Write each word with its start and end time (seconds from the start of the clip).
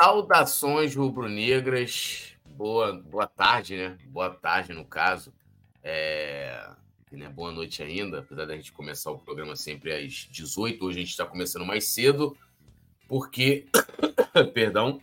Saudações 0.00 0.94
rubro-negras. 0.94 2.32
Boa, 2.46 2.92
boa 2.92 3.26
tarde, 3.26 3.76
né? 3.76 3.98
Boa 4.06 4.30
tarde, 4.30 4.72
no 4.72 4.84
caso. 4.84 5.34
É... 5.82 6.70
Né? 7.10 7.28
Boa 7.28 7.50
noite 7.50 7.82
ainda, 7.82 8.20
apesar 8.20 8.46
da 8.46 8.54
gente 8.54 8.70
começar 8.70 9.10
o 9.10 9.18
programa 9.18 9.56
sempre 9.56 9.92
às 9.92 10.28
18. 10.30 10.84
Hoje 10.84 10.98
a 10.98 11.00
gente 11.00 11.10
está 11.10 11.26
começando 11.26 11.66
mais 11.66 11.88
cedo, 11.88 12.38
porque. 13.08 13.66
Perdão. 14.54 15.00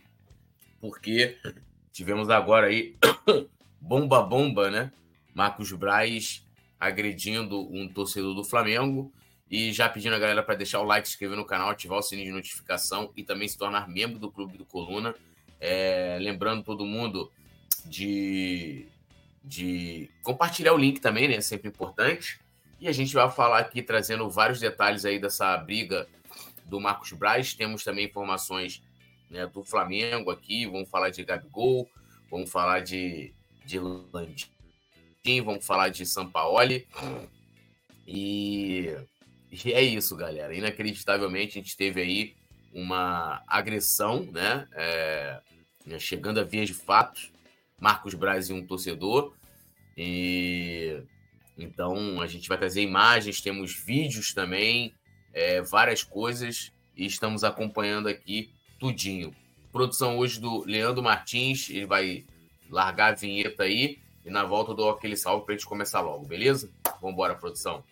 Porque 0.80 1.36
tivemos 1.92 2.30
agora 2.30 2.68
aí. 2.68 2.96
bomba, 3.78 4.22
bomba, 4.22 4.70
né? 4.70 4.90
Marcos 5.34 5.70
Braz 5.72 6.42
agredindo 6.80 7.70
um 7.70 7.86
torcedor 7.86 8.34
do 8.34 8.42
Flamengo. 8.42 9.12
E 9.50 9.72
já 9.72 9.88
pedindo 9.88 10.14
a 10.14 10.18
galera 10.18 10.42
para 10.42 10.56
deixar 10.56 10.80
o 10.80 10.84
like, 10.84 11.06
se 11.06 11.14
inscrever 11.14 11.36
no 11.36 11.44
canal, 11.44 11.70
ativar 11.70 11.98
o 11.98 12.02
sininho 12.02 12.26
de 12.26 12.32
notificação 12.32 13.12
e 13.16 13.22
também 13.22 13.46
se 13.46 13.56
tornar 13.56 13.88
membro 13.88 14.18
do 14.18 14.30
Clube 14.30 14.58
do 14.58 14.64
Coluna. 14.64 15.14
É, 15.60 16.18
lembrando 16.20 16.64
todo 16.64 16.84
mundo 16.84 17.30
de, 17.84 18.86
de 19.44 20.10
compartilhar 20.22 20.74
o 20.74 20.78
link 20.78 21.00
também, 21.00 21.28
né? 21.28 21.36
É 21.36 21.40
sempre 21.40 21.68
importante. 21.68 22.40
E 22.80 22.88
a 22.88 22.92
gente 22.92 23.14
vai 23.14 23.30
falar 23.30 23.58
aqui 23.60 23.82
trazendo 23.82 24.28
vários 24.28 24.60
detalhes 24.60 25.04
aí 25.04 25.18
dessa 25.18 25.56
briga 25.56 26.06
do 26.64 26.80
Marcos 26.80 27.12
Braz. 27.12 27.54
Temos 27.54 27.84
também 27.84 28.06
informações 28.06 28.82
né, 29.30 29.46
do 29.46 29.64
Flamengo 29.64 30.30
aqui. 30.30 30.66
Vamos 30.66 30.90
falar 30.90 31.10
de 31.10 31.24
Gabigol, 31.24 31.88
vamos 32.30 32.50
falar 32.50 32.80
de, 32.80 33.32
de 33.64 33.78
Landim, 33.78 34.50
vamos 35.42 35.64
falar 35.64 35.88
de 35.88 36.04
Sampaoli. 36.04 36.86
E 38.06 38.94
e 39.50 39.72
é 39.72 39.82
isso, 39.82 40.16
galera. 40.16 40.54
Inacreditavelmente, 40.54 41.58
a 41.58 41.62
gente 41.62 41.76
teve 41.76 42.00
aí 42.00 42.36
uma 42.72 43.42
agressão, 43.46 44.22
né? 44.32 44.66
É, 44.72 45.40
né, 45.86 45.98
chegando 45.98 46.40
a 46.40 46.44
vias 46.44 46.68
de 46.68 46.74
fato. 46.74 47.20
Marcos 47.78 48.14
Braz 48.14 48.48
e 48.48 48.52
um 48.52 48.66
torcedor. 48.66 49.34
E 49.96 51.02
então 51.56 52.20
a 52.20 52.26
gente 52.26 52.48
vai 52.48 52.58
trazer 52.58 52.82
imagens, 52.82 53.40
temos 53.40 53.74
vídeos 53.74 54.34
também, 54.34 54.92
é, 55.32 55.62
várias 55.62 56.02
coisas, 56.02 56.70
e 56.94 57.06
estamos 57.06 57.44
acompanhando 57.44 58.08
aqui 58.08 58.50
tudinho. 58.78 59.34
Produção 59.72 60.18
hoje 60.18 60.40
do 60.40 60.64
Leandro 60.64 61.02
Martins, 61.02 61.70
ele 61.70 61.86
vai 61.86 62.24
largar 62.68 63.12
a 63.12 63.16
vinheta 63.16 63.62
aí, 63.62 63.98
e 64.24 64.30
na 64.30 64.44
volta 64.44 64.72
eu 64.72 64.76
dou 64.76 64.90
aquele 64.90 65.16
salve 65.16 65.46
para 65.46 65.54
a 65.54 65.56
gente 65.56 65.66
começar 65.66 66.00
logo, 66.00 66.26
beleza? 66.26 66.70
Vamos 67.00 67.12
embora, 67.12 67.34
produção. 67.34 67.82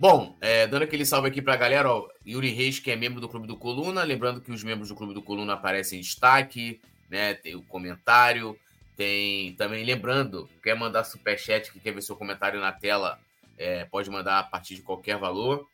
Bom, 0.00 0.36
é, 0.40 0.64
dando 0.68 0.84
aquele 0.84 1.04
salve 1.04 1.26
aqui 1.26 1.42
para 1.42 1.54
a 1.54 1.56
galera, 1.56 1.90
ó, 1.90 2.06
Yuri 2.24 2.50
Reis, 2.50 2.78
que 2.78 2.88
é 2.88 2.94
membro 2.94 3.20
do 3.20 3.28
Clube 3.28 3.48
do 3.48 3.56
Coluna, 3.56 4.04
lembrando 4.04 4.40
que 4.40 4.52
os 4.52 4.62
membros 4.62 4.90
do 4.90 4.94
Clube 4.94 5.12
do 5.12 5.20
Coluna 5.20 5.54
aparecem 5.54 5.98
em 5.98 6.02
destaque, 6.02 6.80
né? 7.10 7.34
Tem 7.34 7.56
o 7.56 7.62
comentário, 7.62 8.56
tem 8.96 9.54
também, 9.54 9.84
lembrando, 9.84 10.48
quer 10.62 10.76
mandar 10.76 11.02
superchat, 11.02 11.72
que 11.72 11.80
quer 11.80 11.90
ver 11.90 12.02
seu 12.02 12.14
comentário 12.14 12.60
na 12.60 12.70
tela, 12.70 13.18
é, 13.58 13.86
pode 13.86 14.08
mandar 14.08 14.38
a 14.38 14.42
partir 14.44 14.76
de 14.76 14.82
qualquer 14.82 15.18
valor. 15.18 15.66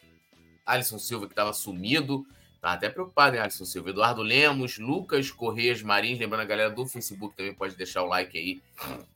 Alisson 0.64 0.98
Silva, 0.98 1.26
que 1.26 1.32
estava 1.32 1.52
sumido, 1.52 2.26
tá 2.62 2.72
até 2.72 2.88
preocupado, 2.88 3.36
hein, 3.36 3.42
Alisson 3.42 3.66
Silva? 3.66 3.90
Eduardo 3.90 4.22
Lemos, 4.22 4.78
Lucas 4.78 5.30
Correias 5.30 5.82
Marins, 5.82 6.18
lembrando 6.18 6.40
a 6.40 6.46
galera 6.46 6.70
do 6.70 6.86
Facebook 6.86 7.36
também 7.36 7.52
pode 7.52 7.76
deixar 7.76 8.02
o 8.02 8.06
like 8.06 8.38
aí 8.38 8.62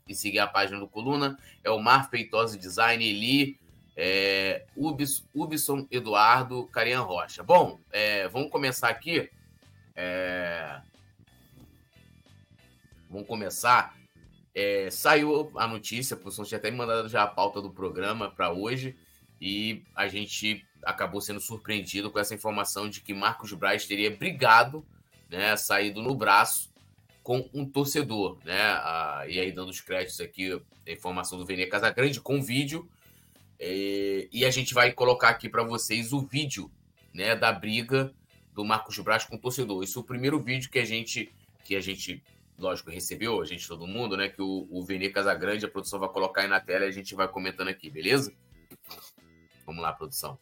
e 0.07 0.15
seguir 0.15 0.41
a 0.41 0.47
página 0.47 0.79
do 0.79 0.87
Coluna. 0.87 1.39
É 1.65 1.71
o 1.71 1.79
Mar 1.79 2.11
Feitosa 2.11 2.59
Design, 2.59 3.03
Eli 3.03 3.59
é, 4.01 4.65
Ubis, 4.77 5.25
Ubison 5.35 5.85
Eduardo 5.91 6.69
Carian 6.69 7.01
Rocha. 7.01 7.43
Bom, 7.43 7.81
é, 7.91 8.29
vamos 8.29 8.49
começar 8.49 8.89
aqui. 8.89 9.29
É, 9.97 10.81
vamos 13.11 13.27
começar. 13.27 13.97
É, 14.55 14.89
saiu 14.89 15.51
a 15.57 15.67
notícia, 15.67 16.15
o 16.15 16.21
professor 16.21 16.47
tinha 16.47 16.59
até 16.59 16.71
mandado 16.71 17.09
já 17.09 17.25
a 17.25 17.27
pauta 17.27 17.61
do 17.61 17.71
programa 17.71 18.31
para 18.31 18.53
hoje, 18.53 18.97
e 19.41 19.83
a 19.97 20.07
gente 20.07 20.65
acabou 20.85 21.21
sendo 21.21 21.41
surpreendido 21.41 22.09
com 22.09 22.21
essa 22.21 22.35
informação 22.35 22.89
de 22.89 23.01
que 23.01 23.13
Marcos 23.13 23.53
Braz 23.53 23.85
teria 23.85 24.17
brigado, 24.17 24.87
né, 25.29 25.57
saído 25.57 26.01
no 26.01 26.15
braço 26.15 26.73
com 27.23 27.49
um 27.53 27.69
torcedor, 27.69 28.39
né? 28.45 28.59
Ah, 28.61 29.25
e 29.29 29.39
aí, 29.39 29.53
dando 29.53 29.69
os 29.71 29.81
créditos 29.81 30.21
aqui, 30.21 30.53
a 30.87 30.91
informação 30.91 31.37
do 31.37 31.45
Vene 31.45 31.67
Casagrande 31.67 32.21
com 32.21 32.41
vídeo 32.41 32.89
é, 33.59 34.29
e 34.31 34.45
a 34.45 34.51
gente 34.51 34.73
vai 34.73 34.93
colocar 34.93 35.31
aqui 35.31 35.49
para 35.49 35.63
vocês 35.63 36.13
o 36.13 36.21
vídeo 36.21 36.71
né, 37.13 37.35
da 37.35 37.53
briga 37.53 38.15
do 38.55 38.65
Marcos 38.65 38.99
Braz 38.99 39.25
com 39.25 39.37
o 39.37 39.39
torcedor. 39.39 39.83
Esse 39.83 39.97
é 39.97 40.01
o 40.01 40.05
primeiro 40.05 40.41
vídeo 40.41 40.71
que 40.71 40.79
a 40.79 40.85
gente, 40.85 41.33
que 41.65 41.75
a 41.75 41.81
gente, 41.81 42.23
lógico, 42.59 42.91
recebeu, 42.91 43.41
a 43.41 43.45
gente, 43.45 43.67
todo 43.67 43.87
mundo, 43.87 44.17
né? 44.17 44.29
Que 44.29 44.43
o, 44.43 44.67
o 44.71 44.85
Vene 44.85 45.11
Casagrande, 45.11 45.65
a 45.65 45.69
produção 45.69 45.99
vai 45.99 46.09
colocar 46.09 46.43
aí 46.43 46.49
na 46.49 46.61
tela 46.61 46.85
e 46.85 46.89
a 46.89 46.93
gente 46.93 47.15
vai 47.15 47.29
comentando 47.29 47.69
aqui, 47.69 47.91
beleza? 47.91 48.33
Vamos 49.65 49.83
lá, 49.83 49.93
produção. 49.93 50.39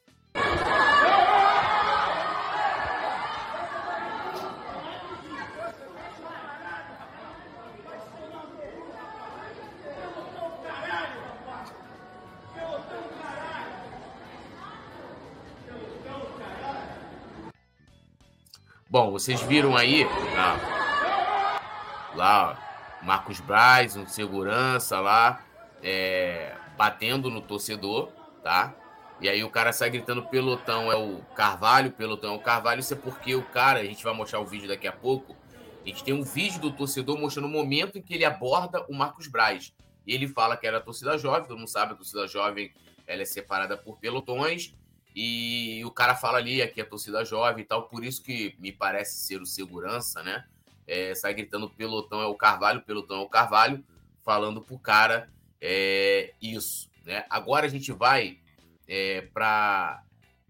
Bom, 18.98 19.10
vocês 19.10 19.42
viram 19.42 19.76
aí 19.76 20.04
lá, 20.34 22.14
lá 22.14 22.98
Marcos 23.02 23.40
Braz, 23.40 23.94
um 23.94 24.06
segurança 24.06 24.98
lá, 25.00 25.44
é, 25.82 26.56
batendo 26.78 27.30
no 27.30 27.42
torcedor, 27.42 28.08
tá? 28.42 28.74
E 29.20 29.28
aí 29.28 29.44
o 29.44 29.50
cara 29.50 29.70
sai 29.70 29.90
gritando 29.90 30.22
pelotão 30.22 30.90
é 30.90 30.96
o 30.96 31.18
Carvalho, 31.34 31.92
pelotão 31.92 32.32
é 32.32 32.36
o 32.38 32.40
Carvalho. 32.40 32.80
Isso 32.80 32.94
é 32.94 32.96
porque 32.96 33.34
o 33.34 33.42
cara, 33.42 33.80
a 33.80 33.84
gente 33.84 34.02
vai 34.02 34.14
mostrar 34.14 34.40
o 34.40 34.46
vídeo 34.46 34.66
daqui 34.66 34.88
a 34.88 34.92
pouco. 34.92 35.36
A 35.84 35.86
gente 35.86 36.02
tem 36.02 36.14
um 36.14 36.22
vídeo 36.22 36.58
do 36.58 36.72
torcedor 36.72 37.18
mostrando 37.18 37.48
o 37.48 37.50
momento 37.50 37.98
em 37.98 38.02
que 38.02 38.14
ele 38.14 38.24
aborda 38.24 38.82
o 38.88 38.94
Marcos 38.94 39.26
Braz. 39.26 39.74
Ele 40.06 40.26
fala 40.26 40.56
que 40.56 40.66
era 40.66 40.78
a 40.78 40.80
torcida 40.80 41.18
jovem, 41.18 41.46
todo 41.46 41.58
mundo 41.58 41.68
sabe, 41.68 41.92
a 41.92 41.96
torcida 41.96 42.26
jovem 42.26 42.72
ela 43.06 43.20
é 43.20 43.26
separada 43.26 43.76
por 43.76 43.98
pelotões. 43.98 44.74
E 45.18 45.82
o 45.82 45.90
cara 45.90 46.14
fala 46.14 46.36
ali, 46.36 46.60
aqui 46.60 46.78
é 46.78 46.82
a 46.84 46.86
torcida 46.86 47.24
jovem 47.24 47.64
e 47.64 47.66
tal, 47.66 47.88
por 47.88 48.04
isso 48.04 48.22
que 48.22 48.54
me 48.58 48.70
parece 48.70 49.16
ser 49.16 49.40
o 49.40 49.46
segurança, 49.46 50.22
né? 50.22 50.44
É, 50.86 51.14
sai 51.14 51.32
gritando 51.32 51.70
pelotão 51.70 52.20
é 52.20 52.26
o 52.26 52.34
Carvalho, 52.34 52.82
pelotão 52.82 53.22
é 53.22 53.24
o 53.24 53.28
Carvalho, 53.28 53.82
falando 54.22 54.60
pro 54.60 54.78
cara 54.78 55.32
é, 55.58 56.34
isso, 56.40 56.90
né? 57.02 57.24
Agora 57.30 57.64
a 57.64 57.68
gente 57.70 57.90
vai 57.92 58.38
é, 58.86 59.22
para 59.32 60.02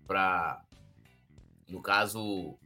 para 0.05 0.61
no 1.69 1.81
caso 1.81 2.59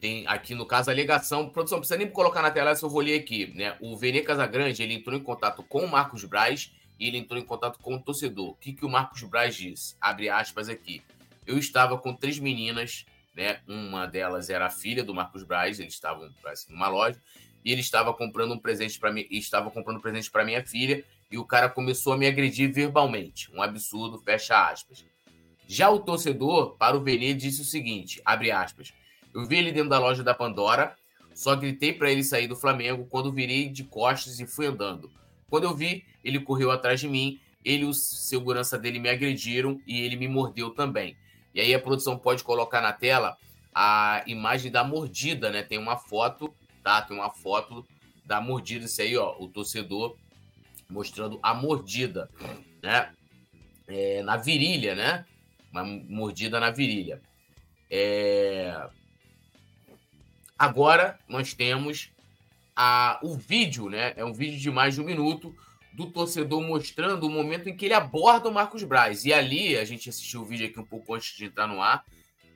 tem 0.00 0.26
aqui 0.26 0.54
no 0.54 0.64
caso 0.64 0.88
a 0.88 0.94
alegação, 0.94 1.50
produção, 1.50 1.76
não 1.76 1.80
precisa 1.82 1.98
nem 1.98 2.08
colocar 2.08 2.40
na 2.40 2.50
tela, 2.50 2.74
se 2.74 2.82
eu 2.82 2.88
vou 2.88 3.02
ler 3.02 3.20
aqui, 3.20 3.52
né? 3.54 3.76
O 3.78 3.94
Vene 3.94 4.22
Casagrande, 4.22 4.82
ele 4.82 4.94
entrou 4.94 5.14
em 5.14 5.22
contato 5.22 5.62
com 5.62 5.84
o 5.84 5.88
Marcos 5.88 6.24
Braz 6.24 6.72
e 6.98 7.08
ele 7.08 7.18
entrou 7.18 7.38
em 7.38 7.44
contato 7.44 7.78
com 7.78 7.96
o 7.96 8.00
torcedor. 8.00 8.52
O 8.52 8.54
que 8.54 8.72
que 8.72 8.86
o 8.86 8.88
Marcos 8.88 9.22
Braz 9.24 9.54
disse? 9.54 9.96
Abre 10.00 10.30
aspas 10.30 10.70
aqui 10.70 11.02
eu 11.46 11.58
estava 11.58 11.98
com 11.98 12.14
três 12.14 12.38
meninas, 12.38 13.04
né? 13.34 13.60
Uma 13.66 14.06
delas 14.06 14.50
era 14.50 14.66
a 14.66 14.70
filha 14.70 15.02
do 15.02 15.14
Marcos 15.14 15.42
Braz, 15.42 15.80
eles 15.80 15.94
estavam 15.94 16.30
parece, 16.42 16.70
numa 16.70 16.88
loja, 16.88 17.20
e 17.64 17.72
ele 17.72 17.80
estava 17.80 18.12
comprando 18.12 18.54
um 18.54 18.58
presente 18.58 18.98
para 18.98 19.12
mim, 19.12 19.26
estava 19.30 19.70
comprando 19.70 19.98
um 19.98 20.00
presente 20.00 20.30
para 20.30 20.44
minha 20.44 20.64
filha, 20.64 21.04
e 21.30 21.38
o 21.38 21.44
cara 21.44 21.68
começou 21.68 22.12
a 22.12 22.16
me 22.16 22.26
agredir 22.26 22.72
verbalmente. 22.72 23.50
Um 23.52 23.62
absurdo, 23.62 24.18
fecha 24.18 24.68
aspas. 24.68 25.04
Já 25.66 25.88
o 25.88 26.00
torcedor, 26.00 26.76
para 26.76 26.96
o 26.96 27.00
Venê, 27.00 27.32
disse 27.32 27.62
o 27.62 27.64
seguinte, 27.64 28.20
abre 28.24 28.50
aspas, 28.50 28.92
eu 29.32 29.46
vi 29.46 29.56
ele 29.56 29.72
dentro 29.72 29.88
da 29.88 29.98
loja 29.98 30.22
da 30.22 30.34
Pandora, 30.34 30.94
só 31.34 31.56
gritei 31.56 31.92
para 31.92 32.10
ele 32.10 32.22
sair 32.22 32.46
do 32.46 32.54
Flamengo 32.54 33.06
quando 33.08 33.32
virei 33.32 33.68
de 33.68 33.84
costas 33.84 34.38
e 34.38 34.46
fui 34.46 34.66
andando. 34.66 35.10
Quando 35.48 35.64
eu 35.64 35.74
vi, 35.74 36.04
ele 36.22 36.40
correu 36.40 36.70
atrás 36.70 37.00
de 37.00 37.08
mim, 37.08 37.40
ele 37.64 37.84
e 37.84 37.86
o 37.86 37.94
segurança 37.94 38.78
dele 38.78 38.98
me 38.98 39.08
agrediram 39.08 39.80
e 39.86 40.00
ele 40.02 40.16
me 40.16 40.28
mordeu 40.28 40.70
também. 40.70 41.16
E 41.54 41.60
aí 41.60 41.74
a 41.74 41.80
produção 41.80 42.18
pode 42.18 42.42
colocar 42.42 42.80
na 42.80 42.92
tela 42.92 43.36
a 43.74 44.22
imagem 44.26 44.70
da 44.70 44.84
mordida, 44.84 45.50
né? 45.50 45.62
Tem 45.62 45.78
uma 45.78 45.96
foto, 45.96 46.54
tá? 46.82 47.02
Tem 47.02 47.16
uma 47.16 47.30
foto 47.30 47.86
da 48.24 48.40
mordida, 48.40 48.84
isso 48.84 49.02
aí, 49.02 49.16
ó, 49.16 49.36
o 49.38 49.48
torcedor 49.48 50.16
mostrando 50.88 51.38
a 51.42 51.54
mordida, 51.54 52.30
né? 52.82 53.12
É, 53.88 54.22
na 54.22 54.36
virilha, 54.36 54.94
né? 54.94 55.24
Uma 55.70 55.84
mordida 55.84 56.60
na 56.60 56.70
virilha. 56.70 57.20
É... 57.90 58.88
Agora 60.58 61.18
nós 61.28 61.54
temos 61.54 62.10
a, 62.76 63.18
o 63.22 63.36
vídeo, 63.36 63.88
né? 63.88 64.12
É 64.16 64.24
um 64.24 64.32
vídeo 64.32 64.58
de 64.58 64.70
mais 64.70 64.94
de 64.94 65.00
um 65.00 65.04
minuto 65.04 65.54
do 65.92 66.06
torcedor 66.10 66.62
mostrando 66.62 67.26
o 67.26 67.30
momento 67.30 67.68
em 67.68 67.76
que 67.76 67.84
ele 67.84 67.94
aborda 67.94 68.48
o 68.48 68.52
Marcos 68.52 68.82
Braz. 68.82 69.24
E 69.24 69.32
ali, 69.32 69.76
a 69.76 69.84
gente 69.84 70.08
assistiu 70.08 70.40
o 70.42 70.44
vídeo 70.44 70.66
aqui 70.66 70.80
um 70.80 70.84
pouco 70.84 71.14
antes 71.14 71.36
de 71.36 71.44
entrar 71.44 71.66
no 71.66 71.82
ar, 71.82 72.04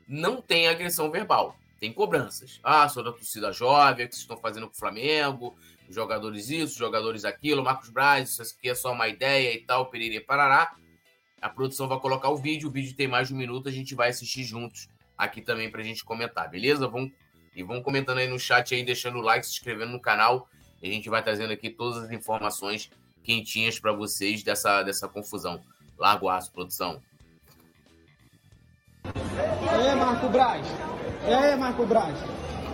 não 0.09 0.41
tem 0.41 0.69
agressão 0.69 1.11
verbal, 1.11 1.57
tem 1.79 1.93
cobranças. 1.93 2.61
Ah, 2.63 2.89
sou 2.89 3.03
da 3.03 3.13
torcida 3.13 3.53
jovem, 3.53 4.07
o 4.07 4.09
que 4.09 4.15
vocês 4.15 4.23
estão 4.23 4.37
fazendo 4.37 4.67
com 4.67 4.73
o 4.73 4.79
Flamengo, 4.79 5.57
jogadores 5.89 6.49
isso, 6.49 6.79
jogadores 6.79 7.25
aquilo, 7.25 7.63
Marcos 7.63 7.91
Braz, 7.91 8.31
isso 8.31 8.43
aqui 8.43 8.71
é 8.71 8.75
só 8.75 8.93
uma 8.93 9.09
ideia 9.09 9.55
e 9.55 9.59
tal, 9.59 9.87
Pereira 9.87 10.25
Parará. 10.25 10.75
A 11.41 11.49
produção 11.49 11.87
vai 11.87 12.01
colocar 12.01 12.31
o 12.31 12.37
vídeo, 12.37 12.69
o 12.69 12.73
vídeo 12.73 12.97
tem 12.97 13.07
mais 13.07 13.29
de 13.29 13.35
um 13.35 13.37
minuto, 13.37 13.69
a 13.69 13.73
gente 13.73 13.95
vai 13.95 14.09
assistir 14.09 14.43
juntos 14.43 14.89
aqui 15.17 15.43
também 15.43 15.71
pra 15.71 15.83
gente 15.83 16.05
comentar, 16.05 16.49
beleza? 16.49 16.89
Vamos, 16.89 17.13
e 17.55 17.63
vão 17.63 17.83
comentando 17.83 18.19
aí 18.19 18.29
no 18.29 18.39
chat 18.39 18.75
aí, 18.75 18.83
deixando 18.85 19.19
o 19.19 19.23
like, 19.23 19.47
se 19.47 19.53
inscrevendo 19.53 19.93
no 19.93 20.01
canal. 20.01 20.49
E 20.83 20.89
a 20.89 20.93
gente 20.93 21.09
vai 21.09 21.23
trazendo 21.23 21.53
aqui 21.53 21.71
todas 21.71 22.05
as 22.05 22.11
informações 22.11 22.91
quentinhas 23.27 23.79
para 23.79 23.93
vocês 23.93 24.43
dessa, 24.45 24.83
dessa 24.85 25.09
confusão. 25.09 25.61
Largo 25.99 26.29
aço, 26.29 26.53
produção. 26.53 27.03
Aí, 29.05 29.95
Marco 29.97 30.29
Braz? 30.29 30.67
Aí, 31.25 31.57
Marco 31.57 31.85
Braz? 31.87 32.17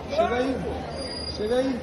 Chega 0.09 0.35
aí, 0.35 0.55
chega 1.35 1.55
aí. 1.55 1.79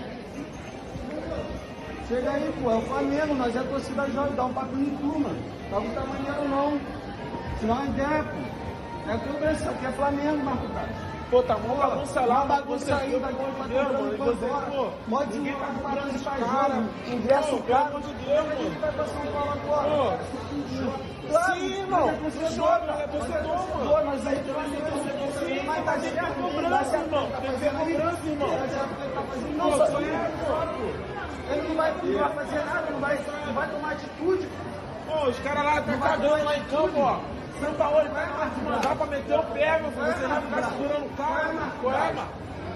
Chega 2.08 2.30
aí, 2.30 2.54
pô, 2.62 2.70
é 2.70 2.74
o 2.76 2.82
Flamengo, 2.82 3.34
nós 3.34 3.54
é 3.54 3.62
torcida 3.62 4.08
jovem, 4.10 4.34
dá 4.34 4.44
um 4.44 4.54
papo 4.54 4.76
em 4.76 4.96
tu, 4.96 5.18
mano. 5.18 5.42
Tá 5.70 5.76
com 5.76 5.94
tamanho 5.94 6.48
não. 6.48 6.80
Se 7.58 7.66
não 7.66 7.82
é 7.82 7.86
ideia, 7.86 8.24
pô. 8.24 9.10
É 9.10 9.18
cobrança, 9.18 9.70
aqui 9.70 9.86
é 9.86 9.92
Flamengo, 9.92 10.44
Marco 10.44 10.68
Braz. 10.68 11.09
Pô, 11.30 11.42
tá 11.44 11.56
mó 11.58 11.76
bagunça 11.76 12.20
lá, 12.22 12.44
bagunça 12.44 12.96
aí, 12.96 13.16
vai 13.20 13.32
pra 13.32 13.66
Deus, 13.66 13.92
mano. 13.92 14.92
Pode 15.08 15.38
ir 15.38 15.52
lá 15.52 15.74
para 15.80 16.06
os 16.08 16.22
caras, 16.22 16.84
ingresso 17.06 17.62
caro. 17.68 17.84
Pelo 17.84 17.96
amor 17.96 18.00
de 18.00 18.14
Deus, 18.24 18.46
mano. 18.46 18.80
vai 18.80 18.92
pra 18.92 19.04
São 19.06 19.26
Paulo 19.32 19.52
agora. 19.52 20.18
Sim, 21.54 21.72
irmão. 21.78 22.08
É 22.08 22.12
torcedor, 22.14 22.80
é 22.98 23.06
torcedor, 23.06 23.68
mano. 23.76 24.04
Mas 24.06 24.26
aí 24.26 24.42
tu 24.44 24.52
vai 24.52 24.68
ser 24.70 24.82
torcedor 24.90 25.20
Sim, 25.46 25.62
mas 25.66 25.84
tá 25.84 25.98
gente 25.98 26.18
a 26.18 26.30
cobrança, 26.30 26.96
irmão. 26.96 27.28
Tem 27.40 27.52
que 27.52 27.60
ter 27.60 27.70
cobrança, 27.70 28.26
irmão. 28.26 28.50
Não, 29.56 29.76
só 29.76 30.00
ele 31.50 31.68
não 31.68 31.74
vai, 31.74 31.92
fazer 31.92 32.64
nada, 32.64 32.90
não 32.90 33.00
vai, 33.00 33.68
tomar 33.68 33.92
atitude. 33.92 34.48
Pô, 35.06 35.28
os 35.28 35.38
caras 35.40 35.64
lá 35.64 35.80
tá 35.80 35.96
cagando 35.96 36.44
lá 36.44 36.56
em 36.56 36.64
campo, 36.64 37.00
ó. 37.00 37.20
São 37.60 37.74
Paulo 37.74 38.08
vai 38.10 38.26
mandar 38.64 38.96
pra 38.96 39.06
meter 39.06 39.38
o 39.38 39.42
pé, 39.42 39.80
meu 39.80 39.92
filho. 39.92 40.06
Você 40.06 40.26
vai 40.26 40.40
ficar 40.40 40.62
segurando 40.70 41.06
o 41.06 41.10
carro. 41.10 41.72
Qual 41.82 41.94
é, 41.94 42.12
mano? 42.12 42.28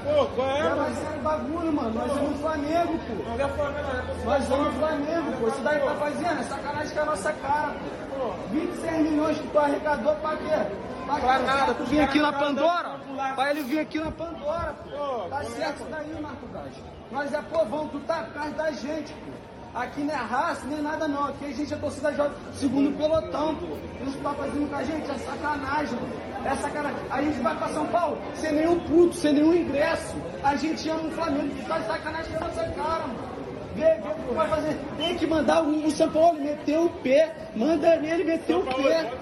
Pô, 0.04 0.26
qual 0.36 0.50
é, 0.50 0.62
mano? 0.62 0.76
Mas 0.76 1.14
é 1.14 1.18
bagulho, 1.18 1.72
mano. 1.72 1.94
Nós 1.94 2.12
somos 2.12 2.40
Flamengo, 2.40 2.98
pô. 2.98 3.30
Nós 3.30 3.40
é 3.40 3.48
Flamengo, 3.48 3.88
nós 3.88 4.24
Nós 4.24 4.44
somos 4.44 4.74
Flamengo, 4.74 5.32
pô. 5.40 5.48
Isso 5.48 5.60
daí 5.62 5.80
tá 5.80 5.94
fazendo 5.94 6.40
é 6.40 6.42
sacanagem 6.42 6.94
com 6.94 7.00
a 7.00 7.04
nossa 7.06 7.32
cara, 7.32 7.74
pô. 8.10 8.32
26 8.50 9.10
milhões 9.10 9.38
que 9.38 9.48
tu 9.48 9.58
arrecadou 9.58 10.14
pra 10.16 10.36
quê? 10.36 10.76
Pra, 11.06 11.14
pra 11.16 11.38
nada. 11.38 11.74
Tu 11.74 11.84
vir 11.84 12.00
aqui 12.00 12.20
na 12.20 12.32
Pandora? 12.32 13.00
Pra 13.34 13.50
ele 13.50 13.62
vir 13.62 13.78
aqui 13.78 13.98
na 13.98 14.10
Pandora, 14.10 14.74
pô. 14.84 15.28
Tá 15.30 15.44
certo 15.44 15.76
isso 15.80 15.90
daí, 15.90 16.20
Marco 16.20 16.46
Gás. 16.52 16.72
Nós 17.10 17.32
é 17.32 17.40
povão, 17.42 17.88
tu 17.88 18.00
tá 18.00 18.20
atrás 18.20 18.54
da 18.54 18.70
gente, 18.72 19.12
pô. 19.14 19.32
Aqui 19.74 20.02
não 20.02 20.14
é 20.14 20.16
raça, 20.16 20.64
nem 20.66 20.80
nada 20.80 21.08
não. 21.08 21.24
Aqui 21.24 21.46
a 21.46 21.52
gente 21.52 21.74
é 21.74 21.76
torcida 21.76 22.12
jovem, 22.12 22.32
segundo 22.52 22.96
pelotão, 22.96 23.56
pô. 23.56 23.66
Isso 24.06 24.18
tá 24.18 24.32
fazendo 24.34 24.70
com 24.70 24.76
a 24.76 24.84
gente 24.84 25.10
é 25.10 25.18
sacanagem, 25.18 25.94
mano. 25.94 26.12
É 26.44 26.54
sacanagem. 26.54 27.00
A 27.10 27.22
gente 27.22 27.40
vai 27.40 27.56
pra 27.56 27.68
São 27.68 27.86
Paulo 27.86 28.18
sem 28.34 28.52
nenhum 28.52 28.78
puto, 28.80 29.14
sem 29.14 29.32
nenhum 29.32 29.52
ingresso. 29.52 30.14
A 30.44 30.54
gente 30.54 30.88
ama 30.88 31.08
o 31.08 31.10
Flamengo, 31.10 31.54
que 31.56 31.64
tá 31.66 31.78
de 31.78 31.86
sacanagem 31.86 32.32
com 32.32 32.44
a 32.44 32.48
nossa 32.48 32.64
cara, 32.70 33.06
mano. 33.08 33.34
Vê, 33.74 33.94
vê 33.94 34.08
o 34.08 34.28
que 34.28 34.34
vai 34.34 34.48
fazer. 34.48 34.80
Tem 34.96 35.16
que 35.16 35.26
mandar 35.26 35.64
o, 35.64 35.86
o 35.86 35.90
São 35.90 36.08
Paulo 36.10 36.40
meter 36.40 36.78
o 36.78 36.88
pé. 36.88 37.34
Manda 37.56 37.96
nele 37.96 38.22
meter 38.22 38.54
o 38.54 38.62
pé. 38.62 39.12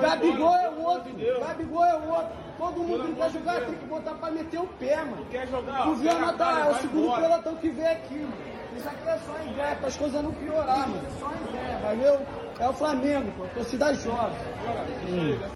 Gabigol 0.00 0.56
é 0.56 0.70
o 0.70 0.82
outro. 0.82 1.12
Gabigol 1.46 1.84
é 1.84 1.94
o 1.94 2.08
outro. 2.08 2.32
Todo 2.62 2.84
mundo 2.84 3.08
que 3.08 3.14
quer 3.16 3.32
jogar 3.32 3.66
tem 3.66 3.74
que 3.74 3.86
botar 3.86 4.14
pra 4.14 4.30
meter 4.30 4.60
o 4.60 4.66
pé, 4.68 5.04
mano. 5.04 5.26
Quer 5.32 5.48
jogar? 5.48 5.82
Tu 5.82 5.94
viu 5.96 6.10
a 6.12 6.18
nota, 6.20 6.44
é 6.44 6.70
o 6.70 6.80
segundo 6.80 7.20
pelotão 7.20 7.56
que 7.56 7.70
vem 7.70 7.86
aqui, 7.88 8.14
mano. 8.14 8.36
Isso 8.76 8.88
aqui 8.88 9.08
é 9.08 9.18
só 9.18 9.42
ideia, 9.42 9.76
para 9.76 9.88
as 9.88 9.96
coisas 9.96 10.22
não 10.22 10.32
piorar, 10.32 10.88
mano. 10.88 11.04
É 11.04 11.10
só 11.18 11.32
ideia, 11.48 11.78
valeu? 11.78 12.26
É 12.60 12.68
o 12.68 12.72
Flamengo, 12.72 13.32
pô. 13.32 13.48
Torcida 13.48 13.92
jovem. 13.94 14.38
Hum. 15.10 15.52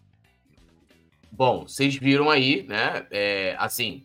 Bom, 1.31 1.62
vocês 1.62 1.94
viram 1.94 2.29
aí, 2.29 2.64
né? 2.64 3.06
É, 3.12 3.55
assim, 3.56 4.02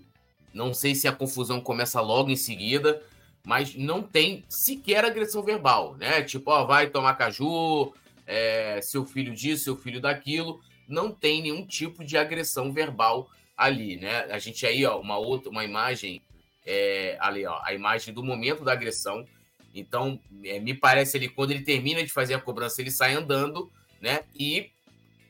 não 0.53 0.71
sei 0.71 0.93
se 0.93 1.07
a 1.07 1.11
confusão 1.11 1.59
começa 1.59 1.99
logo 2.01 2.29
em 2.29 2.35
seguida, 2.35 3.01
mas 3.43 3.73
não 3.73 4.03
tem 4.03 4.45
sequer 4.47 5.03
agressão 5.05 5.41
verbal, 5.41 5.95
né? 5.95 6.21
Tipo, 6.21 6.51
ó, 6.51 6.65
vai 6.65 6.85
tomar 6.85 7.15
caju, 7.15 7.95
é, 8.27 8.79
seu 8.83 9.07
filho 9.07 9.33
disso, 9.33 9.63
seu 9.63 9.75
filho 9.75 9.99
daquilo. 9.99 10.61
Não 10.91 11.11
tem 11.11 11.41
nenhum 11.41 11.65
tipo 11.65 12.03
de 12.03 12.17
agressão 12.17 12.71
verbal 12.71 13.29
ali, 13.55 13.97
né? 13.97 14.25
A 14.31 14.39
gente 14.39 14.65
aí, 14.65 14.85
ó, 14.85 14.99
uma 14.99 15.17
outra, 15.17 15.49
uma 15.49 15.63
imagem 15.63 16.21
é, 16.65 17.17
ali, 17.19 17.45
ó, 17.45 17.59
a 17.63 17.73
imagem 17.73 18.13
do 18.13 18.23
momento 18.23 18.63
da 18.63 18.73
agressão. 18.73 19.25
Então, 19.73 20.19
é, 20.43 20.59
me 20.59 20.73
parece 20.73 21.17
ali, 21.17 21.29
quando 21.29 21.51
ele 21.51 21.63
termina 21.63 22.03
de 22.03 22.11
fazer 22.11 22.33
a 22.33 22.41
cobrança, 22.41 22.81
ele 22.81 22.91
sai 22.91 23.13
andando, 23.13 23.71
né? 24.01 24.23
E 24.35 24.71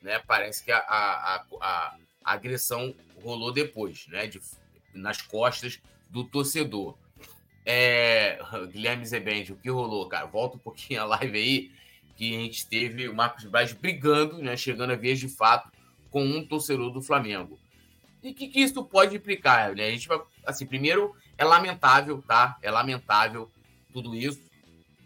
né, 0.02 0.20
parece 0.26 0.64
que 0.64 0.72
a, 0.72 0.78
a, 0.78 1.44
a, 1.60 1.96
a 2.24 2.32
agressão 2.32 2.94
rolou 3.22 3.52
depois, 3.52 4.06
né? 4.08 4.26
De, 4.26 4.40
nas 4.92 5.22
costas 5.22 5.80
do 6.10 6.24
torcedor. 6.24 6.96
É, 7.64 8.38
Guilherme 8.72 9.06
Zebende, 9.06 9.52
o 9.52 9.56
que 9.56 9.70
rolou, 9.70 10.08
cara? 10.08 10.26
Volta 10.26 10.56
um 10.56 10.60
pouquinho 10.60 11.02
a 11.02 11.04
live 11.04 11.38
aí, 11.38 11.70
que 12.16 12.36
a 12.36 12.40
gente 12.40 12.66
teve 12.66 13.08
o 13.08 13.14
Marcos 13.14 13.44
Braz 13.44 13.72
brigando, 13.72 14.38
né? 14.38 14.56
Chegando 14.56 14.92
a 14.92 14.96
vez 14.96 15.18
de 15.18 15.28
fato 15.28 15.70
com 16.10 16.24
um 16.24 16.44
torcedor 16.44 16.90
do 16.90 17.02
Flamengo. 17.02 17.58
E 18.22 18.30
o 18.30 18.34
que, 18.34 18.48
que 18.48 18.60
isso 18.60 18.84
pode 18.84 19.16
implicar? 19.16 19.74
Né? 19.74 19.86
A 19.86 19.90
gente 19.90 20.06
vai, 20.06 20.20
assim, 20.46 20.66
primeiro 20.66 21.14
é 21.36 21.44
lamentável, 21.44 22.22
tá? 22.22 22.56
É 22.62 22.70
lamentável 22.70 23.50
tudo 23.92 24.14
isso, 24.14 24.40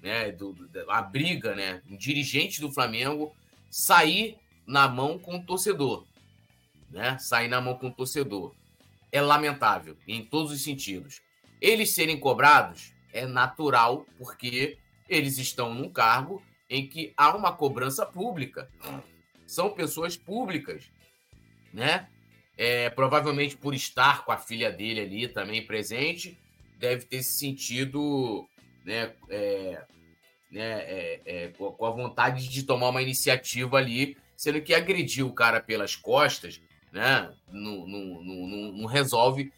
né? 0.03 0.31
Do, 0.33 0.53
do, 0.53 0.91
a 0.91 1.01
briga, 1.01 1.55
né? 1.55 1.83
Um 1.89 1.97
dirigente 1.97 2.61
do 2.61 2.73
Flamengo 2.73 3.35
sair 3.71 4.37
na 4.67 4.89
mão 4.89 5.19
com 5.19 5.37
o 5.37 5.43
torcedor, 5.43 6.05
né? 6.91 7.17
Sair 7.19 7.49
na 7.49 7.61
mão 7.61 7.77
com 7.79 7.89
o 7.89 7.93
torcedor. 7.93 8.55
É 9.11 9.21
lamentável 9.21 9.97
em 10.07 10.25
todos 10.25 10.53
os 10.53 10.63
sentidos. 10.63 11.23
Eles 11.61 11.95
serem 11.95 12.19
cobrados 12.19 12.93
é 13.17 13.27
natural, 13.27 14.07
porque 14.19 14.77
eles 15.09 15.39
estão 15.39 15.73
num 15.73 15.89
cargo 15.89 16.43
em 16.69 16.87
que 16.87 17.13
há 17.17 17.35
uma 17.37 17.53
cobrança 17.53 18.05
pública. 18.05 18.69
São 19.47 19.71
pessoas 19.71 20.17
públicas, 20.17 20.91
né? 21.73 22.09
É, 22.57 22.89
provavelmente 22.91 23.57
por 23.57 23.75
estar 23.75 24.25
com 24.25 24.33
a 24.33 24.39
filha 24.39 24.73
dele 24.73 25.01
ali 25.01 25.29
também 25.29 25.65
presente, 25.65 26.39
deve 26.79 27.05
ter 27.05 27.23
se 27.23 27.39
sentido 27.39 28.49
né, 28.83 29.13
é, 29.29 29.85
né, 30.51 30.81
é, 30.87 31.21
é 31.27 31.49
com 31.49 31.85
a 31.85 31.91
vontade 31.91 32.49
de 32.49 32.63
tomar 32.63 32.89
uma 32.89 33.03
iniciativa 33.03 33.77
ali, 33.77 34.17
sendo 34.37 34.63
que 34.63 34.73
agredir 34.73 35.27
o 35.27 35.35
cara 35.35 35.61
pelas 35.61 35.95
costas 35.95 36.61
né, 36.93 37.31
não, 37.53 37.87
não, 37.87 38.87
resolve, 38.87 39.53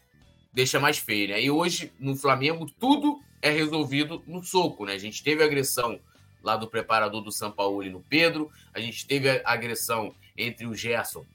deixa 0.53 0.79
mais 0.79 0.97
feio. 0.97 1.29
Né? 1.29 1.41
E 1.41 1.49
hoje, 1.49 1.93
no 1.97 2.15
Flamengo, 2.15 2.69
tudo 2.79 3.21
é 3.41 3.49
resolvido 3.49 4.21
no 4.27 4.43
soco. 4.43 4.85
Né? 4.85 4.93
A 4.93 4.97
gente 4.97 5.23
teve 5.23 5.41
agressão 5.43 5.99
lá 6.43 6.55
do 6.55 6.67
preparador 6.67 7.21
do 7.21 7.31
São 7.31 7.51
Paulo 7.51 7.83
no 7.89 8.01
Pedro, 8.01 8.51
a 8.73 8.79
gente 8.79 9.05
teve 9.05 9.29
a 9.29 9.41
agressão 9.45 10.13
entre 10.37 10.65
o 10.65 10.73
Gerson 10.73 11.25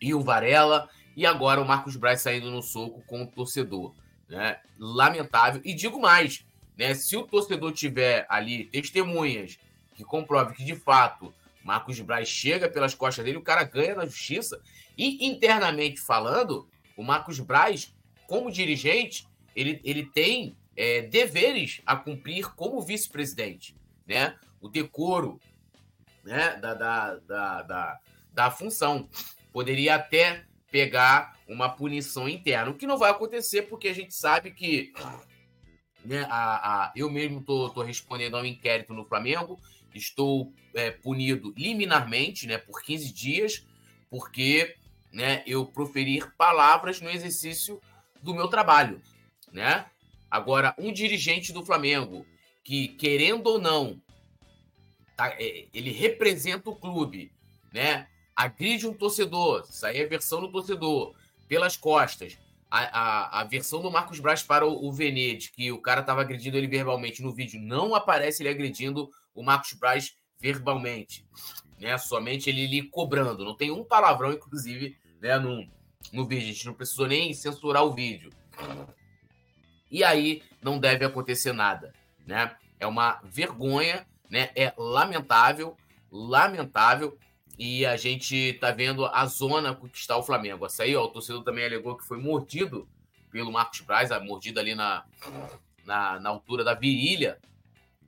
e 0.00 0.14
o 0.14 0.20
Varela, 0.20 0.88
e 1.16 1.24
agora 1.24 1.60
o 1.60 1.66
Marcos 1.66 1.96
Braz 1.96 2.20
saindo 2.20 2.50
no 2.50 2.62
soco 2.62 3.02
com 3.06 3.22
o 3.22 3.26
torcedor. 3.26 3.94
Né? 4.28 4.58
Lamentável. 4.78 5.60
E 5.64 5.72
digo 5.72 6.00
mais, 6.00 6.44
né? 6.76 6.94
se 6.94 7.16
o 7.16 7.22
torcedor 7.22 7.72
tiver 7.72 8.26
ali 8.28 8.64
testemunhas 8.64 9.58
que 9.94 10.04
comprovem 10.04 10.54
que 10.54 10.64
de 10.64 10.74
fato 10.74 11.32
Marcos 11.62 11.98
Braz 12.00 12.28
chega 12.28 12.68
pelas 12.68 12.94
costas 12.94 13.24
dele, 13.24 13.38
o 13.38 13.42
cara 13.42 13.64
ganha 13.64 13.94
na 13.94 14.04
justiça. 14.04 14.60
E 14.98 15.26
internamente 15.26 16.00
falando, 16.00 16.68
o 16.96 17.02
Marcos 17.02 17.40
Braz, 17.40 17.94
como 18.26 18.50
dirigente, 18.50 19.26
ele, 19.56 19.80
ele 19.84 20.04
tem 20.04 20.56
é, 20.76 21.02
deveres 21.02 21.80
a 21.86 21.96
cumprir 21.96 22.54
como 22.54 22.82
vice-presidente. 22.82 23.74
Né? 24.06 24.36
O 24.60 24.68
decoro 24.68 25.40
né? 26.22 26.56
da, 26.56 26.74
da, 26.74 27.14
da, 27.16 27.62
da, 27.62 28.00
da 28.32 28.50
função. 28.50 29.08
Poderia 29.52 29.96
até 29.96 30.44
pegar 30.70 31.38
uma 31.46 31.68
punição 31.68 32.28
interna, 32.28 32.70
o 32.70 32.74
que 32.74 32.86
não 32.86 32.98
vai 32.98 33.10
acontecer 33.10 33.62
porque 33.62 33.86
a 33.86 33.94
gente 33.94 34.12
sabe 34.12 34.50
que 34.50 34.92
né, 36.04 36.26
a, 36.28 36.86
a, 36.86 36.92
eu 36.96 37.08
mesmo 37.10 37.38
estou 37.38 37.82
respondendo 37.82 38.36
ao 38.36 38.44
inquérito 38.44 38.92
no 38.92 39.04
Flamengo, 39.04 39.58
estou 39.94 40.52
é, 40.74 40.90
punido 40.90 41.54
liminarmente 41.56 42.46
né, 42.46 42.58
por 42.58 42.82
15 42.82 43.12
dias, 43.12 43.66
porque 44.10 44.74
né, 45.12 45.42
eu 45.46 45.64
proferir 45.64 46.34
palavras 46.36 47.00
no 47.00 47.08
exercício 47.08 47.80
do 48.20 48.34
meu 48.34 48.48
trabalho. 48.48 49.00
Né? 49.52 49.86
Agora, 50.30 50.74
um 50.76 50.92
dirigente 50.92 51.52
do 51.52 51.64
Flamengo 51.64 52.26
que, 52.64 52.88
querendo 52.88 53.46
ou 53.46 53.60
não, 53.60 54.00
tá, 55.14 55.28
é, 55.38 55.66
ele 55.72 55.92
representa 55.92 56.70
o 56.70 56.74
clube, 56.74 57.30
né? 57.72 58.08
Agride 58.34 58.88
um 58.88 58.94
torcedor, 58.94 59.64
isso 59.68 59.86
aí 59.86 59.98
é 59.98 60.04
a 60.04 60.08
versão 60.08 60.40
do 60.40 60.50
torcedor, 60.50 61.14
pelas 61.46 61.76
costas. 61.76 62.36
A, 62.70 62.80
a, 62.80 63.40
a 63.40 63.44
versão 63.44 63.80
do 63.80 63.90
Marcos 63.90 64.18
Braz 64.18 64.42
para 64.42 64.66
o, 64.66 64.88
o 64.88 64.96
que 65.54 65.70
o 65.70 65.80
cara 65.80 66.00
estava 66.00 66.22
agredindo 66.22 66.56
ele 66.56 66.66
verbalmente 66.66 67.22
no 67.22 67.32
vídeo, 67.32 67.60
não 67.60 67.94
aparece 67.94 68.42
ele 68.42 68.48
agredindo 68.48 69.08
o 69.32 69.44
Marcos 69.44 69.74
Braz 69.74 70.16
verbalmente. 70.40 71.24
Né? 71.78 71.96
Somente 71.98 72.50
ele 72.50 72.66
lhe 72.66 72.82
cobrando. 72.82 73.44
Não 73.44 73.54
tem 73.56 73.70
um 73.70 73.84
palavrão, 73.84 74.32
inclusive, 74.32 74.96
né, 75.20 75.38
no, 75.38 75.64
no 76.12 76.26
vídeo. 76.26 76.48
A 76.48 76.52
gente 76.52 76.66
não 76.66 76.74
precisou 76.74 77.06
nem 77.06 77.32
censurar 77.32 77.84
o 77.84 77.94
vídeo. 77.94 78.30
E 79.90 80.02
aí 80.02 80.42
não 80.60 80.78
deve 80.78 81.04
acontecer 81.04 81.52
nada. 81.52 81.92
Né? 82.26 82.54
É 82.78 82.86
uma 82.86 83.20
vergonha, 83.24 84.06
né? 84.30 84.50
é 84.54 84.72
lamentável, 84.76 85.76
lamentável. 86.10 87.18
E 87.58 87.86
a 87.86 87.96
gente 87.96 88.54
tá 88.54 88.72
vendo 88.72 89.06
a 89.06 89.26
zona 89.26 89.74
que 89.76 89.98
está 89.98 90.16
o 90.16 90.22
Flamengo. 90.22 90.66
Essa 90.66 90.82
aí, 90.82 90.96
ó, 90.96 91.04
o 91.04 91.08
torcedor 91.08 91.44
também 91.44 91.64
alegou 91.64 91.96
que 91.96 92.04
foi 92.04 92.18
mordido 92.18 92.88
pelo 93.30 93.52
Marcos 93.52 93.80
Braz, 93.80 94.10
a 94.10 94.20
mordida 94.20 94.60
ali 94.60 94.74
na, 94.74 95.04
na, 95.84 96.20
na 96.20 96.30
altura 96.30 96.64
da 96.64 96.74
virilha, 96.74 97.38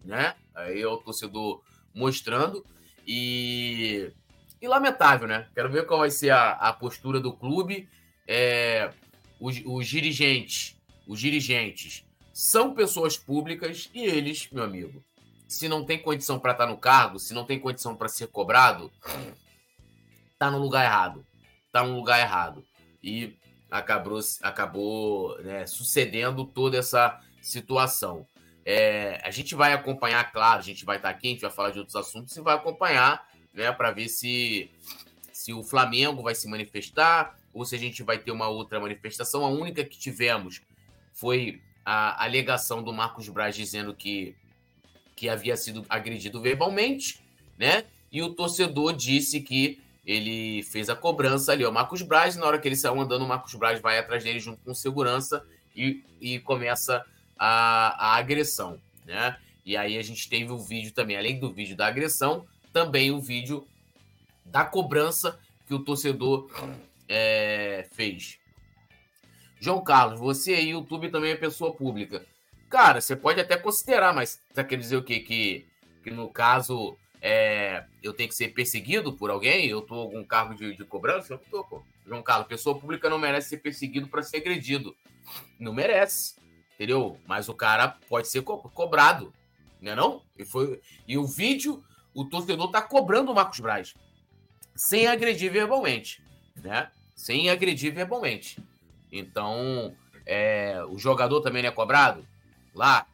né? 0.04 0.34
Aí 0.54 0.84
o 0.86 0.96
torcedor 0.98 1.62
mostrando. 1.94 2.64
E, 3.06 4.12
e 4.60 4.68
lamentável, 4.68 5.26
né? 5.28 5.48
Quero 5.54 5.70
ver 5.70 5.86
qual 5.86 6.00
vai 6.00 6.10
ser 6.10 6.30
a, 6.30 6.52
a 6.52 6.72
postura 6.72 7.20
do 7.20 7.32
clube. 7.32 7.88
É, 8.26 8.90
os, 9.40 9.60
os 9.64 9.86
dirigentes, 9.86 10.76
os 11.06 11.20
dirigentes 11.20 12.05
são 12.36 12.74
pessoas 12.74 13.16
públicas 13.16 13.88
e 13.94 14.04
eles, 14.04 14.50
meu 14.52 14.62
amigo, 14.62 15.02
se 15.48 15.70
não 15.70 15.86
tem 15.86 15.98
condição 15.98 16.38
para 16.38 16.52
estar 16.52 16.66
tá 16.66 16.70
no 16.70 16.76
cargo, 16.76 17.18
se 17.18 17.32
não 17.32 17.46
tem 17.46 17.58
condição 17.58 17.96
para 17.96 18.08
ser 18.08 18.26
cobrado, 18.26 18.92
tá 20.38 20.50
no 20.50 20.58
lugar 20.58 20.84
errado. 20.84 21.26
Tá 21.72 21.82
no 21.82 21.96
lugar 21.96 22.20
errado. 22.20 22.62
E 23.02 23.38
acabou, 23.70 24.20
acabou 24.42 25.40
né, 25.40 25.66
sucedendo 25.66 26.44
toda 26.44 26.76
essa 26.76 27.18
situação. 27.40 28.28
É, 28.66 29.18
a 29.24 29.30
gente 29.30 29.54
vai 29.54 29.72
acompanhar, 29.72 30.30
claro, 30.30 30.58
a 30.58 30.62
gente 30.62 30.84
vai 30.84 30.98
estar 30.98 31.08
tá 31.08 31.16
aqui, 31.16 31.28
a 31.28 31.30
gente 31.30 31.40
vai 31.40 31.50
falar 31.50 31.70
de 31.70 31.78
outros 31.78 31.96
assuntos 31.96 32.36
e 32.36 32.42
vai 32.42 32.54
acompanhar 32.54 33.26
né, 33.54 33.72
para 33.72 33.92
ver 33.92 34.10
se, 34.10 34.70
se 35.32 35.54
o 35.54 35.64
Flamengo 35.64 36.22
vai 36.22 36.34
se 36.34 36.46
manifestar 36.50 37.34
ou 37.54 37.64
se 37.64 37.74
a 37.74 37.78
gente 37.78 38.02
vai 38.02 38.18
ter 38.18 38.30
uma 38.30 38.48
outra 38.48 38.78
manifestação. 38.78 39.42
A 39.42 39.48
única 39.48 39.82
que 39.82 39.98
tivemos 39.98 40.60
foi 41.14 41.62
a 41.86 42.24
alegação 42.24 42.82
do 42.82 42.92
Marcos 42.92 43.28
Braz 43.28 43.54
dizendo 43.54 43.94
que 43.94 44.34
que 45.14 45.30
havia 45.30 45.56
sido 45.56 45.82
agredido 45.88 46.42
verbalmente, 46.42 47.22
né? 47.56 47.84
E 48.12 48.22
o 48.22 48.34
torcedor 48.34 48.92
disse 48.92 49.40
que 49.40 49.80
ele 50.04 50.62
fez 50.64 50.90
a 50.90 50.94
cobrança 50.94 51.52
ali, 51.52 51.64
o 51.64 51.72
Marcos 51.72 52.02
Braz, 52.02 52.36
na 52.36 52.44
hora 52.44 52.58
que 52.58 52.68
ele 52.68 52.76
saiu 52.76 53.00
andando, 53.00 53.24
o 53.24 53.28
Marcos 53.28 53.54
Braz 53.54 53.80
vai 53.80 53.98
atrás 53.98 54.22
dele 54.22 54.38
junto 54.38 54.60
com 54.62 54.74
segurança 54.74 55.42
e, 55.74 56.04
e 56.20 56.38
começa 56.40 57.02
a, 57.38 58.10
a 58.10 58.16
agressão, 58.16 58.78
né? 59.06 59.38
E 59.64 59.74
aí 59.74 59.96
a 59.96 60.02
gente 60.02 60.28
teve 60.28 60.52
o 60.52 60.58
vídeo 60.58 60.92
também, 60.92 61.16
além 61.16 61.40
do 61.40 61.50
vídeo 61.50 61.74
da 61.74 61.86
agressão, 61.86 62.46
também 62.72 63.10
o 63.10 63.18
vídeo 63.18 63.66
da 64.44 64.64
cobrança 64.64 65.38
que 65.66 65.74
o 65.74 65.78
torcedor 65.78 66.48
é, 67.08 67.88
fez. 67.92 68.38
João 69.58 69.82
Carlos, 69.82 70.20
você 70.20 70.54
aí, 70.54 70.70
YouTube 70.70 71.10
também 71.10 71.32
é 71.32 71.36
pessoa 71.36 71.72
pública. 71.72 72.24
Cara, 72.68 73.00
você 73.00 73.16
pode 73.16 73.40
até 73.40 73.56
considerar, 73.56 74.12
mas 74.12 74.40
tá 74.54 74.62
quer 74.64 74.76
dizer 74.76 74.96
o 74.96 75.02
quê? 75.02 75.20
Que, 75.20 75.66
que 76.02 76.10
no 76.10 76.28
caso 76.28 76.96
é, 77.22 77.84
eu 78.02 78.12
tenho 78.12 78.28
que 78.28 78.34
ser 78.34 78.48
perseguido 78.48 79.12
por 79.12 79.30
alguém? 79.30 79.66
Eu 79.66 79.82
tô 79.82 79.94
algum 79.94 80.24
cargo 80.24 80.54
de, 80.54 80.76
de 80.76 80.84
cobrança? 80.84 81.34
Eu 81.34 81.38
tô, 81.38 81.64
pô. 81.64 81.82
João 82.06 82.22
Carlos, 82.22 82.46
pessoa 82.46 82.78
pública 82.78 83.10
não 83.10 83.18
merece 83.18 83.48
ser 83.48 83.58
perseguido 83.58 84.08
para 84.08 84.22
ser 84.22 84.38
agredido. 84.38 84.94
Não 85.58 85.72
merece. 85.72 86.36
Entendeu? 86.74 87.18
Mas 87.26 87.48
o 87.48 87.54
cara 87.54 87.96
pode 88.08 88.28
ser 88.28 88.42
co 88.42 88.58
cobrado. 88.58 89.32
Né 89.80 89.94
não? 89.94 90.22
E, 90.38 90.44
foi, 90.44 90.80
e 91.06 91.16
o 91.18 91.26
vídeo, 91.26 91.82
o 92.14 92.24
torcedor 92.24 92.70
tá 92.70 92.82
cobrando 92.82 93.32
o 93.32 93.34
Marcos 93.34 93.60
Braz. 93.60 93.94
Sem 94.74 95.06
agredir 95.06 95.50
verbalmente. 95.50 96.22
Né? 96.54 96.90
Sem 97.14 97.48
agredir 97.50 97.92
verbalmente. 97.92 98.58
Então, 99.10 99.94
é, 100.24 100.82
o 100.88 100.98
jogador 100.98 101.40
também 101.40 101.62
não 101.62 101.68
é 101.68 101.72
cobrado? 101.72 102.26
lá. 102.76 103.06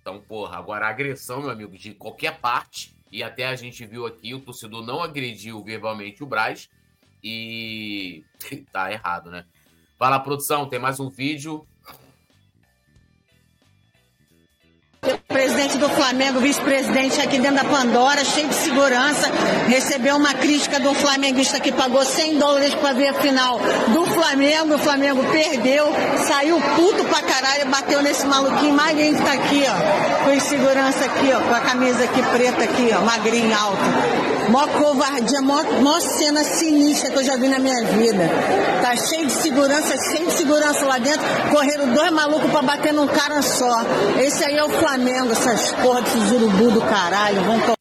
Então, 0.00 0.20
porra, 0.20 0.58
agora 0.58 0.86
a 0.86 0.90
agressão, 0.90 1.40
meu 1.40 1.50
amigo, 1.50 1.76
de 1.76 1.94
qualquer 1.94 2.38
parte, 2.38 2.94
e 3.10 3.22
até 3.22 3.46
a 3.46 3.56
gente 3.56 3.84
viu 3.86 4.06
aqui, 4.06 4.34
o 4.34 4.40
torcedor 4.40 4.84
não 4.84 5.02
agrediu 5.02 5.64
verbalmente 5.64 6.22
o 6.22 6.26
Braz, 6.26 6.68
e 7.24 8.22
tá 8.70 8.92
errado, 8.92 9.30
né? 9.30 9.44
Fala, 9.98 10.20
produção, 10.20 10.68
tem 10.68 10.78
mais 10.78 11.00
um 11.00 11.08
vídeo. 11.08 11.66
Presidente 15.36 15.76
do 15.76 15.90
Flamengo, 15.90 16.40
vice-presidente 16.40 17.20
aqui 17.20 17.38
dentro 17.38 17.62
da 17.62 17.64
Pandora, 17.64 18.24
cheio 18.24 18.48
de 18.48 18.54
segurança, 18.54 19.30
recebeu 19.68 20.16
uma 20.16 20.32
crítica 20.32 20.80
do 20.80 20.94
flamenguista 20.94 21.60
que 21.60 21.70
pagou 21.70 22.02
100 22.02 22.38
dólares 22.38 22.74
para 22.76 22.94
ver 22.94 23.08
a 23.08 23.12
final 23.12 23.60
do 23.88 24.06
Flamengo, 24.06 24.76
o 24.76 24.78
Flamengo 24.78 25.22
perdeu, 25.30 25.92
saiu 26.26 26.58
puto 26.74 27.04
pra 27.04 27.20
caralho, 27.20 27.66
bateu 27.66 28.00
nesse 28.00 28.26
maluquinho 28.26 28.72
magrinho 28.72 29.14
que 29.14 29.22
tá 29.22 29.32
aqui, 29.34 29.62
ó, 29.68 30.24
com 30.24 30.40
segurança 30.40 31.04
aqui, 31.04 31.30
ó, 31.30 31.40
com 31.40 31.54
a 31.54 31.60
camisa 31.60 32.04
aqui 32.04 32.22
preta 32.22 32.64
aqui, 32.64 32.88
ó, 32.96 33.04
magrinho, 33.04 33.54
alto. 33.54 34.35
Mó 34.50 34.66
covardia, 34.68 35.40
mó, 35.42 36.00
cena 36.00 36.44
sinistra 36.44 37.10
que 37.10 37.18
eu 37.18 37.24
já 37.24 37.36
vi 37.36 37.48
na 37.48 37.58
minha 37.58 37.84
vida. 37.84 38.28
Tá 38.80 38.96
cheio 38.96 39.26
de 39.26 39.32
segurança, 39.32 39.96
cheio 40.10 40.26
de 40.26 40.32
segurança 40.32 40.86
lá 40.86 40.98
dentro, 40.98 41.22
correram 41.50 41.92
dois 41.92 42.10
malucos 42.12 42.50
para 42.50 42.62
bater 42.62 42.92
num 42.92 43.08
cara 43.08 43.42
só. 43.42 43.82
Esse 44.20 44.44
aí 44.44 44.56
é 44.56 44.64
o 44.64 44.68
Flamengo, 44.68 45.32
essas 45.32 45.72
porra 45.72 46.02
desses 46.02 46.30
urubu 46.30 46.70
do 46.70 46.80
caralho. 46.80 47.42
Vão 47.42 47.76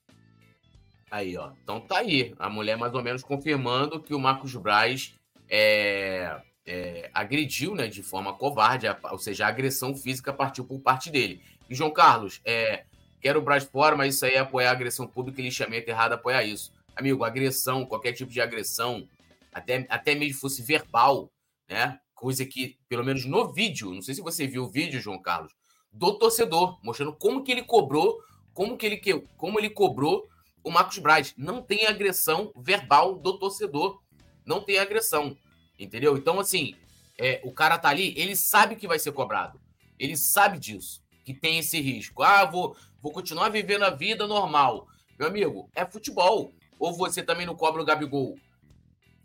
Aí, 1.12 1.38
ó. 1.38 1.52
Então 1.64 1.80
tá 1.80 2.00
aí. 2.00 2.34
A 2.38 2.50
mulher 2.50 2.78
mais 2.78 2.94
ou 2.94 3.02
menos 3.02 3.24
confirmando 3.24 4.02
que 4.02 4.14
o 4.14 4.20
Marcos 4.20 4.54
Braz 4.56 5.14
é, 5.50 6.42
é, 6.66 7.10
agrediu, 7.14 7.76
né, 7.76 7.88
de 7.88 8.04
forma 8.04 8.34
covarde, 8.34 8.88
ou 9.12 9.18
seja, 9.20 9.46
a 9.46 9.50
agressão 9.50 9.96
física 9.96 10.34
partiu 10.34 10.66
por 10.66 10.80
parte 10.82 11.10
dele. 11.10 11.42
E 11.70 11.76
João 11.76 11.92
Carlos, 11.92 12.42
é, 12.44 12.84
quero 13.22 13.40
o 13.40 13.42
Braz 13.42 13.64
fora, 13.64 13.96
mas 13.96 14.16
isso 14.16 14.26
aí 14.26 14.34
é 14.34 14.40
apoiar 14.40 14.70
a 14.70 14.74
agressão 14.74 15.08
pública 15.08 15.42
e 15.42 15.46
lixamento 15.46 15.90
errado 15.90 16.14
apoiar 16.14 16.44
isso. 16.44 16.72
Amigo, 16.96 17.24
agressão, 17.24 17.86
qualquer 17.86 18.14
tipo 18.14 18.32
de 18.32 18.40
agressão, 18.40 19.08
até, 19.52 19.86
até 19.90 20.16
mesmo 20.16 20.40
fosse 20.40 20.62
verbal, 20.62 21.32
né? 21.70 22.00
Coisa 22.14 22.46
que, 22.46 22.78
pelo 22.88 23.04
menos 23.04 23.26
no 23.26 23.52
vídeo, 23.52 23.92
não 23.92 24.02
sei 24.02 24.16
se 24.16 24.22
você 24.22 24.48
viu 24.48 24.64
o 24.64 24.70
vídeo, 24.70 25.02
João 25.02 25.22
Carlos, 25.22 25.54
do 25.92 26.18
torcedor, 26.18 26.80
mostrando 26.84 27.14
como 27.14 27.44
que 27.44 27.52
ele 27.52 27.64
cobrou, 27.64 28.22
como 28.54 28.78
que 28.78 28.86
ele, 28.86 29.02
como 29.38 29.60
ele 29.60 29.70
cobrou 29.70 30.28
o 30.66 30.72
Marcos 30.72 30.98
Braz. 30.98 31.34
Não 31.38 31.62
tem 31.62 31.86
agressão 31.86 32.52
verbal 32.56 33.16
do 33.16 33.38
torcedor. 33.38 34.02
Não 34.46 34.62
tem 34.62 34.80
agressão. 34.80 35.38
Entendeu? 35.80 36.18
Então, 36.18 36.40
assim, 36.40 36.76
é, 37.18 37.40
o 37.44 37.52
cara 37.52 37.78
tá 37.78 37.90
ali, 37.90 38.14
ele 38.18 38.36
sabe 38.36 38.76
que 38.76 38.88
vai 38.88 38.98
ser 38.98 39.12
cobrado. 39.12 39.62
Ele 39.98 40.18
sabe 40.18 40.58
disso, 40.58 41.02
que 41.24 41.34
tem 41.34 41.60
esse 41.60 41.80
risco. 41.80 42.24
Ah, 42.24 42.44
vou, 42.46 42.76
vou 43.06 43.12
continuar 43.12 43.50
vivendo 43.50 43.84
a 43.84 43.92
vida 43.92 44.26
normal. 44.26 44.88
Meu 45.20 45.28
amigo, 45.28 45.70
é 45.76 45.86
futebol. 45.86 46.52
Ou 46.80 46.92
você 46.92 47.22
também 47.22 47.46
não 47.46 47.56
cobra 47.56 47.80
o 47.80 47.86
Gabigol. 47.86 48.36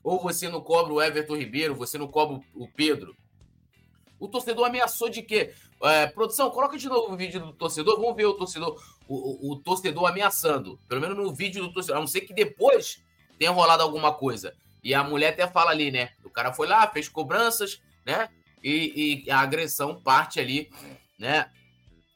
Ou 0.04 0.20
você 0.20 0.50
não 0.50 0.60
cobra 0.60 0.92
o 0.92 1.00
Everton 1.00 1.34
Ribeiro, 1.34 1.74
você 1.74 1.96
não 1.96 2.06
cobra 2.06 2.38
o 2.54 2.68
Pedro. 2.68 3.16
O 4.18 4.28
torcedor 4.28 4.66
ameaçou 4.66 5.08
de 5.08 5.22
quê? 5.22 5.54
É, 5.82 6.06
produção, 6.08 6.50
coloca 6.50 6.76
de 6.76 6.86
novo 6.90 7.14
o 7.14 7.16
vídeo 7.16 7.40
do 7.40 7.54
torcedor. 7.54 7.98
Vamos 7.98 8.14
ver 8.14 8.26
o 8.26 8.34
torcedor, 8.34 8.78
o, 9.08 9.48
o, 9.48 9.52
o, 9.52 9.56
torcedor 9.56 10.06
ameaçando. 10.06 10.78
Pelo 10.86 11.00
menos 11.00 11.16
no 11.16 11.32
vídeo 11.34 11.62
do 11.62 11.72
torcedor. 11.72 11.96
A 11.96 12.00
não 12.00 12.06
ser 12.06 12.20
que 12.20 12.34
depois 12.34 13.02
tenha 13.38 13.50
rolado 13.50 13.82
alguma 13.82 14.12
coisa. 14.12 14.54
E 14.84 14.92
a 14.92 15.02
mulher 15.02 15.32
até 15.32 15.48
fala 15.48 15.70
ali, 15.70 15.90
né? 15.90 16.10
O 16.22 16.28
cara 16.28 16.52
foi 16.52 16.68
lá, 16.68 16.86
fez 16.86 17.08
cobranças, 17.08 17.80
né? 18.04 18.28
E, 18.62 19.24
e 19.24 19.30
a 19.30 19.38
agressão 19.38 19.98
parte 20.02 20.38
ali, 20.38 20.70
né? 21.18 21.50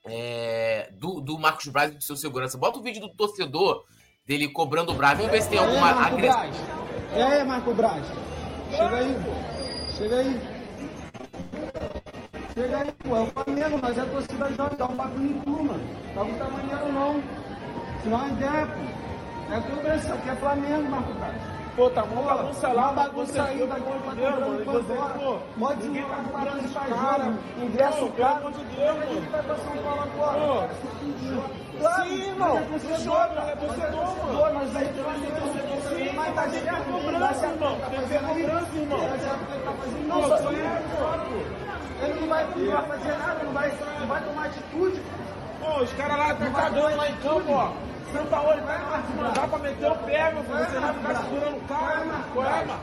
É, 0.07 0.91
do, 0.93 1.21
do 1.21 1.39
Marcos 1.39 1.67
Braz 1.69 1.91
e 1.91 1.95
do 1.95 2.05
seu 2.05 2.17
segurança. 2.17 2.59
Bota 2.59 2.79
o 2.79 2.83
vídeo 2.83 3.01
do 3.01 3.09
torcedor 3.09 3.85
dele 4.27 4.49
cobrando 4.49 4.93
o 4.93 4.95
Braz. 4.95 5.17
Vamos 5.17 5.33
ver 5.33 5.43
se 5.43 5.49
tem 5.49 5.59
alguma 5.59 5.91
agressão. 6.07 6.51
E 7.17 7.23
aí, 7.23 7.45
Marcos 7.45 7.75
Braz? 7.75 8.07
Chega 8.71 8.97
aí, 8.97 9.17
pô. 9.25 9.93
Chega 9.97 10.17
aí. 10.17 10.41
Chega 12.55 12.79
aí, 12.79 12.93
pô, 12.93 13.17
é 13.17 13.21
o 13.21 13.27
Flamengo, 13.27 13.79
mas 13.83 13.99
é 13.99 14.01
a 14.01 14.07
torcida 14.07 14.53
jovem, 14.53 14.79
dá 14.79 14.87
um 14.87 14.97
bagulho 14.97 15.27
em 15.27 15.41
tu, 15.41 15.51
mano. 15.51 15.85
Tá 16.15 16.25
com 16.25 16.35
tamanho 16.35 16.93
não. 16.93 17.23
Senão 18.03 18.25
é 18.25 18.29
ideia, 18.31 18.67
pô. 18.67 19.55
É 19.55 19.61
cobrança, 19.61 20.15
aqui 20.15 20.31
é 20.31 20.37
Flamengo, 20.37 20.91
Marco 20.91 21.15
Braz. 21.15 21.43
Pô, 21.77 21.91
tá 21.91 22.03
lá, 22.05 22.83
uma 22.85 22.93
bagunça 22.93 23.43
aí, 23.43 23.59
pelo 23.59 23.73
amor 23.73 24.01
tá 24.05 24.11
de 24.11 24.17
Deus, 24.21 24.39
mano. 24.39 24.61
E 24.61 24.65
você, 24.65 24.95
pô, 25.19 25.39
Mó 25.57 25.71
ninguém 25.73 26.05
tá 26.05 26.57
esse 26.57 26.69
pra 26.69 26.83
cara. 26.85 27.35
ingresso 27.61 27.97
pelo 27.97 28.13
caro. 28.13 28.37
amor 28.37 28.53
de 28.53 28.65
Deus, 28.65 28.95
gente 28.95 29.09
mano. 29.15 29.31
vai 29.33 29.43
pra 29.43 29.57
São 29.57 29.77
Paulo 29.83 30.03
agora. 30.03 30.71
Claro, 31.81 32.09
Sim, 32.09 32.23
irmão. 32.23 32.63
mas 32.71 32.85
é 32.85 32.95
Fechou, 32.95 33.15
mas 33.35 33.49
é 33.49 33.57
torcedor, 33.57 34.07
mano. 34.07 34.55
Mas 34.55 34.77
aí 34.77 34.85
vai 34.85 35.19
ser 35.19 35.33
torcedor. 35.41 35.99
Sim, 35.99 36.13
Mas 36.15 36.35
tá 36.35 36.43
tem 36.43 36.61
certo, 36.63 36.85
cobrança, 36.85 37.35
tá 37.35 37.47
irmão. 37.49 37.77
Tem 37.91 38.01
que 38.01 38.15
tá 38.15 38.21
cobrança, 38.21 38.77
irmão. 38.77 39.01
Tá 39.01 39.17
tá 39.65 39.75
Não, 40.07 40.23
só 40.29 40.35
é, 40.53 40.83
pô. 40.95 42.05
Ele 42.05 42.21
não 42.21 42.29
vai, 42.29 42.45
não 42.57 42.73
vai 42.73 42.87
fazer 42.87 43.19
nada, 43.19 43.45
não 43.45 43.53
vai, 43.53 43.73
não 44.01 44.07
vai 44.07 44.23
tomar 44.23 44.45
atitude. 44.47 45.03
Pô, 45.61 45.83
os 45.83 45.93
caras 45.95 46.19
lá 46.19 46.35
tá 46.35 46.51
cagando 46.51 46.97
lá 46.97 47.09
em 47.09 47.17
campo, 47.17 47.53
ó. 47.53 47.73
São 48.13 48.27
Paulo 48.27 48.61
vai 48.65 48.79
mandar 49.17 49.49
pra 49.49 49.59
meter 49.59 49.91
o 49.91 49.95
pé, 49.97 50.33
meu 50.33 50.45
filho. 50.45 50.59
Você 50.59 50.79
vai 50.79 50.95
ficar 50.95 51.15
segurando 51.17 51.57
o 51.57 51.61
cara. 51.69 52.05
Qual 52.33 52.47
é, 52.47 52.65
mano? 52.65 52.81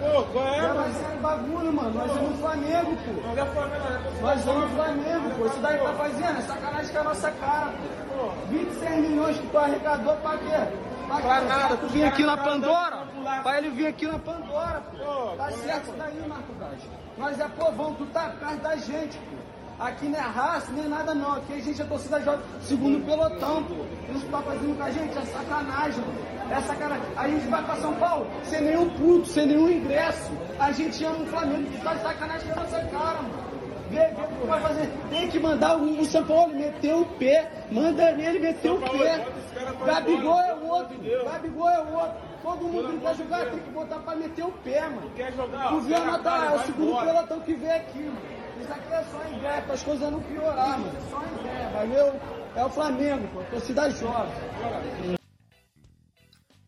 Pô, 0.00 0.22
qual 0.32 0.48
é, 0.48 0.56
É, 0.58 0.62
mano? 0.62 0.74
mas 0.80 1.12
é 1.12 1.16
bagulho, 1.16 1.72
mano. 1.72 1.90
Nós 1.94 2.12
somos 2.12 2.40
Flamengo, 2.40 2.96
pô. 2.96 3.28
Não 3.28 3.42
é 3.42 3.46
Flamengo, 3.46 3.78
não 3.78 3.94
é 3.94 3.98
torcedor. 3.98 4.22
Nós 4.22 4.40
somos 4.44 4.70
Flamengo, 4.72 5.30
pô. 5.38 5.46
Isso 5.46 5.58
daí 5.60 5.78
tá 5.78 5.92
fazendo 5.92 6.38
é 6.38 6.42
sacanagem 6.42 6.92
com 6.92 6.98
a 6.98 7.04
nossa 7.04 7.30
cara, 7.30 7.72
pô. 8.08 8.30
26 8.50 9.08
milhões 9.08 9.38
que 9.38 9.46
tu 9.46 9.58
arrecadou 9.58 10.16
pra 10.16 10.30
quê? 10.38 10.76
Pra, 11.20 11.40
nada, 11.42 11.76
Tu 11.76 11.86
vir 11.88 12.04
aqui 12.04 12.24
na 12.24 12.36
Pandora? 12.36 13.06
Pra 13.42 13.58
ele 13.58 13.70
vir 13.70 13.86
aqui 13.86 14.06
na 14.06 14.18
Pandora, 14.18 14.80
pô. 14.90 15.36
Tá 15.36 15.44
pô, 15.44 15.56
certo 15.58 15.82
isso 15.84 15.92
daí, 15.98 16.24
Marco 16.28 16.52
Braz. 16.54 16.80
Nós 17.18 17.38
é 17.38 17.48
povão, 17.48 17.94
tu 17.94 18.06
tá 18.06 18.30
causa 18.40 18.56
da 18.56 18.76
gente, 18.76 19.18
pô. 19.18 19.36
Aqui 19.84 20.06
não 20.06 20.18
é 20.18 20.22
raça, 20.22 20.70
nem 20.72 20.88
nada 20.88 21.14
não. 21.14 21.32
Aqui 21.34 21.54
a 21.54 21.60
gente 21.60 21.80
é 21.82 21.84
torcida 21.84 22.20
joga 22.20 22.40
segundo 22.62 23.04
pelotão, 23.04 23.62
pô. 23.64 23.74
Isso 24.12 24.26
que 24.26 24.30
tá 24.30 24.42
fazendo 24.42 24.76
com 24.76 24.82
a 24.82 24.90
gente 24.90 25.18
é 25.18 25.22
sacanagem, 25.22 26.00
mano. 26.00 26.32
É 26.50 26.60
sacanagem. 26.60 27.04
A 27.16 27.28
gente 27.28 27.46
vai 27.48 27.64
pra 27.64 27.76
São 27.76 27.94
Paulo 27.94 28.26
sem 28.44 28.60
nenhum 28.60 28.88
puto, 28.90 29.26
sem 29.26 29.46
nenhum 29.46 29.70
ingresso. 29.70 30.30
A 30.58 30.72
gente 30.72 31.04
ama 31.04 31.22
o 31.22 31.26
Flamengo, 31.26 31.70
tu 31.70 31.82
tá 31.82 31.94
de 31.94 32.02
sacanagem 32.02 32.52
com 32.52 32.60
a 32.60 32.62
nossa 32.62 32.80
cara, 32.80 33.22
mano. 33.22 33.52
Vê, 33.90 34.06
vê 34.06 34.22
o 34.22 34.40
que 34.40 34.46
vai 34.46 34.60
fazer. 34.60 34.90
Tem 35.10 35.28
que 35.28 35.38
mandar 35.38 35.76
o, 35.76 36.00
o 36.00 36.04
São 36.04 36.24
Paulo 36.24 36.54
meter 36.54 36.94
o 36.94 37.04
pé. 37.04 37.50
Manda 37.70 38.12
nele 38.12 38.38
meter 38.38 38.70
o 38.70 38.78
pé. 38.78 39.26
cara 39.54 39.72
pra 39.74 39.94
Gabigol 39.94 40.40
é 40.40 40.50
amor 40.50 40.72
outro. 40.72 40.96
Gabigol 41.24 41.68
é 41.68 41.78
outro. 41.78 42.32
Todo 42.42 42.64
mundo 42.64 42.92
que 42.92 42.98
quer 42.98 43.14
jogar 43.14 43.46
tem 43.46 43.58
que 43.60 43.70
botar 43.70 43.98
pra 44.00 44.16
meter 44.16 44.44
o 44.44 44.50
pé, 44.50 44.80
mano. 44.82 45.10
Quer 45.14 45.32
jogar? 45.32 45.68
Tu 45.68 45.94
a 45.94 46.18
cara 46.18 46.44
e 46.44 46.48
é 46.48 46.56
o 46.56 46.58
segundo 46.60 47.04
pelotão 47.04 47.40
que 47.40 47.54
vem 47.54 47.70
aqui, 47.70 47.98
mano. 47.98 48.42
Isso 48.60 48.72
aqui 48.72 48.94
é 48.94 49.04
só 49.10 49.36
ideia, 49.36 49.62
para 49.62 49.74
as 49.74 49.82
coisas 49.82 50.10
não 50.10 50.20
piorar, 50.20 50.78
mano. 50.78 50.92
É 50.96 51.10
só 51.10 51.22
ideia, 51.40 51.68
valeu? 51.70 52.41
É 52.54 52.64
o 52.64 52.70
Flamengo, 52.70 53.26
pô. 53.28 53.42
Torcida 53.44 53.90
jovem. 53.90 54.32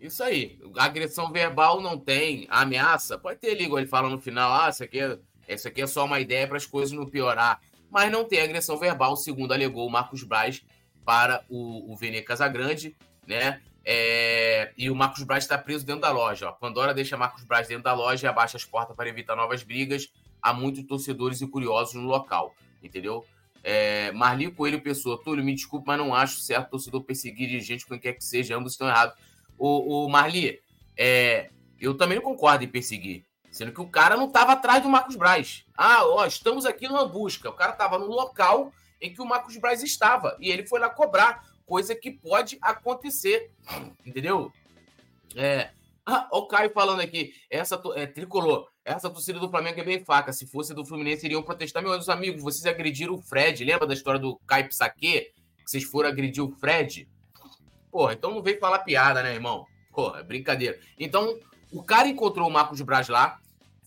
Isso 0.00 0.22
aí. 0.22 0.58
Agressão 0.76 1.30
verbal 1.30 1.80
não 1.80 1.98
tem. 1.98 2.46
Ameaça, 2.50 3.18
pode 3.18 3.38
ter 3.38 3.54
ligo 3.54 3.78
ele 3.78 3.86
fala 3.86 4.08
no 4.08 4.20
final, 4.20 4.52
ah, 4.52 4.68
isso 4.68 4.82
aqui 4.82 5.00
é, 5.00 5.18
isso 5.48 5.68
aqui 5.68 5.82
é 5.82 5.86
só 5.86 6.04
uma 6.04 6.20
ideia 6.20 6.46
para 6.46 6.56
as 6.56 6.66
coisas 6.66 6.92
não 6.92 7.06
piorar. 7.06 7.60
Mas 7.90 8.10
não 8.10 8.24
tem 8.24 8.40
agressão 8.40 8.76
verbal, 8.78 9.16
segundo 9.16 9.52
alegou 9.52 9.86
o 9.86 9.90
Marcos 9.90 10.22
Braz 10.22 10.62
para 11.04 11.44
o, 11.48 11.92
o 11.92 11.96
Vene 11.96 12.22
Casagrande, 12.22 12.96
né? 13.26 13.60
É, 13.84 14.72
e 14.78 14.90
o 14.90 14.94
Marcos 14.94 15.22
Braz 15.22 15.44
está 15.44 15.58
preso 15.58 15.84
dentro 15.84 16.00
da 16.00 16.10
loja. 16.10 16.48
Ó. 16.48 16.52
Pandora 16.52 16.94
deixa 16.94 17.16
Marcos 17.16 17.44
Braz 17.44 17.68
dentro 17.68 17.84
da 17.84 17.92
loja 17.92 18.26
e 18.26 18.28
abaixa 18.28 18.56
as 18.56 18.64
portas 18.64 18.96
para 18.96 19.08
evitar 19.08 19.36
novas 19.36 19.62
brigas. 19.62 20.10
Há 20.40 20.52
muitos 20.52 20.84
torcedores 20.84 21.40
e 21.42 21.46
curiosos 21.46 21.94
no 21.94 22.08
local, 22.08 22.54
entendeu? 22.82 23.24
É, 23.66 24.12
Marli 24.12 24.50
Coelho 24.50 24.82
Pessoa, 24.82 25.18
Túlio, 25.24 25.42
me 25.42 25.54
desculpe, 25.54 25.86
mas 25.86 25.98
não 25.98 26.14
acho 26.14 26.38
certo 26.40 26.68
torcedor 26.68 27.02
perseguir 27.02 27.48
dirigente 27.48 27.86
quem 27.86 27.98
quer 27.98 28.12
que 28.12 28.22
seja, 28.22 28.54
ambos 28.54 28.72
estão 28.72 28.86
errados. 28.86 29.16
O, 29.56 30.04
o 30.04 30.08
Marli, 30.10 30.60
é, 30.94 31.50
eu 31.80 31.96
também 31.96 32.16
não 32.16 32.22
concordo 32.22 32.62
em 32.62 32.68
perseguir, 32.68 33.24
sendo 33.50 33.72
que 33.72 33.80
o 33.80 33.88
cara 33.88 34.18
não 34.18 34.26
estava 34.26 34.52
atrás 34.52 34.82
do 34.82 34.88
Marcos 34.90 35.16
Braz. 35.16 35.64
Ah, 35.74 36.04
ó, 36.04 36.26
estamos 36.26 36.66
aqui 36.66 36.86
numa 36.86 37.08
busca. 37.08 37.48
O 37.48 37.54
cara 37.54 37.72
estava 37.72 37.98
no 37.98 38.06
local 38.06 38.70
em 39.00 39.14
que 39.14 39.22
o 39.22 39.26
Marcos 39.26 39.56
Braz 39.56 39.82
estava 39.82 40.36
e 40.38 40.50
ele 40.50 40.66
foi 40.66 40.78
lá 40.78 40.90
cobrar, 40.90 41.42
coisa 41.64 41.94
que 41.94 42.10
pode 42.10 42.58
acontecer, 42.60 43.50
entendeu? 44.04 44.52
É, 45.34 45.70
ah, 46.04 46.28
o 46.30 46.46
Caio 46.46 46.70
falando 46.70 47.00
aqui, 47.00 47.32
essa 47.48 47.80
é, 47.94 48.06
tricolor, 48.06 48.68
essa 48.84 49.08
torcida 49.08 49.38
do 49.38 49.48
Flamengo 49.48 49.80
é 49.80 49.84
bem 49.84 50.04
fraca. 50.04 50.32
Se 50.32 50.46
fosse 50.46 50.74
do 50.74 50.84
Fluminense, 50.84 51.24
iriam 51.24 51.42
protestar. 51.42 51.82
Meus 51.82 52.08
amigos, 52.08 52.42
vocês 52.42 52.66
agrediram 52.66 53.14
o 53.14 53.22
Fred. 53.22 53.64
Lembra 53.64 53.86
da 53.86 53.94
história 53.94 54.20
do 54.20 54.36
Caio 54.46 54.68
Psaque? 54.68 55.32
Que 55.56 55.70
vocês 55.70 55.84
foram 55.84 56.10
agredir 56.10 56.44
o 56.44 56.50
Fred? 56.50 57.08
Porra, 57.90 58.12
então 58.12 58.34
não 58.34 58.42
vem 58.42 58.58
falar 58.58 58.80
piada, 58.80 59.22
né, 59.22 59.32
irmão? 59.32 59.66
Porra, 59.90 60.20
é 60.20 60.22
brincadeira. 60.22 60.78
Então, 60.98 61.38
o 61.72 61.82
cara 61.82 62.08
encontrou 62.08 62.46
o 62.48 62.52
Marcos 62.52 62.80
Braz 62.82 63.08
lá, 63.08 63.40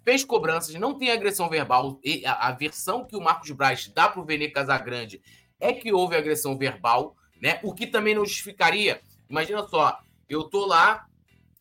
fez 0.03 0.23
cobranças, 0.23 0.73
não 0.75 0.97
tem 0.97 1.11
agressão 1.11 1.47
verbal. 1.47 1.99
E 2.03 2.25
a, 2.25 2.33
a 2.47 2.51
versão 2.51 3.05
que 3.05 3.15
o 3.15 3.21
Marcos 3.21 3.51
Braz 3.51 3.87
dá 3.93 4.09
pro 4.09 4.23
Vene 4.23 4.49
Casagrande 4.49 5.21
é 5.59 5.73
que 5.73 5.93
houve 5.93 6.15
agressão 6.15 6.57
verbal, 6.57 7.15
né? 7.39 7.59
O 7.61 7.73
que 7.73 7.85
também 7.85 8.15
não 8.15 8.25
justificaria. 8.25 9.01
Imagina 9.29 9.67
só, 9.67 9.99
eu 10.27 10.45
tô 10.45 10.65
lá, 10.65 11.05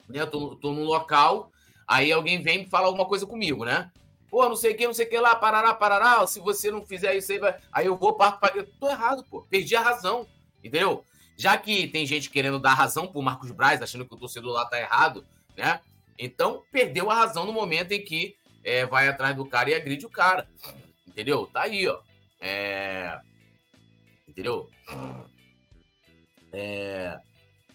né? 0.09 0.25
Tô, 0.25 0.57
tô 0.57 0.73
num 0.73 0.85
local, 0.85 1.51
aí 1.87 2.13
alguém 2.13 2.43
vem 2.43 2.63
e 2.63 2.69
fala 2.69 2.87
alguma 2.87 3.07
coisa 3.07 3.27
comigo, 3.27 3.65
né? 3.65 3.91
Pô, 4.29 4.49
não 4.49 4.57
sei 4.57 4.73
o 4.73 4.77
que, 4.77 4.87
não 4.87 4.95
sei 4.95 5.07
o 5.07 5.09
que 5.09 5.19
lá, 5.19 5.35
parará, 5.37 5.73
parará. 5.73 6.27
Se 6.27 6.41
você 6.41 6.71
não 6.71 6.85
fizer 6.85 7.15
isso 7.17 7.33
aí, 7.33 7.39
vai... 7.39 7.57
aí 7.73 7.87
eu 7.87 7.97
vou, 7.97 8.15
parto 8.15 8.41
pra... 8.41 8.51
Tô 8.79 8.89
errado, 8.89 9.25
pô. 9.31 9.43
Perdi 9.43 9.77
a 9.77 9.81
razão, 9.81 10.27
entendeu? 10.63 11.05
Já 11.37 11.57
que 11.57 11.87
tem 11.89 12.05
gente 12.07 12.31
querendo 12.31 12.59
dar 12.59 12.75
razão 12.75 13.07
pro 13.07 13.23
Marcos 13.23 13.51
Braz, 13.51 13.81
achando 13.83 14.07
que 14.07 14.15
o 14.15 14.19
torcedor 14.19 14.53
lá 14.53 14.65
tá 14.67 14.81
errado, 14.81 15.27
né? 15.57 15.81
Então, 16.19 16.63
perdeu 16.73 17.11
a 17.11 17.15
razão 17.15 17.45
no 17.45 17.53
momento 17.53 17.93
em 17.93 18.03
que 18.03 18.37
é, 18.65 18.85
vai 18.87 19.07
atrás 19.07 19.37
do 19.37 19.47
cara 19.47 19.71
e 19.71 19.75
agride 19.75 20.07
o 20.07 20.11
cara. 20.11 20.49
Entendeu? 21.07 21.47
Tá 21.47 21.63
aí, 21.63 21.87
ó. 21.87 22.01
É... 22.41 23.19
Entendeu? 24.27 24.69
É... 26.53 27.19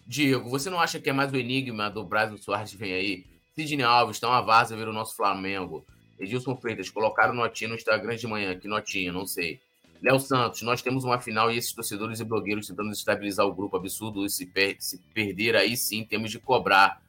Diego, 0.06 0.50
você 0.50 0.68
não 0.68 0.80
acha 0.80 1.00
que 1.00 1.08
é 1.08 1.12
mais 1.12 1.32
o 1.32 1.36
enigma 1.36 1.88
do 1.88 2.04
Brasil 2.04 2.36
Soares 2.36 2.72
que 2.72 2.76
vem 2.76 2.92
aí? 2.92 3.31
Sidney 3.54 3.84
Alves, 3.84 4.18
tá 4.18 4.28
uma 4.28 4.40
vaza 4.40 4.76
ver 4.76 4.88
o 4.88 4.92
nosso 4.92 5.14
Flamengo. 5.14 5.84
Edilson 6.18 6.56
Freitas, 6.56 6.88
colocaram 6.88 7.34
notinha 7.34 7.68
no 7.68 7.74
Instagram 7.74 8.16
de 8.16 8.26
manhã. 8.26 8.58
Que 8.58 8.68
notinha? 8.68 9.12
Não 9.12 9.26
sei. 9.26 9.60
Léo 10.00 10.18
Santos, 10.18 10.62
nós 10.62 10.82
temos 10.82 11.04
uma 11.04 11.20
final 11.20 11.50
e 11.50 11.56
esses 11.56 11.72
torcedores 11.72 12.18
e 12.18 12.24
blogueiros 12.24 12.66
tentando 12.66 12.90
estabilizar 12.90 13.46
o 13.46 13.54
grupo. 13.54 13.76
Absurdo 13.76 14.28
se, 14.28 14.46
per 14.46 14.76
se 14.80 14.98
perder 15.14 15.54
aí 15.54 15.76
sim, 15.76 16.04
temos 16.04 16.30
de 16.30 16.40
cobrar. 16.40 17.00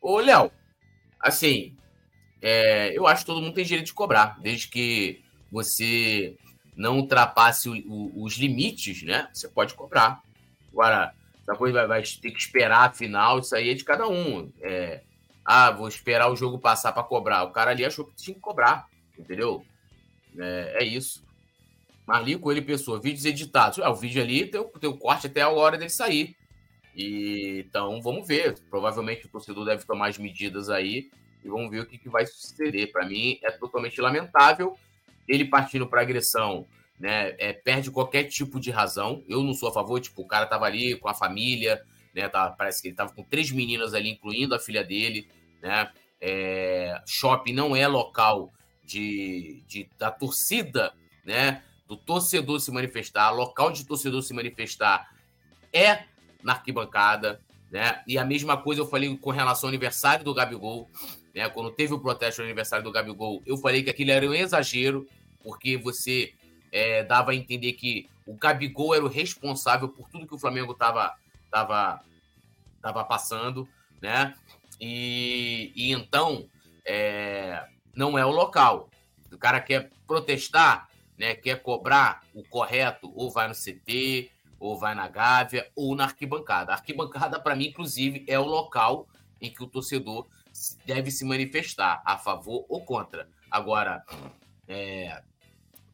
Ô, 0.00 0.18
Léo, 0.20 0.50
assim, 1.20 1.76
é, 2.40 2.96
eu 2.96 3.06
acho 3.06 3.22
que 3.22 3.26
todo 3.26 3.42
mundo 3.42 3.54
tem 3.54 3.64
direito 3.64 3.86
de 3.86 3.94
cobrar, 3.94 4.40
desde 4.40 4.68
que 4.68 5.22
você 5.52 6.36
não 6.74 6.96
ultrapasse 6.96 7.68
o, 7.68 7.74
o, 7.86 8.24
os 8.24 8.38
limites, 8.38 9.02
né? 9.02 9.28
Você 9.34 9.48
pode 9.48 9.74
cobrar. 9.74 10.22
Agora, 10.72 11.12
essa 11.42 11.54
coisa 11.54 11.86
vai, 11.86 12.00
vai 12.00 12.02
ter 12.02 12.30
que 12.30 12.38
esperar 12.38 12.88
a 12.88 12.92
final, 12.92 13.40
isso 13.40 13.54
aí 13.54 13.68
é 13.68 13.74
de 13.74 13.84
cada 13.84 14.08
um. 14.08 14.50
É, 14.62 15.02
ah, 15.52 15.70
vou 15.72 15.88
esperar 15.88 16.30
o 16.30 16.36
jogo 16.36 16.60
passar 16.60 16.92
para 16.92 17.02
cobrar. 17.02 17.42
O 17.42 17.50
cara 17.50 17.72
ali 17.72 17.84
achou 17.84 18.04
que 18.04 18.14
tinha 18.14 18.34
que 18.34 18.40
cobrar, 18.40 18.86
entendeu? 19.18 19.64
É, 20.38 20.76
é 20.78 20.84
isso. 20.84 21.24
Marli 22.06 22.38
Coelho 22.38 22.64
Pessoa, 22.64 23.00
vídeos 23.00 23.24
editados. 23.24 23.80
Ah, 23.80 23.90
o 23.90 23.96
vídeo 23.96 24.22
ali 24.22 24.46
tem 24.46 24.60
o, 24.60 24.64
tem 24.64 24.88
o 24.88 24.96
corte 24.96 25.26
até 25.26 25.42
a 25.42 25.48
hora 25.48 25.76
dele 25.76 25.90
sair. 25.90 26.36
E, 26.94 27.64
então, 27.66 28.00
vamos 28.00 28.28
ver. 28.28 28.60
Provavelmente 28.70 29.26
o 29.26 29.28
torcedor 29.28 29.64
deve 29.64 29.84
tomar 29.84 30.08
as 30.08 30.18
medidas 30.18 30.70
aí 30.70 31.10
e 31.44 31.48
vamos 31.48 31.68
ver 31.68 31.80
o 31.80 31.86
que, 31.86 31.98
que 31.98 32.08
vai 32.08 32.26
suceder. 32.26 32.92
Para 32.92 33.06
mim, 33.06 33.38
é 33.42 33.50
totalmente 33.50 34.00
lamentável 34.00 34.78
ele 35.26 35.44
partindo 35.44 35.86
para 35.86 36.00
agressão, 36.00 36.64
né? 36.98 37.34
É, 37.38 37.52
perde 37.52 37.90
qualquer 37.90 38.24
tipo 38.24 38.60
de 38.60 38.70
razão. 38.70 39.24
Eu 39.28 39.42
não 39.42 39.52
sou 39.52 39.68
a 39.68 39.72
favor, 39.72 40.00
tipo, 40.00 40.22
o 40.22 40.26
cara 40.26 40.46
tava 40.46 40.66
ali 40.66 40.96
com 40.96 41.08
a 41.08 41.14
família, 41.14 41.82
né? 42.14 42.28
Tava, 42.28 42.54
parece 42.56 42.82
que 42.82 42.88
ele 42.88 42.96
tava 42.96 43.12
com 43.12 43.22
três 43.22 43.50
meninas 43.50 43.94
ali, 43.94 44.10
incluindo 44.10 44.54
a 44.54 44.58
filha 44.58 44.84
dele, 44.84 45.28
né? 45.62 45.90
É, 46.20 47.00
shopping 47.06 47.52
não 47.52 47.74
é 47.74 47.86
local 47.86 48.52
de, 48.84 49.62
de 49.66 49.88
da 49.98 50.10
torcida, 50.10 50.92
né? 51.24 51.62
Do 51.86 51.96
torcedor 51.96 52.60
se 52.60 52.70
manifestar, 52.70 53.30
local 53.30 53.72
de 53.72 53.84
torcedor 53.84 54.22
se 54.22 54.34
manifestar 54.34 55.10
é 55.72 56.04
na 56.42 56.52
arquibancada, 56.52 57.40
né? 57.70 58.02
E 58.06 58.18
a 58.18 58.24
mesma 58.24 58.56
coisa 58.56 58.82
eu 58.82 58.86
falei 58.86 59.16
com 59.16 59.30
relação 59.30 59.68
ao 59.68 59.70
aniversário 59.70 60.24
do 60.24 60.34
Gabigol, 60.34 60.90
né? 61.34 61.48
Quando 61.48 61.70
teve 61.70 61.94
o 61.94 62.00
protesto 62.00 62.40
no 62.40 62.46
aniversário 62.46 62.84
do 62.84 62.92
Gabigol, 62.92 63.42
eu 63.46 63.56
falei 63.56 63.82
que 63.82 63.90
aquilo 63.90 64.10
era 64.10 64.26
um 64.26 64.34
exagero, 64.34 65.06
porque 65.42 65.76
você 65.76 66.32
é, 66.72 67.02
dava 67.04 67.30
a 67.30 67.34
entender 67.34 67.72
que 67.74 68.08
o 68.26 68.34
Gabigol 68.34 68.94
era 68.94 69.04
o 69.04 69.08
responsável 69.08 69.88
por 69.88 70.08
tudo 70.08 70.26
que 70.26 70.34
o 70.34 70.38
Flamengo 70.38 70.72
estava 70.72 71.16
tava, 71.50 72.00
tava 72.80 73.04
passando, 73.04 73.68
né? 74.00 74.34
E, 74.80 75.72
e 75.76 75.92
então 75.92 76.48
é, 76.84 77.64
não 77.94 78.18
é 78.18 78.24
o 78.24 78.30
local. 78.30 78.88
O 79.30 79.38
cara 79.38 79.60
quer 79.60 79.90
protestar, 80.06 80.88
né? 81.18 81.34
Quer 81.34 81.62
cobrar 81.62 82.22
o 82.34 82.42
correto, 82.42 83.12
ou 83.14 83.30
vai 83.30 83.46
no 83.46 83.54
CT, 83.54 84.30
ou 84.58 84.78
vai 84.78 84.94
na 84.94 85.06
Gávea, 85.06 85.70
ou 85.76 85.94
na 85.94 86.04
arquibancada. 86.04 86.72
A 86.72 86.76
arquibancada, 86.76 87.38
para 87.38 87.54
mim, 87.54 87.66
inclusive, 87.66 88.24
é 88.26 88.38
o 88.38 88.44
local 88.44 89.06
em 89.40 89.52
que 89.52 89.62
o 89.62 89.66
torcedor 89.66 90.26
deve 90.84 91.10
se 91.10 91.24
manifestar 91.24 92.02
a 92.04 92.18
favor 92.18 92.64
ou 92.68 92.84
contra. 92.84 93.28
Agora, 93.50 94.04
é, 94.68 95.22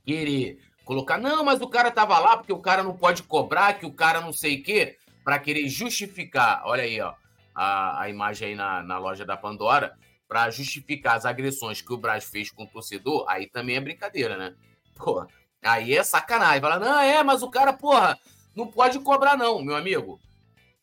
querer 0.04 0.58
colocar, 0.84 1.18
não, 1.18 1.44
mas 1.44 1.60
o 1.60 1.68
cara 1.68 1.90
tava 1.90 2.18
lá 2.18 2.36
porque 2.36 2.52
o 2.52 2.60
cara 2.60 2.82
não 2.82 2.96
pode 2.96 3.22
cobrar, 3.22 3.74
que 3.74 3.86
o 3.86 3.92
cara 3.92 4.20
não 4.20 4.32
sei 4.32 4.60
o 4.60 4.62
quê, 4.62 4.98
para 5.24 5.38
querer 5.38 5.68
justificar, 5.68 6.62
olha 6.64 6.84
aí, 6.84 7.00
ó, 7.00 7.14
a, 7.56 8.02
a 8.02 8.10
imagem 8.10 8.48
aí 8.48 8.54
na, 8.54 8.82
na 8.82 8.98
loja 8.98 9.24
da 9.24 9.36
Pandora, 9.36 9.96
para 10.28 10.50
justificar 10.50 11.16
as 11.16 11.24
agressões 11.24 11.80
que 11.80 11.92
o 11.92 11.96
Braz 11.96 12.24
fez 12.24 12.50
com 12.50 12.64
o 12.64 12.68
torcedor, 12.68 13.24
aí 13.28 13.46
também 13.48 13.76
é 13.76 13.80
brincadeira, 13.80 14.36
né? 14.36 14.54
Pô, 14.94 15.26
aí 15.62 15.96
é 15.96 16.04
sacanagem. 16.04 16.60
Fala, 16.60 16.78
não, 16.78 17.00
é, 17.00 17.22
mas 17.22 17.42
o 17.42 17.50
cara, 17.50 17.72
porra, 17.72 18.18
não 18.54 18.66
pode 18.66 19.00
cobrar, 19.00 19.38
não, 19.38 19.62
meu 19.62 19.74
amigo. 19.74 20.20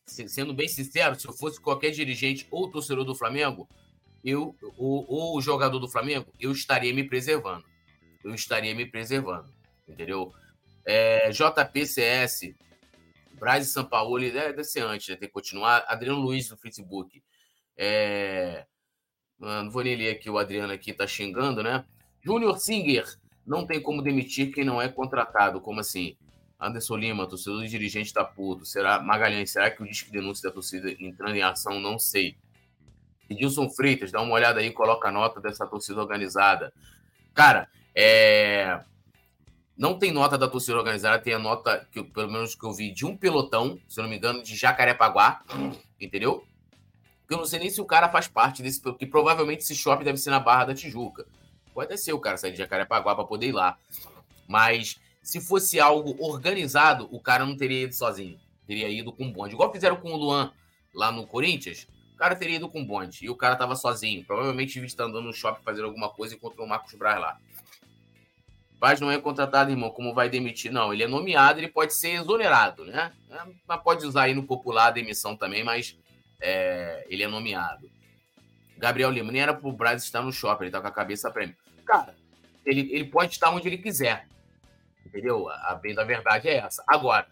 Sendo 0.04 0.52
bem 0.52 0.66
sincero, 0.66 1.18
se 1.18 1.26
eu 1.26 1.32
fosse 1.32 1.60
qualquer 1.60 1.90
dirigente 1.90 2.46
ou 2.50 2.70
torcedor 2.70 3.04
do 3.04 3.14
Flamengo, 3.14 3.68
eu, 4.24 4.56
ou, 4.76 5.40
jogador 5.40 5.78
do 5.78 5.88
Flamengo, 5.88 6.26
eu 6.40 6.50
estaria 6.50 6.92
me 6.92 7.04
preservando. 7.04 7.64
Eu 8.22 8.34
estaria 8.34 8.74
me 8.74 8.86
preservando, 8.86 9.48
entendeu? 9.86 10.32
É, 10.84 11.30
JPCS, 11.30 12.54
Braz 13.38 13.66
e 13.66 13.70
São 13.70 13.84
Paulo, 13.84 14.22
é, 14.22 14.30
deve 14.30 14.64
ser 14.64 14.80
antes, 14.80 15.08
né? 15.08 15.16
Tem 15.16 15.28
que 15.28 15.34
continuar. 15.34 15.84
Adriano 15.88 16.20
Luiz 16.20 16.50
no 16.50 16.56
Facebook. 16.56 17.22
É, 17.76 18.66
não 19.38 19.70
vou 19.70 19.82
nem 19.82 19.96
ler 19.96 20.10
aqui, 20.10 20.30
o 20.30 20.38
Adriano 20.38 20.72
aqui 20.72 20.92
tá 20.92 21.06
xingando, 21.06 21.62
né? 21.62 21.84
Júnior 22.22 22.58
Singer, 22.58 23.04
não 23.46 23.66
tem 23.66 23.80
como 23.80 24.02
demitir 24.02 24.52
quem 24.52 24.64
não 24.64 24.80
é 24.80 24.88
contratado. 24.88 25.60
Como 25.60 25.80
assim? 25.80 26.16
Anderson 26.58 26.96
Lima, 26.96 27.26
torcedor 27.26 27.64
e 27.64 27.68
dirigente 27.68 28.12
tá 28.12 28.24
puto. 28.24 28.64
Será, 28.64 29.00
Magalhães, 29.00 29.50
será 29.50 29.70
que 29.70 29.82
o 29.82 29.86
disco 29.86 30.10
denúncia 30.10 30.48
da 30.48 30.54
torcida 30.54 30.90
entrando 30.98 31.36
em 31.36 31.42
ação? 31.42 31.78
Não 31.80 31.98
sei. 31.98 32.36
Edilson 33.28 33.68
Freitas, 33.70 34.12
dá 34.12 34.20
uma 34.20 34.34
olhada 34.34 34.60
aí, 34.60 34.70
coloca 34.70 35.08
a 35.08 35.12
nota 35.12 35.40
dessa 35.40 35.66
torcida 35.66 36.00
organizada. 36.00 36.72
Cara, 37.34 37.68
é... 37.94 38.80
não 39.76 39.98
tem 39.98 40.12
nota 40.12 40.38
da 40.38 40.48
torcida 40.48 40.76
organizada, 40.76 41.18
tem 41.18 41.34
a 41.34 41.38
nota, 41.38 41.86
que, 41.90 42.02
pelo 42.02 42.30
menos 42.30 42.54
que 42.54 42.64
eu 42.64 42.72
vi, 42.72 42.92
de 42.92 43.04
um 43.04 43.16
pelotão, 43.16 43.78
se 43.88 44.00
não 44.00 44.08
me 44.08 44.16
engano, 44.16 44.42
de 44.42 44.54
Jacarepaguá, 44.54 45.42
entendeu? 46.00 46.44
Porque 47.20 47.34
eu 47.34 47.38
não 47.38 47.46
sei 47.46 47.58
nem 47.58 47.70
se 47.70 47.80
o 47.80 47.84
cara 47.86 48.08
faz 48.08 48.28
parte 48.28 48.62
desse, 48.62 48.80
porque 48.80 49.06
provavelmente 49.06 49.62
esse 49.62 49.74
shopping 49.74 50.04
deve 50.04 50.18
ser 50.18 50.30
na 50.30 50.38
Barra 50.38 50.66
da 50.66 50.74
Tijuca. 50.74 51.26
Pode 51.72 51.86
até 51.86 51.96
ser 51.96 52.12
o 52.12 52.20
cara 52.20 52.36
sair 52.36 52.52
de 52.52 52.58
Jacarepaguá 52.58 53.14
para 53.14 53.24
poder 53.24 53.48
ir 53.48 53.52
lá. 53.52 53.76
Mas 54.46 55.00
se 55.22 55.40
fosse 55.40 55.80
algo 55.80 56.14
organizado, 56.22 57.08
o 57.10 57.18
cara 57.18 57.44
não 57.44 57.56
teria 57.56 57.82
ido 57.82 57.94
sozinho. 57.94 58.38
Teria 58.66 58.88
ido 58.88 59.12
com 59.12 59.32
bonde. 59.32 59.54
Igual 59.54 59.72
fizeram 59.72 59.96
com 59.96 60.12
o 60.12 60.16
Luan 60.16 60.52
lá 60.94 61.10
no 61.10 61.26
Corinthians. 61.26 61.88
O 62.14 62.16
cara 62.16 62.36
teria 62.36 62.56
ido 62.56 62.68
com 62.68 62.84
bonde. 62.84 63.24
E 63.24 63.30
o 63.30 63.34
cara 63.34 63.56
tava 63.56 63.74
sozinho. 63.74 64.24
Provavelmente 64.24 64.78
o 64.78 64.84
está 64.84 65.04
andando 65.04 65.24
no 65.24 65.32
shopping 65.32 65.64
fazendo 65.64 65.86
alguma 65.86 66.10
coisa 66.10 66.34
e 66.34 66.36
encontrou 66.36 66.66
o 66.66 66.68
Marcos 66.68 66.94
Braz 66.94 67.18
lá. 67.18 67.38
Paz 68.80 69.00
não 69.00 69.10
é 69.10 69.18
contratado, 69.18 69.70
irmão. 69.70 69.90
Como 69.90 70.14
vai 70.14 70.28
demitir? 70.28 70.70
Não, 70.70 70.92
ele 70.92 71.04
é 71.04 71.08
nomeado, 71.08 71.60
ele 71.60 71.68
pode 71.68 71.94
ser 71.94 72.20
exonerado, 72.20 72.84
né? 72.84 73.12
É, 73.30 73.38
mas 73.66 73.82
pode 73.82 74.04
usar 74.04 74.24
aí 74.24 74.34
no 74.34 74.42
popular 74.42 74.88
a 74.88 74.90
demissão 74.90 75.36
também, 75.36 75.64
mas 75.64 75.96
é, 76.40 77.06
ele 77.08 77.22
é 77.22 77.28
nomeado. 77.28 77.90
Gabriel 78.76 79.10
Lima, 79.10 79.32
nem 79.32 79.40
era 79.40 79.54
pro 79.54 79.72
Braz 79.72 80.02
estar 80.02 80.22
no 80.22 80.32
shopping, 80.32 80.64
ele 80.64 80.72
tá 80.72 80.80
com 80.80 80.88
a 80.88 80.92
cabeça 80.92 81.30
prêmio. 81.30 81.56
Cara, 81.86 82.14
ele, 82.66 82.92
ele 82.92 83.04
pode 83.04 83.32
estar 83.32 83.50
onde 83.50 83.68
ele 83.68 83.78
quiser. 83.78 84.26
Entendeu? 85.06 85.48
A 85.48 85.74
bem 85.74 85.94
da 85.94 86.04
verdade 86.04 86.48
é 86.48 86.56
essa. 86.56 86.82
Agora, 86.86 87.26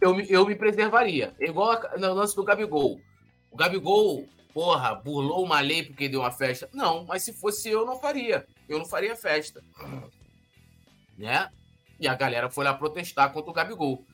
eu, 0.00 0.20
eu 0.20 0.46
me 0.46 0.54
preservaria. 0.54 1.34
Igual 1.40 1.80
no 1.98 2.14
lance 2.14 2.36
do 2.36 2.44
Gabigol. 2.44 3.00
O 3.50 3.56
Gabigol, 3.56 4.28
porra, 4.54 4.94
burlou 4.94 5.44
uma 5.44 5.60
lei 5.60 5.82
porque 5.82 6.08
deu 6.08 6.20
uma 6.20 6.30
festa. 6.30 6.70
Não, 6.72 7.04
mas 7.04 7.24
se 7.24 7.32
fosse 7.32 7.68
eu, 7.68 7.84
não 7.84 7.98
faria. 7.98 8.46
Eu 8.68 8.78
não 8.78 8.86
faria 8.86 9.16
festa. 9.16 9.62
Né? 11.18 11.50
E 11.98 12.06
a 12.06 12.14
galera 12.14 12.48
foi 12.48 12.64
lá 12.64 12.72
protestar 12.72 13.32
contra 13.32 13.50
o 13.50 13.54
Gabigol. 13.54 14.06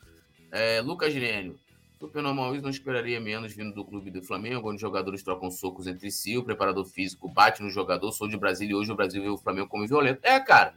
É, 0.51 0.81
Lucas 0.81 1.13
Gênio. 1.13 1.59
Super 1.99 2.23
normal 2.23 2.55
isso 2.55 2.63
não 2.63 2.71
esperaria 2.71 3.21
menos 3.21 3.53
vindo 3.53 3.75
do 3.75 3.85
clube 3.85 4.11
do 4.11 4.23
Flamengo, 4.23 4.67
onde 4.67 4.77
os 4.77 4.81
jogadores 4.81 5.23
trocam 5.23 5.51
socos 5.51 5.87
entre 5.87 6.11
si, 6.11 6.39
o 6.39 6.43
preparador 6.43 6.87
físico 6.87 7.29
bate 7.29 7.63
no 7.63 7.69
jogador, 7.69 8.11
sou 8.11 8.27
de 8.27 8.39
Brasília 8.39 8.73
e 8.73 8.75
hoje 8.75 8.91
o 8.91 8.97
Brasil 8.97 9.23
vê 9.23 9.29
o 9.29 9.37
Flamengo 9.37 9.69
como 9.69 9.87
violento. 9.87 10.21
É, 10.23 10.41
cara, 10.41 10.75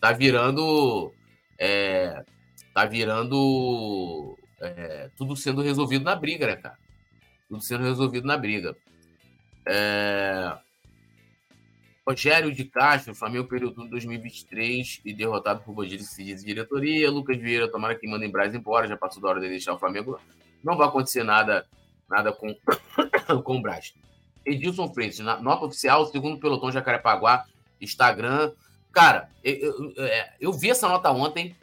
tá 0.00 0.12
virando. 0.12 1.12
É, 1.58 2.24
tá 2.72 2.86
virando. 2.86 4.34
É, 4.58 5.10
tudo 5.14 5.36
sendo 5.36 5.60
resolvido 5.60 6.04
na 6.04 6.16
briga, 6.16 6.46
né, 6.46 6.56
cara? 6.56 6.78
Tudo 7.50 7.60
sendo 7.64 7.82
resolvido 7.82 8.28
na 8.28 8.36
briga. 8.36 8.76
É, 9.66 10.56
Rogério 12.06 12.54
de 12.54 12.64
Castro, 12.64 13.12
Flamengo 13.12 13.48
período 13.48 13.88
2023 13.88 15.00
e 15.04 15.12
derrotado 15.12 15.64
por 15.64 15.74
bandidos 15.74 16.14
de 16.14 16.32
diretoria. 16.36 17.10
Lucas 17.10 17.36
Vieira, 17.36 17.68
tomara 17.68 17.96
que 17.96 18.08
mandem 18.08 18.30
Braz 18.30 18.54
embora, 18.54 18.86
já 18.86 18.96
passou 18.96 19.20
da 19.20 19.28
hora 19.28 19.40
de 19.40 19.48
deixar 19.48 19.74
o 19.74 19.78
Flamengo. 19.80 20.20
Não 20.62 20.76
vai 20.76 20.86
acontecer 20.86 21.24
nada, 21.24 21.66
nada 22.08 22.32
com, 22.32 22.54
com 23.42 23.56
o 23.56 23.60
Braz. 23.60 23.94
Edilson 24.46 24.94
Freitas, 24.94 25.18
nota 25.18 25.64
oficial, 25.64 26.06
segundo 26.06 26.38
pelotão 26.38 26.70
Jacarepaguá, 26.70 27.46
Instagram. 27.80 28.52
Cara, 28.92 29.28
eu, 29.42 29.56
eu, 29.56 29.92
eu, 29.96 30.04
é, 30.04 30.34
eu, 30.40 30.52
vi 30.52 30.70
essa 30.70 30.88
nota 30.88 31.10
ontem 31.10 31.56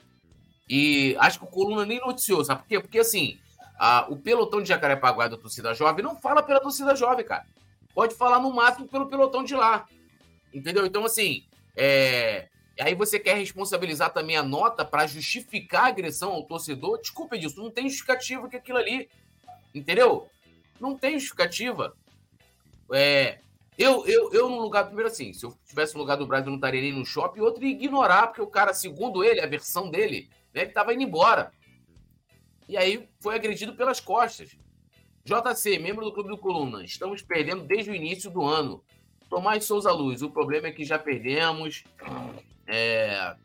e 0.70 1.16
acho 1.20 1.40
que 1.40 1.46
o 1.46 1.50
Coluna 1.50 1.86
nem 1.86 2.02
noticiou, 2.02 2.44
sabe 2.44 2.64
por 2.64 2.68
quê? 2.68 2.80
Porque 2.82 3.00
assim, 3.00 3.40
a, 3.78 4.08
o 4.10 4.18
pelotão 4.18 4.62
de 4.62 4.70
Jacarepaguá 4.70 5.28
da 5.28 5.38
torcida 5.38 5.74
jovem 5.74 6.04
não 6.04 6.16
fala 6.16 6.42
pela 6.42 6.60
torcida 6.60 6.96
jovem, 6.96 7.26
cara. 7.26 7.46
Pode 7.94 8.16
falar 8.16 8.40
no 8.40 8.54
máximo 8.54 8.88
pelo 8.88 9.08
pelotão 9.08 9.44
de 9.44 9.56
lá. 9.56 9.88
Entendeu? 10.54 10.86
Então, 10.86 11.06
assim, 11.06 11.46
é... 11.76 12.48
aí 12.80 12.96
você 12.96 13.20
quer 13.20 13.38
responsabilizar 13.38 14.12
também 14.12 14.38
a 14.38 14.44
nota 14.44 14.86
para 14.86 15.08
justificar 15.08 15.86
a 15.86 15.88
agressão 15.88 16.32
ao 16.32 16.44
torcedor? 16.44 17.00
Desculpa 17.00 17.38
disso, 17.38 17.62
não 17.62 17.72
tem 17.72 17.90
justificativa 17.90 18.48
que 18.50 18.56
aquilo 18.56 18.78
ali. 18.78 19.10
Entendeu? 19.74 20.28
Não 20.80 20.98
tem 20.98 21.14
justificativa. 21.14 21.96
É, 22.92 23.40
eu, 23.78 24.08
eu, 24.08 24.34
eu, 24.34 24.50
no 24.50 24.60
lugar, 24.60 24.86
primeiro 24.86 25.10
assim, 25.10 25.32
se 25.34 25.46
eu 25.46 25.56
tivesse 25.68 25.94
no 25.94 26.00
lugar 26.00 26.18
do 26.18 26.26
Brasil, 26.26 26.48
eu 26.48 26.52
não 26.52 26.58
estaria 26.58 26.82
nem 26.82 26.94
no 26.94 27.06
shopping, 27.06 27.42
outro 27.42 27.64
ignorar, 27.64 28.28
porque 28.28 28.42
o 28.42 28.48
cara, 28.48 28.74
segundo 28.74 29.24
ele, 29.24 29.40
a 29.40 29.46
versão 29.46 29.90
dele, 29.90 30.30
né, 30.54 30.62
ele 30.62 30.70
estava 30.70 30.94
indo 30.94 31.04
embora. 31.04 31.52
E 32.68 32.76
aí 32.76 33.08
foi 33.20 33.36
agredido 33.36 33.74
pelas 33.74 34.00
costas. 34.00 34.58
JC, 35.24 35.78
membro 35.80 36.06
do 36.06 36.14
Clube 36.14 36.30
do 36.30 36.38
Coluna, 36.38 36.84
estamos 36.84 37.22
perdendo 37.22 37.64
desde 37.64 37.92
o 37.92 37.96
início 37.96 38.30
do 38.30 38.46
ano. 38.46 38.84
Tomás 39.30 39.66
Souza 39.66 39.92
Luz, 39.92 40.22
o 40.22 40.30
problema 40.30 40.68
é 40.68 40.72
que 40.72 40.86
já 40.86 40.98
perdemos. 40.98 41.84
É, 42.66 43.36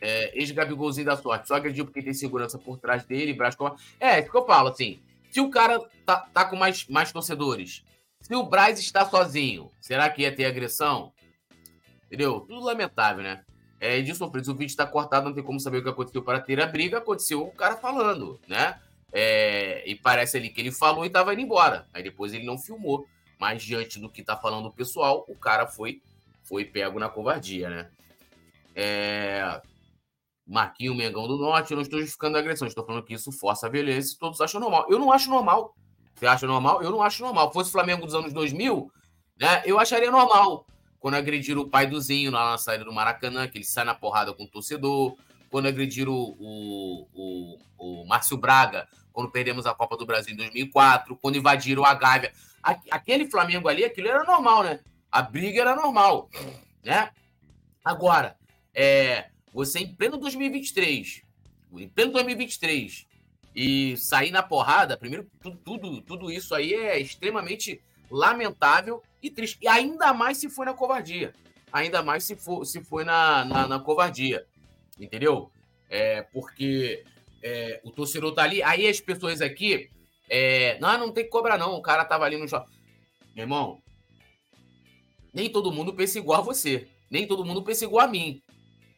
é, 0.00 0.36
Ex-Gabigolzinho 0.36 1.06
da 1.06 1.16
sorte. 1.16 1.46
Só 1.46 1.54
agrediu 1.54 1.84
porque 1.84 2.02
tem 2.02 2.12
segurança 2.12 2.58
por 2.58 2.76
trás 2.78 3.04
dele, 3.04 3.32
Brasco. 3.32 3.76
É, 4.00 4.18
é, 4.18 4.22
que 4.22 4.36
eu 4.36 4.44
falo, 4.44 4.68
assim. 4.68 5.00
Se 5.30 5.40
o 5.40 5.48
cara 5.48 5.80
tá, 6.04 6.28
tá 6.32 6.44
com 6.44 6.56
mais, 6.56 6.86
mais 6.88 7.12
torcedores, 7.12 7.84
se 8.20 8.34
o 8.34 8.42
Braz 8.42 8.78
está 8.78 9.08
sozinho, 9.08 9.70
será 9.80 10.10
que 10.10 10.22
ia 10.22 10.34
ter 10.34 10.44
agressão? 10.44 11.12
Entendeu? 12.06 12.40
Tudo 12.40 12.66
lamentável, 12.66 13.22
né? 13.22 13.44
É, 13.82 13.98
Edilson 13.98 14.30
Freitas, 14.30 14.48
o 14.48 14.54
vídeo 14.54 14.70
está 14.70 14.86
cortado, 14.86 15.26
não 15.26 15.34
tem 15.34 15.42
como 15.42 15.58
saber 15.58 15.78
o 15.78 15.82
que 15.82 15.88
aconteceu 15.88 16.22
para 16.22 16.38
ter 16.38 16.62
a 16.62 16.66
briga. 16.66 16.98
Aconteceu 16.98 17.44
o 17.44 17.50
cara 17.50 17.76
falando, 17.76 18.40
né? 18.46 18.80
É, 19.12 19.82
e 19.84 19.96
parece 19.96 20.36
ali 20.36 20.50
que 20.50 20.60
ele 20.60 20.70
falou 20.70 21.02
e 21.02 21.08
estava 21.08 21.32
indo 21.32 21.42
embora. 21.42 21.88
Aí 21.92 22.00
depois 22.00 22.32
ele 22.32 22.46
não 22.46 22.56
filmou. 22.56 23.04
Mas 23.40 23.64
diante 23.64 23.98
do 23.98 24.08
que 24.08 24.20
está 24.20 24.36
falando 24.36 24.66
o 24.66 24.72
pessoal, 24.72 25.24
o 25.26 25.34
cara 25.34 25.66
foi 25.66 26.00
foi 26.44 26.64
pego 26.64 27.00
na 27.00 27.08
covardia, 27.08 27.68
né? 27.68 27.90
É... 28.72 29.60
Marquinho 30.46 30.94
Mengão 30.94 31.26
do 31.26 31.36
Norte, 31.36 31.72
eu 31.72 31.74
não 31.74 31.82
estou 31.82 31.98
justificando 31.98 32.36
a 32.36 32.40
agressão, 32.40 32.68
estou 32.68 32.86
falando 32.86 33.04
que 33.04 33.14
isso 33.14 33.32
força 33.32 33.66
a 33.66 33.70
violência 33.70 34.14
e 34.14 34.18
todos 34.18 34.40
acham 34.40 34.60
normal. 34.60 34.86
Eu 34.88 35.00
não 35.00 35.10
acho 35.10 35.28
normal. 35.28 35.74
Você 36.14 36.26
acha 36.26 36.46
normal? 36.46 36.84
Eu 36.84 36.92
não 36.92 37.02
acho 37.02 37.20
normal. 37.20 37.48
Se 37.48 37.54
fosse 37.54 37.70
o 37.70 37.72
Flamengo 37.72 38.06
dos 38.06 38.14
anos 38.14 38.32
2000, 38.32 38.92
né, 39.40 39.60
eu 39.64 39.80
acharia 39.80 40.10
normal. 40.10 40.66
Quando 41.02 41.16
agrediram 41.16 41.62
o 41.62 41.68
pai 41.68 41.86
do 41.86 42.00
Zinho 42.00 42.30
lá 42.30 42.52
na 42.52 42.58
saída 42.58 42.84
do 42.84 42.92
Maracanã, 42.92 43.48
que 43.48 43.58
ele 43.58 43.64
sai 43.64 43.84
na 43.84 43.94
porrada 43.94 44.32
com 44.32 44.44
o 44.44 44.48
torcedor. 44.48 45.16
Quando 45.50 45.66
agrediram 45.66 46.12
o, 46.12 47.08
o, 47.12 47.58
o, 47.76 48.02
o 48.02 48.06
Márcio 48.06 48.36
Braga, 48.36 48.88
quando 49.12 49.28
perdemos 49.28 49.66
a 49.66 49.74
Copa 49.74 49.96
do 49.96 50.06
Brasil 50.06 50.32
em 50.32 50.36
2004. 50.36 51.16
Quando 51.16 51.36
invadiram 51.36 51.84
a 51.84 51.92
Gávea 51.92 52.32
aquele 52.62 53.28
Flamengo 53.28 53.68
ali, 53.68 53.84
aquilo 53.84 54.06
era 54.06 54.22
normal, 54.22 54.62
né? 54.62 54.78
A 55.10 55.20
briga 55.20 55.60
era 55.62 55.74
normal, 55.74 56.30
né? 56.84 57.10
Agora, 57.84 58.36
é, 58.72 59.26
você 59.52 59.80
em 59.80 59.92
pleno 59.92 60.16
2023, 60.16 61.22
em 61.78 61.88
pleno 61.88 62.12
2023, 62.12 63.08
e 63.54 63.96
sair 63.96 64.30
na 64.30 64.44
porrada, 64.44 64.96
primeiro, 64.96 65.28
tudo, 65.42 65.58
tudo, 65.58 66.00
tudo 66.02 66.30
isso 66.30 66.54
aí 66.54 66.72
é 66.72 67.00
extremamente 67.00 67.82
lamentável 68.12 69.02
e 69.22 69.30
triste. 69.30 69.58
E 69.62 69.66
ainda 69.66 70.12
mais 70.12 70.36
se 70.36 70.50
foi 70.50 70.66
na 70.66 70.74
covardia. 70.74 71.32
Ainda 71.72 72.02
mais 72.02 72.24
se 72.24 72.36
for, 72.36 72.64
se 72.66 72.84
foi 72.84 73.04
na, 73.04 73.44
na, 73.44 73.66
na 73.66 73.80
covardia. 73.80 74.46
Entendeu? 75.00 75.50
É, 75.88 76.22
porque 76.22 77.02
é, 77.42 77.80
o 77.82 77.90
torcedor 77.90 78.34
tá 78.34 78.42
ali. 78.42 78.62
Aí 78.62 78.86
as 78.86 79.00
pessoas 79.00 79.40
aqui 79.40 79.90
é, 80.28 80.78
não, 80.78 80.98
não 80.98 81.12
tem 81.12 81.24
que 81.24 81.30
cobrar, 81.30 81.56
não. 81.56 81.74
O 81.74 81.82
cara 81.82 82.04
tava 82.04 82.24
ali 82.24 82.36
no 82.36 82.46
shopping. 82.46 82.72
Meu 83.34 83.44
irmão, 83.44 83.82
nem 85.32 85.50
todo 85.50 85.72
mundo 85.72 85.94
pensa 85.94 86.18
igual 86.18 86.40
a 86.40 86.44
você. 86.44 86.86
Nem 87.10 87.26
todo 87.26 87.44
mundo 87.44 87.62
pensa 87.62 87.84
igual 87.84 88.04
a 88.04 88.10
mim. 88.10 88.42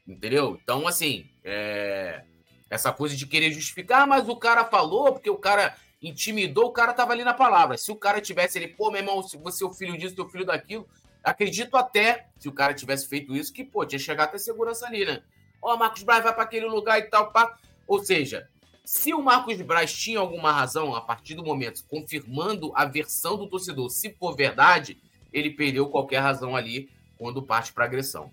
Entendeu? 0.07 0.59
Então, 0.63 0.87
assim, 0.87 1.25
é... 1.45 2.25
essa 2.69 2.93
coisa 2.93 3.17
de 3.17 3.27
querer 3.27 3.53
justificar, 3.53 4.03
ah, 4.03 4.07
mas 4.07 4.29
o 4.29 4.37
cara 4.37 4.65
falou, 4.65 5.13
porque 5.13 5.31
o 5.31 5.39
cara 5.39 5.77
intimidou, 6.09 6.67
o 6.67 6.73
cara 6.73 6.93
tava 6.93 7.13
ali 7.13 7.25
na 7.25 7.33
palavra. 7.33 7.79
Se 7.79 7.91
o 7.91 7.97
cara 7.97 8.21
tivesse 8.21 8.59
ali, 8.59 8.69
pô, 8.69 8.91
meu 8.91 9.01
irmão, 9.01 9.23
você 9.23 9.65
é 9.65 9.67
o 9.67 9.73
filho 9.73 9.97
disso, 9.97 10.15
teu 10.15 10.29
filho 10.29 10.45
daquilo, 10.45 10.87
acredito 11.23 11.77
até, 11.77 12.29
se 12.39 12.49
o 12.49 12.53
cara 12.53 12.75
tivesse 12.75 13.09
feito 13.09 13.35
isso, 13.35 13.53
que, 13.53 13.65
pô, 13.65 13.85
tinha 13.87 13.99
chegado 13.99 14.29
até 14.29 14.39
segurança 14.39 14.87
ali, 14.87 15.05
né? 15.07 15.23
Ó, 15.63 15.73
oh, 15.73 15.77
Marcos 15.79 16.03
Braz 16.03 16.23
vai 16.23 16.35
para 16.35 16.43
aquele 16.43 16.67
lugar 16.67 16.99
e 16.99 17.05
tal, 17.05 17.33
pá. 17.33 17.57
Ou 17.87 18.05
seja, 18.05 18.49
se 18.85 19.15
o 19.15 19.23
Marcos 19.23 19.61
Braz 19.63 19.95
tinha 19.95 20.19
alguma 20.19 20.53
razão, 20.53 20.95
a 20.95 21.01
partir 21.01 21.35
do 21.35 21.43
momento, 21.43 21.83
confirmando 21.89 22.71
a 22.75 22.85
versão 22.85 23.39
do 23.39 23.47
torcedor, 23.47 23.89
se 23.89 24.11
for 24.13 24.37
verdade, 24.37 24.99
ele 25.33 25.51
perdeu 25.51 25.89
qualquer 25.89 26.19
razão 26.19 26.55
ali 26.55 26.91
quando 27.17 27.43
parte 27.43 27.73
para 27.73 27.87
agressão. 27.87 28.31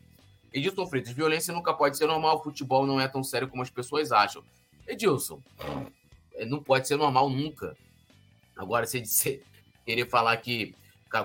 Edilson 0.53 0.85
Freitas, 0.85 1.13
violência 1.13 1.53
nunca 1.53 1.73
pode 1.73 1.97
ser 1.97 2.05
normal, 2.05 2.43
futebol 2.43 2.85
não 2.85 2.99
é 2.99 3.07
tão 3.07 3.23
sério 3.23 3.47
como 3.47 3.63
as 3.63 3.69
pessoas 3.69 4.11
acham. 4.11 4.43
Edilson, 4.85 5.39
não 6.47 6.61
pode 6.61 6.87
ser 6.87 6.97
normal 6.97 7.29
nunca. 7.29 7.75
Agora, 8.55 8.85
se 8.85 9.03
você 9.05 9.41
querer 9.85 10.07
falar 10.09 10.37
que 10.37 10.75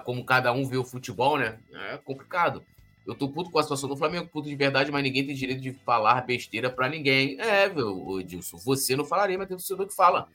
como 0.04 0.24
cada 0.24 0.52
um 0.52 0.66
vê 0.66 0.76
o 0.76 0.84
futebol, 0.84 1.38
né? 1.38 1.58
É 1.92 1.96
complicado. 1.96 2.64
Eu 3.06 3.14
tô 3.14 3.28
puto 3.28 3.50
com 3.50 3.58
a 3.58 3.62
situação 3.62 3.88
do 3.88 3.96
Flamengo, 3.96 4.26
puto 4.26 4.48
de 4.48 4.56
verdade, 4.56 4.90
mas 4.90 5.02
ninguém 5.02 5.24
tem 5.24 5.34
direito 5.34 5.60
de 5.60 5.72
falar 5.72 6.22
besteira 6.22 6.68
para 6.68 6.88
ninguém. 6.88 7.40
É, 7.40 7.68
meu, 7.68 8.20
Edilson, 8.20 8.56
você 8.58 8.96
não 8.96 9.04
falaria, 9.04 9.38
mas 9.38 9.46
tem 9.46 9.56
torcedor 9.56 9.86
que 9.86 9.94
fala. 9.94 10.28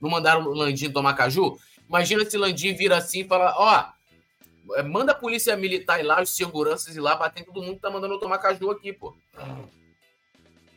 Não 0.00 0.08
mandaram 0.08 0.46
o 0.46 0.54
Landim 0.54 0.90
tomar 0.90 1.12
caju? 1.12 1.58
Imagina 1.86 2.24
se 2.24 2.38
Landim 2.38 2.72
vira 2.72 2.96
assim 2.96 3.20
e 3.20 3.28
fala, 3.28 3.54
ó, 3.58 4.76
é, 4.76 4.82
manda 4.82 5.12
a 5.12 5.14
polícia 5.14 5.54
militar 5.56 6.00
ir 6.00 6.04
lá, 6.04 6.22
os 6.22 6.34
seguranças 6.34 6.96
ir 6.96 7.00
lá, 7.00 7.14
bater 7.16 7.44
todo 7.44 7.62
mundo 7.62 7.76
que 7.76 7.82
tá 7.82 7.90
mandando 7.90 8.14
eu 8.14 8.20
tomar 8.20 8.38
caju 8.38 8.70
aqui, 8.70 8.94
pô. 8.94 9.14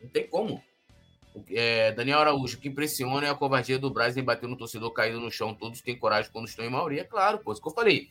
Não 0.01 0.09
tem 0.11 0.27
como. 0.27 0.61
É, 1.51 1.91
Daniel 1.91 2.19
Araújo, 2.19 2.57
o 2.57 2.59
que 2.59 2.67
impressiona 2.67 3.27
é 3.27 3.29
a 3.29 3.35
covardia 3.35 3.77
do 3.77 3.89
Braz 3.89 4.17
em 4.17 4.23
bater 4.23 4.47
no 4.47 4.57
torcedor 4.57 4.91
caído 4.91 5.19
no 5.19 5.31
chão. 5.31 5.53
Todos 5.53 5.81
têm 5.81 5.97
coragem 5.97 6.31
quando 6.31 6.47
estão 6.47 6.65
em 6.65 6.69
maioria, 6.69 7.05
claro, 7.05 7.39
pô. 7.39 7.51
Isso 7.51 7.61
que 7.61 7.67
eu 7.67 7.73
falei. 7.73 8.09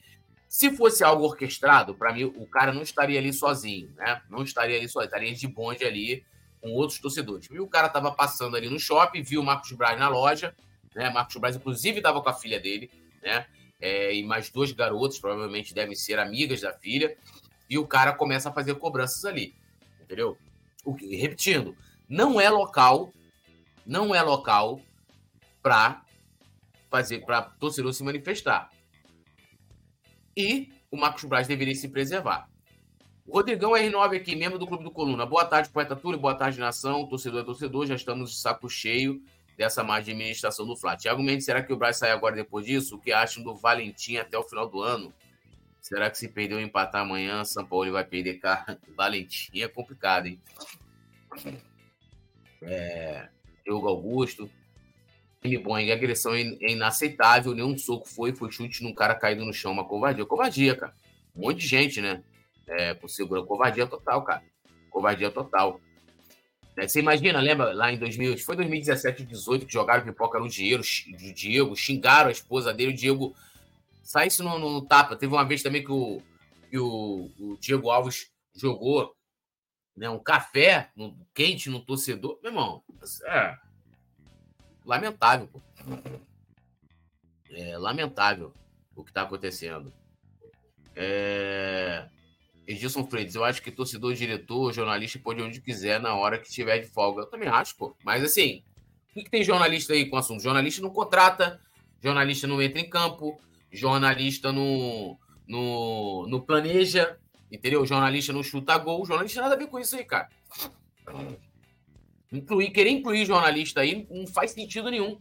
Se 0.48 0.70
fosse 0.70 1.04
algo 1.04 1.24
orquestrado, 1.24 1.94
para 1.94 2.12
mim, 2.12 2.24
o 2.24 2.46
cara 2.46 2.72
não 2.72 2.83
estaria 2.83 3.18
ali 3.18 3.33
sozinho, 3.33 3.92
né? 3.96 4.22
Não 4.31 4.42
estaria 4.42 4.78
ali 4.78 4.88
sozinho, 4.88 5.09
estaria 5.09 5.35
de 5.35 5.46
bonde 5.46 5.85
ali 5.85 6.24
com 6.61 6.70
outros 6.70 6.98
torcedores. 6.98 7.48
E 7.50 7.61
o 7.61 7.66
cara 7.66 7.88
tava 7.88 8.11
passando 8.12 8.57
ali 8.57 8.68
no 8.68 8.78
shopping, 8.78 9.22
viu 9.22 9.42
o 9.42 9.44
Marcos 9.44 9.72
Braz 9.72 9.98
na 9.98 10.09
loja, 10.09 10.54
né? 10.94 11.11
Marcos 11.11 11.37
Braz, 11.37 11.57
inclusive, 11.57 11.98
estava 11.98 12.22
com 12.22 12.28
a 12.28 12.35
filha 12.35 12.59
dele, 12.59 12.90
né? 13.22 13.46
É, 13.81 14.14
e 14.14 14.24
mais 14.24 14.50
dois 14.50 14.72
garotos, 14.72 15.18
provavelmente 15.18 15.74
devem 15.74 15.94
ser 15.94 16.18
amigas 16.18 16.61
da 16.61 16.72
filha, 16.72 17.16
e 17.68 17.78
o 17.78 17.87
cara 17.87 18.12
começa 18.12 18.48
a 18.48 18.52
fazer 18.52 18.74
cobranças 18.76 19.24
ali, 19.24 19.54
entendeu? 20.00 20.37
O 20.85 20.94
que, 20.94 21.14
repetindo, 21.14 21.76
não 22.09 22.40
é 22.40 22.49
local, 22.49 23.12
não 23.85 24.14
é 24.14 24.23
local 24.23 24.81
para 25.62 26.03
fazer, 26.90 27.25
para 27.25 27.42
torcedor 27.42 27.92
se 27.92 28.03
manifestar. 28.03 28.71
E 30.37 30.73
o 30.90 30.97
Marcos 30.97 31.25
Braz 31.25 31.47
deveria 31.47 31.75
se 31.75 31.88
preservar. 31.88 32.49
Rodrigão 33.29 33.73
R9 33.73 34.16
aqui, 34.16 34.35
membro 34.35 34.59
do 34.59 34.66
Clube 34.66 34.85
do 34.85 34.90
Coluna. 34.90 35.27
Boa 35.27 35.44
tarde, 35.44 35.68
poeta 35.68 35.94
Túlio. 35.94 36.18
Boa 36.18 36.35
tarde, 36.35 36.59
nação. 36.59 37.07
Torcedor 37.07 37.42
é 37.42 37.44
torcedor. 37.44 37.87
Já 37.87 37.94
estamos 37.94 38.31
de 38.31 38.37
saco 38.38 38.71
cheio 38.71 39.23
dessa 39.59 39.85
má 39.85 39.97
administração 39.97 40.64
do 40.64 40.77
Flá. 40.77 40.97
Tiago 40.97 41.23
Mendes, 41.23 41.44
será 41.44 41.62
que 41.62 41.73
o 41.73 41.77
Braz 41.77 41.99
sai 41.99 42.11
agora 42.11 42.37
depois 42.37 42.64
disso? 42.64 42.97
O 42.97 42.99
que 42.99 43.12
acham 43.12 43.42
do 43.42 43.55
Valentim 43.55 44.16
até 44.16 44.38
o 44.38 44.44
final 44.44 44.66
do 44.66 44.81
ano? 44.81 45.12
Será 45.81 46.09
que 46.09 46.16
se 46.16 46.29
perder 46.29 46.55
ou 46.55 46.61
empatar 46.61 47.03
amanhã, 47.03 47.44
São 47.44 47.66
Paulo 47.66 47.92
vai 47.92 48.05
perder 48.05 48.38
cara? 48.38 48.79
Valentim 48.97 49.61
é 49.61 49.68
complicado, 49.68 50.27
hein? 50.27 50.40
É, 52.62 53.29
Diogo 53.64 53.88
Augusto. 53.88 54.51
Time 55.40 55.59
Boeing, 55.59 55.90
agressão 55.92 56.35
é 56.35 56.42
inaceitável, 56.73 57.55
nenhum 57.55 57.79
soco 57.79 58.09
foi, 58.09 58.35
foi 58.35 58.51
chute 58.51 58.83
num 58.83 58.92
cara 58.92 59.14
caído 59.14 59.44
no 59.44 59.53
chão, 59.53 59.73
uma 59.73 59.85
covardia. 59.85 60.27
Covardia, 60.27 60.75
cara. 60.75 60.94
Um 61.35 61.42
monte 61.42 61.59
de 61.59 61.66
gente, 61.68 62.01
né? 62.01 62.23
É, 62.66 62.92
por 62.94 63.09
segurança, 63.09 63.47
covardia 63.47 63.87
total, 63.87 64.23
cara. 64.25 64.42
Covardia 64.90 65.31
total. 65.31 65.81
É, 66.77 66.87
você 66.87 67.01
imagina, 67.01 67.40
lembra 67.40 67.73
lá 67.73 67.92
em 67.92 67.99
2000, 67.99 68.38
foi 68.38 68.57
2017, 68.57 69.25
2018, 69.25 69.66
que 69.66 69.73
jogaram 69.73 70.05
pipoca 70.05 70.38
no 70.38 70.49
Diego, 70.49 70.83
do 70.83 71.35
Diego, 71.35 71.77
xingaram 71.77 72.29
a 72.29 72.33
esposa 72.33 72.73
dele, 72.73 72.92
o 72.92 72.97
Diego 72.97 73.35
saísse 74.03 74.42
no, 74.42 74.59
no, 74.59 74.83
tapa. 74.83 75.16
Teve 75.16 75.33
uma 75.33 75.44
vez 75.44 75.62
também 75.62 75.85
que 75.85 75.90
o, 75.90 76.23
que 76.71 76.79
o, 76.79 77.31
o 77.38 77.57
Diego 77.61 77.90
Alves 77.90 78.31
jogou 78.57 79.12
né, 79.98 80.08
um 80.08 80.18
café 80.18 80.90
quente 81.34 81.68
no 81.68 81.80
torcedor. 81.80 82.38
Meu 82.42 82.52
irmão, 82.52 82.82
é 83.26 83.56
lamentável. 84.84 85.48
Pô. 85.48 85.61
É 87.50 87.76
lamentável 87.76 88.54
o 88.94 89.02
que 89.02 89.11
está 89.11 89.22
acontecendo. 89.22 89.92
É... 90.94 92.08
Edilson 92.66 93.06
Freitas, 93.06 93.34
eu 93.34 93.44
acho 93.44 93.62
que 93.62 93.70
torcedor, 93.70 94.14
diretor, 94.14 94.72
jornalista 94.72 95.18
pode 95.18 95.40
ir 95.40 95.42
onde 95.42 95.61
quiser 95.61 96.00
na 96.00 96.14
hora 96.14 96.38
que 96.38 96.50
tiver 96.50 96.78
de 96.78 96.87
folga. 96.87 97.22
Eu 97.22 97.26
também 97.26 97.48
acho, 97.48 97.76
pô. 97.76 97.96
Mas 98.04 98.22
assim, 98.22 98.62
o 99.11 99.14
que, 99.14 99.24
que 99.24 99.30
tem 99.30 99.42
jornalista 99.42 99.94
aí 99.94 100.08
com 100.08 100.16
assunto? 100.16 100.42
Jornalista 100.42 100.82
não 100.82 100.90
contrata, 100.90 101.61
jornalista 102.00 102.46
não 102.46 102.61
entra 102.61 102.80
em 102.80 102.88
campo, 102.88 103.40
jornalista 103.72 104.52
não, 104.52 105.18
não, 105.46 106.26
não 106.28 106.40
planeja, 106.40 107.18
Entendeu? 107.50 107.82
O 107.82 107.87
jornalista 107.87 108.32
não 108.32 108.42
chuta 108.42 108.76
gol, 108.78 109.02
o 109.02 109.06
jornalista 109.06 109.40
nada 109.40 109.54
a 109.54 109.58
ver 109.58 109.68
com 109.68 109.78
isso 109.78 109.96
aí, 109.96 110.04
cara. 110.04 110.28
Incluir, 112.30 112.70
querer 112.70 112.90
incluir 112.90 113.24
jornalista 113.24 113.80
aí 113.80 114.06
não 114.11 114.26
faz 114.26 114.50
sentido 114.50 114.90
nenhum. 114.90 115.18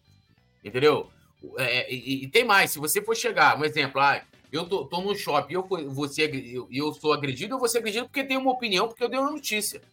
Entendeu? 0.64 1.10
É, 1.58 1.94
e, 1.94 2.24
e, 2.24 2.28
tem 2.28 2.44
mais, 2.44 2.72
se 2.72 2.80
você 2.80 3.02
for 3.02 3.16
chegar, 3.16 3.58
um 3.58 3.64
exemplo, 3.64 4.02
ah, 4.02 4.22
eu 4.52 4.68
tô, 4.68 4.86
tô 4.86 5.02
no 5.02 5.16
shopping 5.16 5.54
eu, 5.54 5.68
você, 5.90 6.26
eu, 6.26 6.68
eu 6.72 6.94
sou 6.94 7.14
agredido, 7.14 7.56
eu 7.56 7.60
vou 7.60 7.68
ser 7.68 7.78
agredido 7.78 8.06
porque 8.06 8.24
tenho 8.24 8.40
uma 8.40 8.52
opinião, 8.52 8.88
porque 8.88 9.04
eu 9.04 9.10
dei 9.10 9.20
uma 9.20 9.32
notícia. 9.32 9.82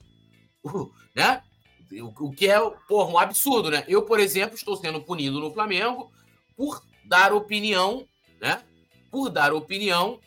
Uh, 0.66 0.90
né? 1.14 1.42
O, 2.00 2.28
o, 2.28 2.32
que 2.32 2.48
é 2.48 2.58
porra, 2.88 3.12
um 3.12 3.18
absurdo, 3.18 3.70
né? 3.70 3.84
Eu, 3.86 4.00
por 4.00 4.18
exemplo, 4.18 4.54
estou 4.54 4.74
sendo 4.76 4.98
punido 4.98 5.38
no 5.38 5.52
Flamengo 5.52 6.10
por 6.56 6.82
dar 7.04 7.34
opinião, 7.34 8.08
né? 8.40 8.62
Por 9.10 9.28
dar 9.28 9.52
opinião 9.52 10.18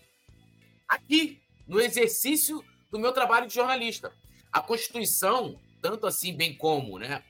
aqui, 0.87 1.41
no 1.67 1.80
exercício 1.80 2.63
do 2.89 2.97
meu 2.97 3.12
trabalho 3.12 3.47
de 3.47 3.53
jornalista. 3.53 4.12
A 4.51 4.62
Constituição, 4.62 5.60
tanto 5.82 6.08
assim 6.08 6.36
bem 6.36 6.56
como, 6.56 6.97
né, 6.97 7.23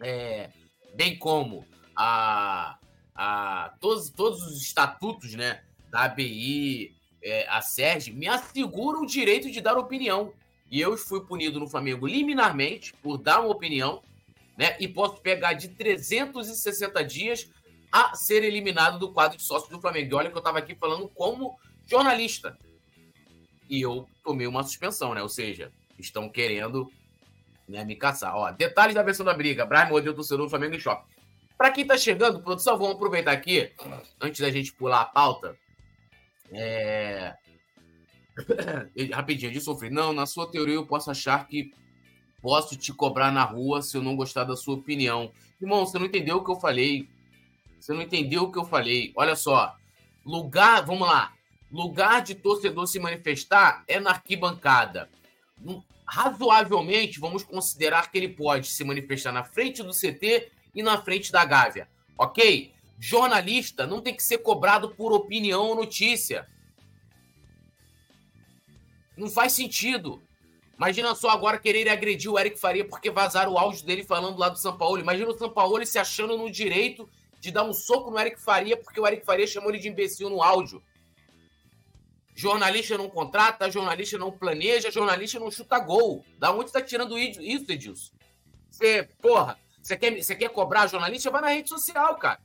é, 0.00 0.50
bem 0.94 1.18
como 1.18 1.66
a, 1.94 2.78
a 3.14 3.74
todos, 3.80 4.10
todos 4.10 4.42
os 4.42 4.62
estatutos, 4.62 5.34
né, 5.34 5.62
da 5.90 6.04
ABI, 6.04 6.94
é, 7.22 7.46
a 7.48 7.60
SERG, 7.60 8.12
me 8.12 8.28
asseguram 8.28 9.02
o 9.02 9.06
direito 9.06 9.50
de 9.50 9.60
dar 9.60 9.76
opinião. 9.76 10.32
E 10.70 10.80
eu 10.80 10.96
fui 10.96 11.24
punido 11.24 11.60
no 11.60 11.68
Flamengo 11.68 12.06
liminarmente 12.06 12.92
por 12.94 13.18
dar 13.18 13.40
uma 13.40 13.50
opinião, 13.50 14.02
né, 14.56 14.76
e 14.80 14.88
posso 14.88 15.20
pegar 15.20 15.52
de 15.52 15.68
360 15.68 17.04
dias 17.04 17.50
a 17.90 18.14
ser 18.14 18.42
eliminado 18.44 18.98
do 18.98 19.12
quadro 19.12 19.36
de 19.36 19.44
sócio 19.44 19.70
do 19.70 19.80
Flamengo. 19.80 20.12
E 20.12 20.14
olha 20.14 20.30
que 20.30 20.36
eu 20.36 20.40
estava 20.40 20.58
aqui 20.58 20.74
falando 20.74 21.08
como 21.08 21.58
jornalista 21.86 22.58
e 23.68 23.80
eu 23.80 24.08
tomei 24.24 24.46
uma 24.46 24.62
suspensão, 24.62 25.14
né? 25.14 25.22
Ou 25.22 25.28
seja, 25.28 25.72
estão 25.98 26.28
querendo 26.28 26.90
né, 27.68 27.84
me 27.84 27.96
caçar. 27.96 28.34
Ó, 28.36 28.50
detalhes 28.50 28.94
da 28.94 29.02
versão 29.02 29.24
da 29.24 29.34
briga. 29.34 29.66
Brian 29.66 29.88
do 29.88 30.14
torcedor 30.14 30.46
do 30.46 30.50
Flamengo 30.50 30.74
em 30.74 30.80
choque. 30.80 31.04
Para 31.56 31.70
quem 31.70 31.86
tá 31.86 31.96
chegando, 31.96 32.42
produção, 32.42 32.76
vamos 32.76 32.96
aproveitar 32.96 33.32
aqui, 33.32 33.72
antes 34.20 34.40
da 34.40 34.50
gente 34.50 34.72
pular 34.74 35.00
a 35.00 35.06
pauta. 35.06 35.56
É... 36.52 37.34
Rapidinho, 39.12 39.52
de 39.52 39.60
sofrer. 39.60 39.90
Não, 39.90 40.12
na 40.12 40.26
sua 40.26 40.50
teoria 40.50 40.74
eu 40.74 40.86
posso 40.86 41.10
achar 41.10 41.46
que 41.48 41.72
posso 42.42 42.76
te 42.76 42.92
cobrar 42.92 43.32
na 43.32 43.42
rua 43.42 43.80
se 43.80 43.96
eu 43.96 44.02
não 44.02 44.14
gostar 44.14 44.44
da 44.44 44.54
sua 44.54 44.74
opinião. 44.74 45.32
Irmão, 45.60 45.86
você 45.86 45.98
não 45.98 46.06
entendeu 46.06 46.36
o 46.36 46.44
que 46.44 46.50
eu 46.50 46.60
falei. 46.60 47.08
Você 47.80 47.94
não 47.94 48.02
entendeu 48.02 48.44
o 48.44 48.52
que 48.52 48.58
eu 48.58 48.64
falei. 48.64 49.12
Olha 49.16 49.34
só. 49.34 49.74
Lugar, 50.24 50.84
vamos 50.84 51.08
lá. 51.08 51.32
Lugar 51.70 52.22
de 52.22 52.34
torcedor 52.34 52.86
se 52.86 52.98
manifestar 52.98 53.84
é 53.88 53.98
na 53.98 54.10
arquibancada. 54.10 55.10
Razoavelmente, 56.06 57.18
vamos 57.18 57.42
considerar 57.42 58.10
que 58.10 58.18
ele 58.18 58.28
pode 58.28 58.68
se 58.68 58.84
manifestar 58.84 59.32
na 59.32 59.42
frente 59.42 59.82
do 59.82 59.92
CT 59.92 60.50
e 60.74 60.82
na 60.82 61.02
frente 61.02 61.32
da 61.32 61.44
Gávea. 61.44 61.88
Ok? 62.16 62.72
Jornalista 62.98 63.86
não 63.86 64.00
tem 64.00 64.14
que 64.14 64.22
ser 64.22 64.38
cobrado 64.38 64.90
por 64.90 65.12
opinião 65.12 65.66
ou 65.66 65.74
notícia. 65.74 66.48
Não 69.16 69.28
faz 69.28 69.52
sentido. 69.52 70.22
Imagina 70.76 71.14
só 71.14 71.30
agora 71.30 71.58
querer 71.58 71.88
agredir 71.88 72.30
o 72.30 72.38
Eric 72.38 72.58
Faria 72.58 72.84
porque 72.84 73.10
vazaram 73.10 73.52
o 73.52 73.58
áudio 73.58 73.84
dele 73.84 74.04
falando 74.04 74.38
lá 74.38 74.48
do 74.48 74.58
São 74.58 74.76
Paulo. 74.76 75.00
Imagina 75.00 75.30
o 75.30 75.38
São 75.38 75.50
Paulo 75.50 75.84
se 75.86 75.98
achando 75.98 76.36
no 76.36 76.50
direito 76.50 77.08
de 77.40 77.50
dar 77.50 77.64
um 77.64 77.72
soco 77.72 78.10
no 78.10 78.18
Eric 78.18 78.40
Faria 78.40 78.76
porque 78.76 79.00
o 79.00 79.06
Eric 79.06 79.24
Faria 79.24 79.46
chamou 79.46 79.70
ele 79.70 79.78
de 79.78 79.88
imbecil 79.88 80.28
no 80.28 80.42
áudio. 80.42 80.82
Jornalista 82.36 82.98
não 82.98 83.08
contrata, 83.08 83.70
jornalista 83.70 84.18
não 84.18 84.30
planeja, 84.30 84.90
jornalista 84.90 85.40
não 85.40 85.50
chuta 85.50 85.78
gol. 85.78 86.22
Da 86.38 86.52
onde 86.52 86.66
está 86.66 86.82
tirando 86.82 87.18
isso, 87.18 87.40
Edilson? 87.72 88.12
Você, 88.70 89.04
porra, 89.22 89.58
você 89.82 89.96
quer, 89.96 90.22
você 90.22 90.36
quer 90.36 90.50
cobrar 90.50 90.86
jornalista? 90.86 91.30
Vai 91.30 91.40
na 91.40 91.48
rede 91.48 91.70
social, 91.70 92.14
cara. 92.16 92.38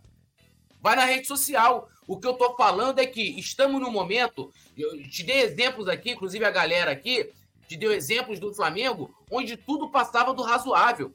Vai 0.80 0.96
na 0.96 1.04
rede 1.04 1.28
social. 1.28 1.90
O 2.08 2.18
que 2.18 2.26
eu 2.26 2.36
tô 2.36 2.56
falando 2.56 3.00
é 3.00 3.06
que 3.06 3.22
estamos 3.38 3.82
no 3.82 3.92
momento. 3.92 4.54
Eu 4.78 4.98
te 5.10 5.24
dei 5.24 5.42
exemplos 5.42 5.90
aqui, 5.90 6.12
inclusive 6.12 6.46
a 6.46 6.52
galera 6.52 6.92
aqui, 6.92 7.30
te 7.68 7.76
deu 7.76 7.92
exemplos 7.92 8.40
do 8.40 8.54
Flamengo, 8.54 9.14
onde 9.30 9.58
tudo 9.58 9.90
passava 9.90 10.34
do 10.34 10.42
razoável. 10.42 11.14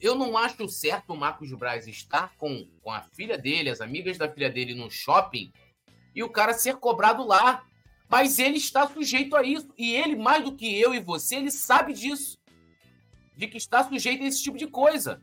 Eu 0.00 0.16
não 0.16 0.36
acho 0.36 0.68
certo 0.68 1.12
o 1.12 1.16
Marcos 1.16 1.52
Braz 1.52 1.86
estar 1.86 2.34
com, 2.38 2.66
com 2.82 2.90
a 2.90 3.02
filha 3.02 3.38
dele, 3.38 3.70
as 3.70 3.80
amigas 3.80 4.18
da 4.18 4.28
filha 4.28 4.50
dele 4.50 4.74
no 4.74 4.90
shopping, 4.90 5.52
e 6.12 6.24
o 6.24 6.28
cara 6.28 6.52
ser 6.54 6.74
cobrado 6.76 7.24
lá. 7.24 7.64
Mas 8.14 8.38
ele 8.38 8.58
está 8.58 8.86
sujeito 8.86 9.34
a 9.34 9.42
isso. 9.42 9.66
E 9.76 9.92
ele, 9.92 10.14
mais 10.14 10.44
do 10.44 10.54
que 10.54 10.80
eu 10.80 10.94
e 10.94 11.00
você, 11.00 11.34
ele 11.34 11.50
sabe 11.50 11.92
disso. 11.92 12.38
De 13.36 13.48
que 13.48 13.56
está 13.56 13.82
sujeito 13.82 14.22
a 14.22 14.26
esse 14.28 14.40
tipo 14.40 14.56
de 14.56 14.68
coisa. 14.68 15.20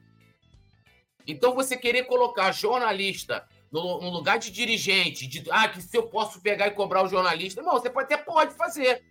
Então, 1.25 1.55
você 1.55 1.77
querer 1.77 2.03
colocar 2.03 2.51
jornalista 2.51 3.47
no, 3.71 4.01
no 4.01 4.09
lugar 4.09 4.37
de 4.39 4.51
dirigente, 4.51 5.25
de 5.25 5.49
ah, 5.49 5.69
que 5.69 5.81
se 5.81 5.95
eu 5.97 6.09
posso 6.09 6.41
pegar 6.41 6.67
e 6.67 6.71
cobrar 6.71 7.01
o 7.01 7.07
jornalista, 7.07 7.61
não, 7.61 7.71
você 7.71 7.89
pode, 7.89 8.13
até 8.13 8.21
pode 8.21 8.55
fazer. 8.55 9.01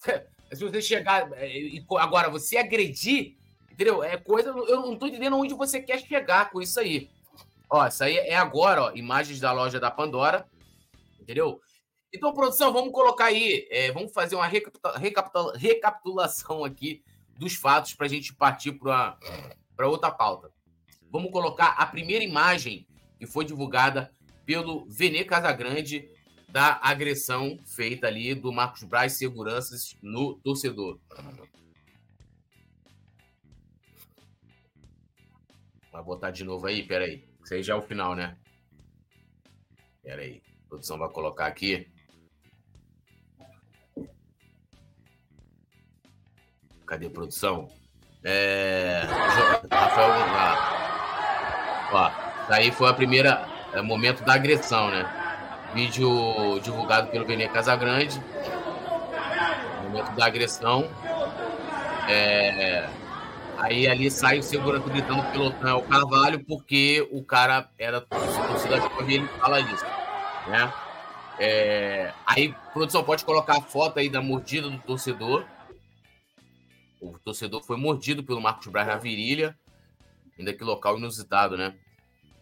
Se 0.50 0.64
você 0.64 0.80
chegar. 0.80 1.30
É, 1.34 1.60
agora, 1.98 2.30
você 2.30 2.56
agredir, 2.56 3.36
entendeu? 3.70 4.02
É 4.02 4.16
coisa. 4.16 4.48
Eu 4.48 4.80
não 4.80 4.94
estou 4.94 5.08
entendendo 5.08 5.36
onde 5.36 5.52
você 5.52 5.78
quer 5.78 6.00
chegar 6.00 6.50
com 6.50 6.62
isso 6.62 6.80
aí. 6.80 7.10
Ó, 7.68 7.86
isso 7.86 8.02
aí 8.02 8.16
é 8.16 8.34
agora, 8.34 8.84
ó, 8.84 8.92
imagens 8.94 9.38
da 9.38 9.52
loja 9.52 9.78
da 9.78 9.90
Pandora, 9.90 10.48
entendeu? 11.20 11.60
Então, 12.12 12.34
produção, 12.34 12.72
vamos 12.72 12.92
colocar 12.92 13.26
aí, 13.26 13.68
é, 13.70 13.92
vamos 13.92 14.12
fazer 14.12 14.34
uma 14.34 14.46
recapitula 14.46 15.56
recapitulação 15.56 16.64
aqui 16.64 17.04
dos 17.38 17.54
fatos 17.54 17.94
para 17.94 18.06
a 18.06 18.08
gente 18.08 18.34
partir 18.34 18.72
para 18.72 19.16
outra 19.88 20.10
pauta. 20.10 20.52
Vamos 21.10 21.30
colocar 21.30 21.68
a 21.70 21.86
primeira 21.86 22.24
imagem 22.24 22.86
que 23.18 23.26
foi 23.26 23.44
divulgada 23.44 24.12
pelo 24.44 24.86
Vene 24.88 25.24
Casagrande 25.24 26.10
da 26.48 26.80
agressão 26.82 27.58
feita 27.64 28.08
ali 28.08 28.34
do 28.34 28.52
Marcos 28.52 28.82
Braz 28.82 29.12
Seguranças 29.12 29.96
no 30.02 30.34
torcedor. 30.34 30.98
Vai 35.92 36.02
botar 36.02 36.30
de 36.30 36.44
novo 36.44 36.66
aí? 36.66 36.82
Pera 36.82 37.04
aí. 37.04 37.24
Isso 37.44 37.54
aí 37.54 37.62
já 37.62 37.74
é 37.74 37.76
o 37.76 37.82
final, 37.82 38.14
né? 38.14 38.36
Pera 40.02 40.22
aí. 40.22 40.42
A 40.64 40.68
produção 40.68 40.98
vai 40.98 41.08
colocar 41.08 41.46
aqui. 41.46 41.90
Cadê 46.90 47.06
a 47.06 47.10
produção? 47.10 47.68
É... 48.24 49.04
Rafael 49.70 50.10
Ó, 51.92 52.10
daí 52.48 52.72
foi 52.72 52.90
a 52.90 52.92
primeira 52.92 53.48
é, 53.72 53.80
momento 53.80 54.24
da 54.24 54.34
agressão, 54.34 54.90
né? 54.90 55.08
Vídeo 55.72 56.10
divulgado 56.60 57.08
pelo 57.12 57.24
Benê 57.24 57.46
Casagrande. 57.46 58.20
Momento 59.84 60.10
da 60.16 60.26
agressão. 60.26 60.90
É... 62.08 62.88
Aí 63.58 63.86
ali 63.86 64.10
sai 64.10 64.40
o 64.40 64.42
segurança 64.42 64.88
gritando 64.88 65.22
pelotão 65.30 65.68
é 65.68 65.74
o 65.74 65.82
Carvalho, 65.82 66.44
porque 66.44 67.08
o 67.12 67.22
cara 67.22 67.68
era 67.78 68.00
torcida 68.00 68.80
de 68.80 69.14
ele 69.14 69.28
fala 69.38 69.60
isso. 69.60 69.86
Né? 70.48 70.72
É... 71.38 72.12
Aí, 72.26 72.52
produção, 72.72 73.04
pode 73.04 73.24
colocar 73.24 73.58
a 73.58 73.62
foto 73.62 74.00
aí 74.00 74.08
da 74.08 74.20
mordida 74.20 74.68
do 74.68 74.78
torcedor. 74.78 75.46
O 77.00 77.18
torcedor 77.18 77.62
foi 77.62 77.76
mordido 77.76 78.22
pelo 78.22 78.40
Marcos 78.40 78.66
Braz 78.66 78.86
na 78.86 78.96
virilha. 78.96 79.58
Ainda 80.38 80.52
que 80.52 80.64
local 80.64 80.98
inusitado, 80.98 81.56
né? 81.56 81.74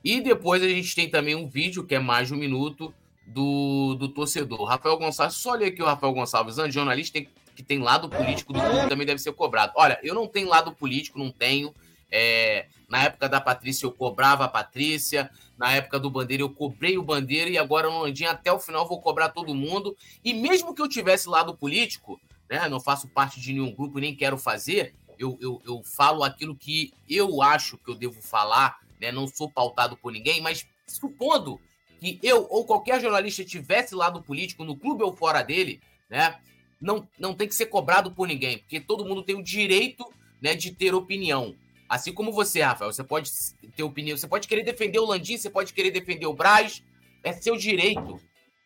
E 0.05 0.21
depois 0.21 0.63
a 0.63 0.69
gente 0.69 0.95
tem 0.95 1.09
também 1.09 1.35
um 1.35 1.49
vídeo 1.49 1.85
que 1.85 1.95
é 1.95 1.99
mais 1.99 2.29
de 2.29 2.35
um 2.35 2.37
minuto 2.37 2.95
do, 3.27 3.95
do 3.95 4.09
torcedor. 4.09 4.65
Rafael 4.65 4.97
Gonçalves, 4.97 5.37
só 5.37 5.53
olha 5.53 5.67
aqui 5.67 5.83
o 5.83 5.87
Rafael 5.87 6.13
Gonçalves, 6.13 6.59
antes, 6.59 6.75
jornalista 6.75 7.15
tem, 7.15 7.29
que 7.55 7.63
tem 7.63 7.79
lado 7.79 8.09
político 8.09 8.53
do 8.53 8.61
clube 8.61 8.89
também 8.89 9.07
deve 9.07 9.21
ser 9.21 9.33
cobrado. 9.33 9.73
Olha, 9.77 9.99
eu 10.03 10.15
não 10.15 10.27
tenho 10.27 10.49
lado 10.49 10.73
político, 10.73 11.19
não 11.19 11.31
tenho. 11.31 11.75
É, 12.11 12.67
na 12.89 13.05
época 13.05 13.29
da 13.29 13.41
Patrícia 13.41 13.85
eu 13.85 13.93
cobrava 13.93 14.45
a 14.45 14.49
Patrícia, 14.49 15.31
na 15.59 15.75
época 15.75 15.99
do 15.99 16.09
Bandeira 16.09 16.43
eu 16.43 16.49
cobrei 16.49 16.97
o 16.97 17.03
Bandeira 17.03 17.51
e 17.51 17.59
agora 17.59 17.91
no 17.91 18.01
Landinha 18.01 18.31
até 18.31 18.51
o 18.51 18.59
final 18.59 18.89
vou 18.89 19.01
cobrar 19.01 19.29
todo 19.29 19.55
mundo. 19.55 19.95
E 20.25 20.33
mesmo 20.33 20.75
que 20.75 20.81
eu 20.81 20.89
tivesse 20.89 21.29
lado 21.29 21.55
político, 21.55 22.19
né? 22.49 22.69
Não 22.69 22.81
faço 22.81 23.09
parte 23.09 23.41
de 23.41 23.53
nenhum 23.53 23.75
grupo, 23.75 23.99
nem 23.99 24.15
quero 24.15 24.39
fazer. 24.39 24.95
Eu, 25.19 25.37
eu, 25.41 25.61
eu 25.67 25.83
falo 25.83 26.23
aquilo 26.23 26.55
que 26.55 26.93
eu 27.09 27.43
acho 27.43 27.77
que 27.79 27.91
eu 27.91 27.95
devo 27.95 28.21
falar, 28.23 28.79
né? 29.01 29.11
Não 29.13 29.27
sou 29.27 29.51
pautado 29.51 29.97
por 29.97 30.13
ninguém, 30.13 30.41
mas 30.41 30.67
supondo 30.87 31.61
que 31.99 32.19
eu 32.23 32.47
ou 32.49 32.65
qualquer 32.65 33.01
jornalista 33.01 33.45
tivesse 33.45 33.95
lado 33.95 34.23
político 34.23 34.65
no 34.65 34.77
clube 34.77 35.03
ou 35.03 35.15
fora 35.15 35.43
dele, 35.43 35.81
né? 36.09 36.39
Não, 36.81 37.09
não 37.19 37.35
tem 37.35 37.49
que 37.49 37.55
ser 37.55 37.67
cobrado 37.67 38.13
por 38.13 38.29
ninguém, 38.29 38.59
porque 38.59 38.79
todo 38.79 39.05
mundo 39.05 39.25
tem 39.25 39.35
o 39.35 39.43
direito 39.43 40.05
né, 40.41 40.55
de 40.55 40.71
ter 40.71 40.95
opinião. 40.95 41.57
Assim 41.89 42.13
como 42.13 42.31
você, 42.31 42.61
Rafael, 42.63 42.93
você 42.93 43.03
pode 43.03 43.31
ter 43.75 43.83
opinião, 43.83 44.17
você 44.17 44.29
pode 44.29 44.47
querer 44.47 44.63
defender 44.63 45.01
o 45.01 45.07
Landim, 45.07 45.37
você 45.37 45.51
pode 45.51 45.73
querer 45.73 45.91
defender 45.91 46.27
o 46.27 46.35
Braz, 46.35 46.83
é 47.25 47.33
seu 47.33 47.57
direito. 47.57 48.21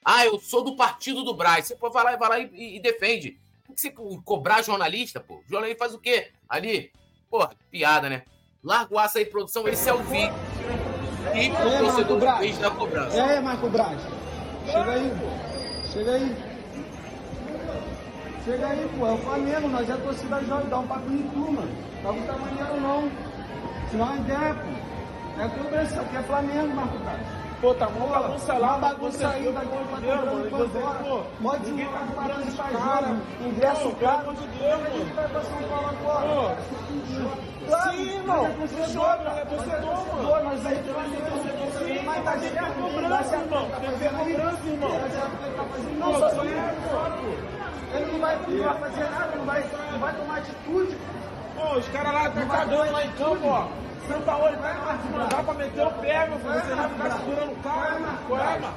Ah, 0.04 0.26
eu 0.26 0.38
sou 0.40 0.64
do 0.64 0.76
partido 0.76 1.22
do 1.22 1.32
Braz. 1.32 1.66
Você 1.66 1.76
pode 1.76 1.94
falar, 1.94 2.16
vai 2.16 2.28
lá 2.28 2.38
e, 2.40 2.76
e 2.76 2.80
defende. 2.80 3.38
Que 3.76 3.90
cobrar 4.24 4.62
jornalista, 4.62 5.20
pô. 5.20 5.36
O 5.36 5.50
jornalista 5.50 5.84
faz 5.84 5.94
o 5.94 5.98
quê? 5.98 6.30
Ali? 6.48 6.92
Pô, 7.30 7.48
piada, 7.70 8.08
né? 8.08 8.22
Larga 8.62 8.94
o 8.94 8.98
aço 8.98 9.18
aí, 9.18 9.24
produção, 9.24 9.66
esse 9.66 9.88
é 9.88 9.94
o 9.94 10.02
vídeo. 10.04 10.34
E 11.34 11.50
o 11.50 11.84
torcedor 11.84 12.38
fez 12.38 12.58
da 12.58 12.70
cobrança. 12.70 13.24
Aí, 13.24 13.40
Marco 13.40 13.68
Braz? 13.70 14.00
Chega 14.66 14.92
aí, 14.92 15.10
pô. 15.18 15.88
Chega 15.92 16.12
aí. 16.12 16.36
Chega 18.44 18.66
aí, 18.66 18.90
pô. 18.98 19.06
É 19.06 19.12
o 19.12 19.18
Flamengo, 19.18 19.68
nós 19.68 19.88
é 19.88 19.92
a 19.92 19.96
torcida 19.96 20.44
jovem. 20.44 20.68
Dá 20.68 20.78
um 20.78 20.86
papo 20.86 21.10
em 21.10 21.22
tu, 21.30 21.52
mano. 21.52 21.76
Tá 22.02 22.12
muito 22.12 22.40
maneiro, 22.40 22.80
não. 22.80 23.10
Senão 23.90 24.14
é 24.14 24.16
ideia, 24.18 24.54
pô. 24.54 25.40
É 25.42 25.48
cobrança, 25.48 26.00
aqui 26.00 26.16
é 26.16 26.22
Flamengo, 26.22 26.74
Marco 26.74 26.98
Braz. 26.98 27.41
Pô, 27.62 27.72
tá 27.74 27.88
mó 27.90 28.08
bagunça 28.08 28.54
lá, 28.54 28.76
bagunça 28.76 29.28
aí, 29.28 29.44
pelo 29.44 29.56
amor 29.56 29.86
de 29.86 30.00
Deus, 30.00 30.24
mano. 30.24 30.50
Você, 30.50 30.80
pô, 30.80 31.20
Pode 31.40 31.64
tá 31.64 31.70
de 31.70 32.56
cara, 32.56 33.16
ingresso 33.40 33.92
caro. 34.00 34.18
Pelo 34.18 34.30
amor 34.30 34.34
de 34.34 34.46
Deus, 34.48 34.80
mano. 34.80 34.86
A 34.86 34.98
gente 34.98 35.12
vai 35.14 35.28
pra 35.28 35.42
São 35.42 35.62
Paulo 35.68 35.88
agora. 35.88 36.56
Sim, 37.92 38.02
irmão. 38.02 38.50
Torcedor, 38.52 39.18
é 39.38 39.44
torcedor, 39.44 40.06
mano. 40.12 40.42
Mas 40.44 40.66
aí 40.66 40.74
tem 40.74 40.92
Sim, 41.86 42.04
mas 42.04 42.24
tá 42.24 42.38
chegando 42.40 42.66
a 42.66 42.90
cobrança, 42.90 43.36
irmão. 43.36 43.70
Tem 43.80 43.90
que 43.92 43.96
ver 43.96 44.08
a 44.08 44.10
cobrança, 44.10 44.66
irmão. 44.66 44.90
Não, 46.00 46.14
só 46.18 46.30
só 46.30 46.42
ele 47.94 48.12
não 48.12 48.18
vai, 48.18 48.36
vai 48.38 48.78
fazer 48.80 49.10
nada, 49.10 49.36
não 49.36 49.44
vai, 49.44 49.64
não 49.92 49.98
vai 50.00 50.14
tomar 50.16 50.38
atitude. 50.38 50.96
Pô, 51.54 51.78
os 51.78 51.88
caras 51.88 52.12
lá, 52.12 52.26
atacadores 52.26 52.90
lá 52.90 53.04
em 53.04 53.12
campo, 53.12 53.46
ó. 53.46 53.68
São 54.08 54.20
Paulo 54.22 54.56
vai 54.58 54.74
mandar 55.12 55.44
pra 55.44 55.54
meter 55.54 55.86
o 55.86 55.90
pé, 55.92 56.28
meu 56.28 56.38
filho. 56.38 56.52
Você 56.54 56.74
vai 56.74 56.88
ficar 56.88 57.10
segurando 57.10 57.52
o 57.52 57.56
carro. 57.56 58.18
Qual 58.26 58.40
é, 58.40 58.58
mano? 58.58 58.74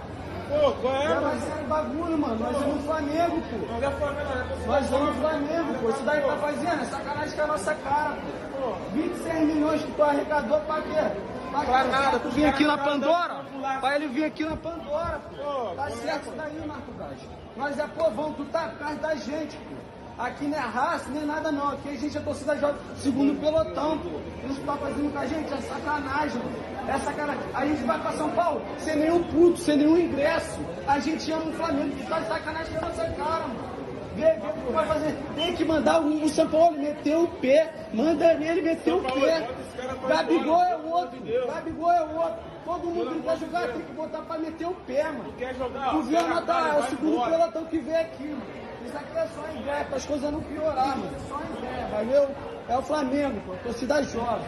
Pô, 0.47 0.71
qual 0.73 0.95
é, 0.95 1.07
mano? 1.07 1.21
Nós 1.21 1.43
é 1.49 1.63
bagulho, 1.63 2.17
mano. 2.17 2.35
Nós 2.35 2.57
somos 2.57 2.85
Flamengo, 2.85 3.41
pô. 3.41 3.73
Nós 3.73 3.83
é 3.83 3.91
Flamengo, 3.91 4.67
nós 4.67 4.85
somos 4.87 5.15
Flamengo, 5.15 5.73
pô. 5.81 5.89
Isso 5.89 6.03
daí 6.03 6.21
tá 6.21 6.37
fazendo 6.37 6.81
é 6.81 6.85
sacanagem 6.85 7.35
com 7.35 7.41
a 7.41 7.47
nossa 7.47 7.75
cara, 7.75 8.17
pô. 8.61 8.73
26 8.93 9.39
milhões 9.47 9.81
que 9.81 9.91
tu 9.91 10.03
arrecadou 10.03 10.59
pra 10.61 10.81
quê? 10.81 11.11
Pra 11.51 11.83
nada, 11.85 12.19
tu 12.19 12.29
vir 12.29 12.45
aqui 12.45 12.65
na 12.65 12.77
Pandora? 12.77 13.45
Pra 13.79 13.95
ele 13.95 14.07
vir 14.07 14.25
aqui 14.25 14.43
na 14.45 14.55
Pandora, 14.55 15.19
pô. 15.35 15.75
Tá 15.75 15.89
certo 15.89 16.23
isso 16.23 16.33
daí, 16.37 16.67
Marco 16.67 16.91
Gás. 16.99 17.19
Nós 17.57 17.79
é 17.79 17.87
povão, 17.87 18.33
tu 18.33 18.45
tá 18.45 18.67
por 18.69 18.79
causa 18.79 18.95
da 18.95 19.15
gente, 19.15 19.57
pô. 19.57 19.75
Aqui 20.17 20.45
não 20.45 20.57
é 20.57 20.61
raça, 20.61 21.09
nem 21.09 21.25
nada 21.25 21.51
não. 21.51 21.69
Aqui 21.71 21.89
a 21.89 21.97
gente 21.97 22.17
é 22.17 22.21
torcida 22.21 22.55
joga 22.57 22.75
segundo 22.95 23.37
pelotão, 23.39 23.97
pô. 23.97 24.09
Eles 24.43 24.57
estão 24.57 24.77
fazendo 24.77 25.11
com 25.11 25.19
a 25.19 25.25
gente, 25.25 25.53
é 25.53 25.57
sacanagem, 25.57 26.37
mano. 26.37 26.55
É 26.87 26.97
sacanagem. 26.99 27.43
A 27.53 27.65
gente 27.65 27.83
vai 27.83 27.99
pra 27.99 28.11
São 28.13 28.29
Paulo 28.31 28.61
sem 28.79 28.95
nenhum 28.95 29.23
puto, 29.23 29.57
sem 29.57 29.77
nenhum 29.77 29.97
ingresso. 29.97 30.59
A 30.87 30.99
gente 30.99 31.31
ama 31.31 31.45
o 31.45 31.53
Flamengo, 31.53 31.95
que 31.97 32.07
tá 32.07 32.19
de 32.19 32.27
sacanagem 32.27 32.73
com 32.77 32.85
a 32.85 32.89
nossa 32.89 33.05
cara, 33.11 33.47
mano. 33.47 33.75
Vê, 34.15 34.31
vê 34.31 34.47
o 34.47 34.53
que 34.53 34.71
vai 34.71 34.87
fazer. 34.87 35.17
Tem 35.35 35.53
que 35.53 35.65
mandar 35.65 36.01
o, 36.01 36.23
o 36.23 36.29
São 36.29 36.47
Paulo 36.47 36.77
meter 36.77 37.17
o 37.17 37.27
pé. 37.27 37.89
Manda 37.93 38.33
ele 38.33 38.61
meter 38.61 38.93
o 38.93 39.01
pé. 39.01 39.49
Gabigol 40.07 40.63
é 40.63 40.77
o 40.77 40.89
outro. 40.91 41.19
Gabigol 41.45 41.91
é 41.91 42.03
o 42.03 42.15
outro. 42.15 42.37
Todo 42.63 42.87
mundo 42.87 43.11
que 43.15 43.21
quer 43.21 43.37
jogar 43.37 43.67
tem 43.67 43.81
que 43.81 43.91
botar 43.91 44.21
pra 44.21 44.37
meter 44.37 44.65
o 44.65 44.73
pé, 44.87 45.03
mano. 45.03 45.33
Quer 45.37 45.53
jogar? 45.55 45.91
Tu 45.91 46.01
viu 46.03 46.19
a 46.19 46.23
nota, 46.23 46.53
é 46.53 46.79
o 46.79 46.83
segundo 46.83 47.29
pelotão 47.29 47.65
que 47.65 47.77
vem 47.79 47.95
aqui, 47.95 48.23
mano. 48.23 48.64
Isso 48.85 48.97
aqui 48.97 49.17
é 49.17 49.27
só 49.27 49.85
para 49.85 49.97
as 49.97 50.05
coisas 50.05 50.31
não 50.31 50.43
piorar, 50.43 50.97
mano. 50.97 51.15
É 51.15 51.19
só 51.27 51.57
ideia, 51.57 51.87
valeu? 51.87 52.35
É 52.67 52.77
o 52.77 52.81
Flamengo, 52.83 53.41
pô, 53.41 53.55
torcida 53.57 54.03
jovem. 54.03 54.47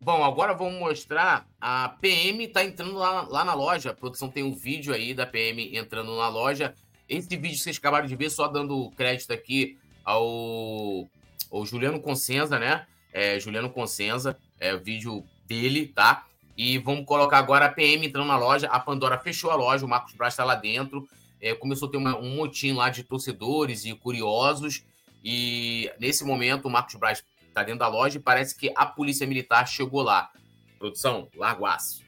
Bom, 0.00 0.24
agora 0.24 0.54
vamos 0.54 0.78
mostrar 0.78 1.46
a 1.60 1.88
PM 2.00 2.46
tá 2.48 2.64
entrando 2.64 2.94
lá, 2.94 3.22
lá 3.22 3.44
na 3.44 3.54
loja. 3.54 3.90
A 3.90 3.94
produção 3.94 4.28
tem 4.28 4.42
um 4.42 4.54
vídeo 4.54 4.94
aí 4.94 5.14
da 5.14 5.26
PM 5.26 5.76
entrando 5.76 6.16
na 6.16 6.28
loja. 6.28 6.74
Esse 7.08 7.28
vídeo 7.36 7.56
que 7.56 7.58
vocês 7.58 7.78
acabaram 7.78 8.06
de 8.06 8.16
ver, 8.16 8.30
só 8.30 8.48
dando 8.48 8.90
crédito 8.96 9.32
aqui 9.32 9.78
ao, 10.04 11.08
ao 11.50 11.64
Juliano 11.64 12.00
Consenza, 12.00 12.58
né? 12.58 12.86
É, 13.12 13.38
Juliano 13.38 13.70
Consenza, 13.70 14.36
é 14.60 14.74
o 14.74 14.80
vídeo 14.80 15.24
dele, 15.46 15.86
tá? 15.88 16.24
E 16.56 16.78
vamos 16.78 17.04
colocar 17.04 17.38
agora 17.38 17.66
a 17.66 17.72
PM 17.72 18.06
entrando 18.06 18.26
na 18.26 18.36
loja. 18.36 18.68
A 18.68 18.80
Pandora 18.80 19.18
fechou 19.18 19.50
a 19.50 19.56
loja, 19.56 19.84
o 19.84 19.88
Marcos 19.88 20.14
Braz 20.14 20.34
está 20.34 20.44
lá 20.44 20.54
dentro. 20.54 21.08
É, 21.40 21.54
começou 21.54 21.88
a 21.88 21.90
ter 21.90 21.96
uma, 21.96 22.16
um 22.16 22.34
motim 22.34 22.72
lá 22.72 22.90
de 22.90 23.02
torcedores 23.02 23.84
e 23.84 23.94
curiosos. 23.94 24.84
E 25.24 25.90
nesse 25.98 26.24
momento 26.24 26.66
o 26.66 26.70
Marcos 26.70 26.94
Braz 26.94 27.24
está 27.48 27.62
dentro 27.62 27.80
da 27.80 27.88
loja 27.88 28.18
e 28.18 28.22
parece 28.22 28.56
que 28.56 28.72
a 28.74 28.86
polícia 28.86 29.26
militar 29.26 29.66
chegou 29.66 30.02
lá. 30.02 30.30
Produção, 30.78 31.28
largo 31.34 31.66
aço. 31.66 32.04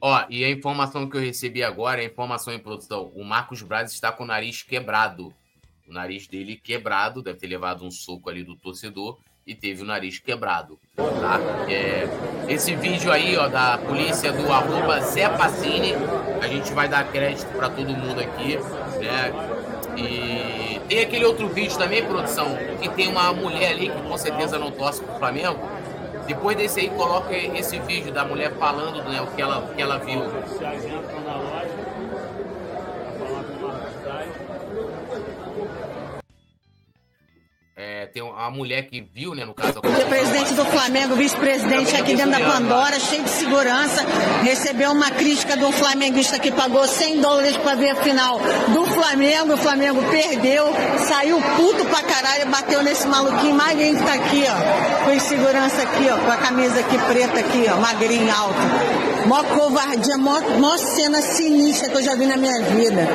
Ó, 0.00 0.24
e 0.30 0.44
a 0.44 0.50
informação 0.50 1.08
que 1.08 1.16
eu 1.16 1.20
recebi 1.20 1.62
agora, 1.62 2.00
a 2.00 2.04
informação 2.04 2.54
em 2.54 2.58
produção, 2.58 3.12
o 3.14 3.22
Marcos 3.22 3.60
Braz 3.62 3.92
está 3.92 4.10
com 4.10 4.24
o 4.24 4.26
nariz 4.26 4.62
quebrado. 4.62 5.32
O 5.86 5.92
nariz 5.92 6.26
dele 6.26 6.56
quebrado, 6.56 7.22
deve 7.22 7.38
ter 7.38 7.48
levado 7.48 7.84
um 7.84 7.90
soco 7.90 8.30
ali 8.30 8.42
do 8.42 8.56
torcedor 8.56 9.18
e 9.46 9.54
teve 9.54 9.82
o 9.82 9.84
nariz 9.84 10.18
quebrado, 10.18 10.78
tá? 10.94 11.40
É, 11.68 12.06
esse 12.48 12.76
vídeo 12.76 13.10
aí, 13.10 13.36
ó, 13.36 13.48
da 13.48 13.78
polícia 13.78 14.32
do 14.32 14.50
arroba 14.50 15.00
Zé 15.00 15.28
Pacini, 15.28 15.92
a 16.40 16.46
gente 16.46 16.72
vai 16.72 16.88
dar 16.88 17.10
crédito 17.10 17.48
para 17.56 17.68
todo 17.68 17.88
mundo 17.88 18.20
aqui, 18.20 18.56
né? 19.00 19.32
E 19.96 20.80
tem 20.88 21.00
aquele 21.00 21.24
outro 21.24 21.48
vídeo 21.48 21.76
também, 21.76 22.04
produção, 22.04 22.56
que 22.80 22.88
tem 22.90 23.08
uma 23.08 23.32
mulher 23.32 23.72
ali 23.72 23.90
que 23.90 24.02
com 24.02 24.16
certeza 24.16 24.58
não 24.58 24.70
torce 24.70 25.02
pro 25.02 25.18
Flamengo, 25.18 25.58
depois 26.30 26.56
desse 26.56 26.78
aí, 26.78 26.90
coloca 26.90 27.34
esse 27.34 27.80
vídeo 27.80 28.12
da 28.12 28.24
mulher 28.24 28.52
falando 28.52 29.02
né, 29.02 29.20
o, 29.20 29.26
que 29.26 29.42
ela, 29.42 29.66
que 29.74 29.82
ela 29.82 29.98
viu. 29.98 30.22
Tem 38.12 38.22
uma 38.22 38.50
mulher 38.50 38.82
que 38.88 39.00
viu, 39.14 39.34
né, 39.34 39.44
no 39.44 39.54
caso. 39.54 39.78
O 39.78 40.08
presidente 40.08 40.54
do 40.54 40.64
Flamengo, 40.64 41.14
vice-presidente 41.14 41.94
aqui 41.94 42.16
dentro 42.16 42.32
da 42.32 42.40
Pandora, 42.40 42.98
cheio 42.98 43.22
de 43.22 43.30
segurança, 43.30 44.04
recebeu 44.42 44.90
uma 44.90 45.10
crítica 45.10 45.56
de 45.56 45.64
um 45.64 45.70
flamenguista 45.70 46.38
que 46.38 46.50
pagou 46.50 46.86
100 46.86 47.20
dólares 47.20 47.56
para 47.58 47.76
ver 47.76 47.90
a 47.90 47.96
final 47.96 48.40
do 48.68 48.84
Flamengo. 48.86 49.54
O 49.54 49.56
Flamengo 49.56 50.02
perdeu, 50.10 50.66
saiu 51.06 51.40
puto 51.56 51.84
pra 51.84 52.02
caralho, 52.02 52.50
bateu 52.50 52.82
nesse 52.82 53.06
maluquinho 53.06 53.54
magrinho 53.54 53.96
que 53.96 54.04
tá 54.04 54.14
aqui, 54.14 54.44
ó. 54.48 55.04
Com 55.04 55.20
segurança 55.20 55.82
aqui, 55.82 56.08
ó, 56.10 56.16
com 56.18 56.32
a 56.32 56.36
camisa 56.36 56.80
aqui 56.80 56.98
preta 56.98 57.38
aqui, 57.38 57.66
ó, 57.72 57.76
magrinho 57.76 58.34
alto. 58.34 58.58
Mó 59.26 59.44
covardia, 59.44 60.16
mó, 60.16 60.40
mó 60.58 60.76
cena 60.78 61.20
sinistra 61.20 61.90
que 61.90 61.96
eu 61.98 62.02
já 62.02 62.14
vi 62.16 62.26
na 62.26 62.36
minha 62.36 62.60
vida. 62.62 63.06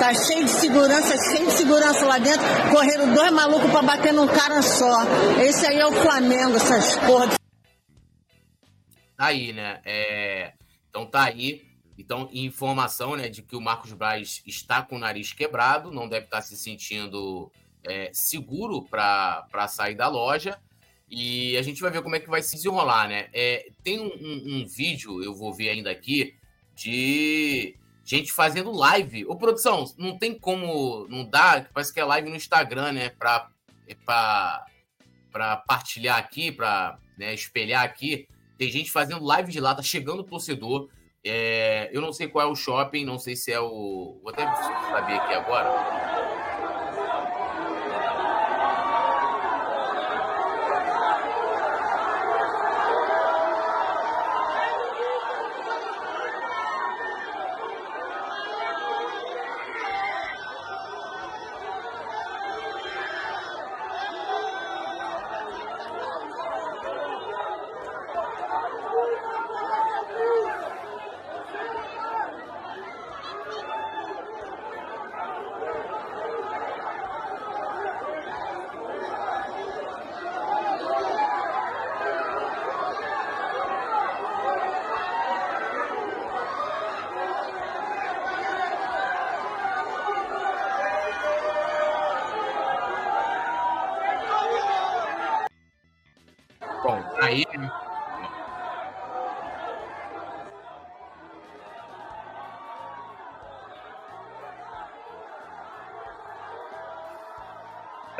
Tá 0.00 0.12
cheio 0.14 0.44
de 0.44 0.50
segurança, 0.50 1.14
cheio 1.30 1.46
de 1.46 1.52
segurança 1.52 2.06
lá 2.06 2.18
dentro. 2.18 2.40
Correram 2.70 3.12
dois 3.12 3.30
malucos 3.30 3.70
pra 3.70 3.82
bater 3.82 4.12
num 4.12 4.26
cara 4.26 4.39
só. 4.62 5.04
Esse 5.42 5.66
aí 5.66 5.78
é 5.78 5.86
o 5.86 5.92
Flamengo, 5.92 6.56
essas 6.56 6.96
porra. 6.96 7.28
Tá 9.16 9.26
aí, 9.26 9.52
né? 9.52 9.80
É... 9.84 10.54
Então 10.88 11.06
tá 11.06 11.24
aí. 11.24 11.68
Então, 11.98 12.30
informação, 12.32 13.14
né, 13.14 13.28
de 13.28 13.42
que 13.42 13.54
o 13.54 13.60
Marcos 13.60 13.92
Braz 13.92 14.42
está 14.46 14.82
com 14.82 14.96
o 14.96 14.98
nariz 14.98 15.34
quebrado, 15.34 15.92
não 15.92 16.08
deve 16.08 16.24
estar 16.24 16.40
se 16.40 16.56
sentindo 16.56 17.52
é, 17.84 18.10
seguro 18.14 18.82
para 18.82 19.68
sair 19.68 19.94
da 19.94 20.08
loja. 20.08 20.58
E 21.10 21.58
a 21.58 21.62
gente 21.62 21.82
vai 21.82 21.90
ver 21.90 22.02
como 22.02 22.16
é 22.16 22.20
que 22.20 22.30
vai 22.30 22.40
se 22.40 22.56
desenrolar, 22.56 23.06
né? 23.06 23.28
É, 23.34 23.70
tem 23.84 24.00
um, 24.00 24.06
um, 24.06 24.66
vídeo, 24.66 25.22
eu 25.22 25.34
vou 25.34 25.52
ver 25.52 25.68
ainda 25.68 25.90
aqui, 25.90 26.34
de 26.74 27.76
gente 28.02 28.32
fazendo 28.32 28.72
live. 28.72 29.26
Ô, 29.26 29.36
produção, 29.36 29.84
não 29.98 30.16
tem 30.16 30.38
como. 30.38 31.06
Não 31.08 31.28
dá, 31.28 31.66
parece 31.74 31.92
que 31.92 32.00
é 32.00 32.04
live 32.04 32.30
no 32.30 32.36
Instagram, 32.36 32.92
né? 32.92 33.10
Pra, 33.10 33.50
pra 33.94 34.64
partilhar 35.66 36.18
aqui, 36.18 36.50
pra 36.50 36.98
né, 37.18 37.34
espelhar 37.34 37.84
aqui. 37.84 38.26
Tem 38.58 38.70
gente 38.70 38.90
fazendo 38.90 39.24
live 39.24 39.50
de 39.50 39.60
lá, 39.60 39.74
tá 39.74 39.82
chegando 39.82 40.20
o 40.20 40.24
torcedor. 40.24 40.88
É, 41.24 41.90
eu 41.92 42.00
não 42.00 42.12
sei 42.12 42.28
qual 42.28 42.48
é 42.48 42.50
o 42.50 42.56
shopping, 42.56 43.04
não 43.04 43.18
sei 43.18 43.36
se 43.36 43.52
é 43.52 43.60
o. 43.60 44.18
Vou 44.22 44.32
até 44.32 44.44
saber 44.90 45.14
aqui 45.14 45.34
agora. 45.34 46.39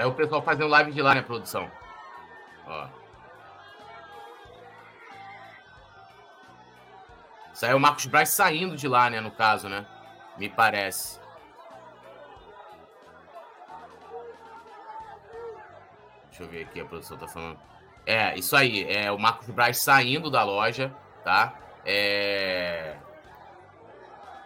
É 0.01 0.07
o 0.07 0.15
pessoal 0.15 0.41
fazendo 0.41 0.67
live 0.67 0.93
de 0.93 1.03
lá, 1.03 1.15
né, 1.15 1.21
produção? 1.21 1.71
Ó. 2.67 2.89
Aí 7.63 7.71
é 7.71 7.75
o 7.75 7.79
Marcos 7.79 8.07
Braz 8.07 8.31
saindo 8.31 8.77
de 8.77 8.89
lá, 8.89 9.11
né, 9.11 9.21
no 9.21 9.31
caso, 9.31 9.69
né? 9.69 9.85
Me 10.39 10.49
parece. 10.49 11.21
Deixa 16.29 16.45
eu 16.45 16.49
ver 16.49 16.63
aqui, 16.63 16.81
a 16.81 16.87
produção 16.87 17.19
tá 17.19 17.29
falando. 17.29 17.59
É, 18.07 18.35
isso 18.39 18.57
aí. 18.57 18.91
É 18.91 19.13
o 19.13 19.19
Marcos 19.19 19.51
Braz 19.51 19.83
saindo 19.83 20.31
da 20.31 20.43
loja, 20.43 20.97
tá? 21.23 21.53
É... 21.85 22.97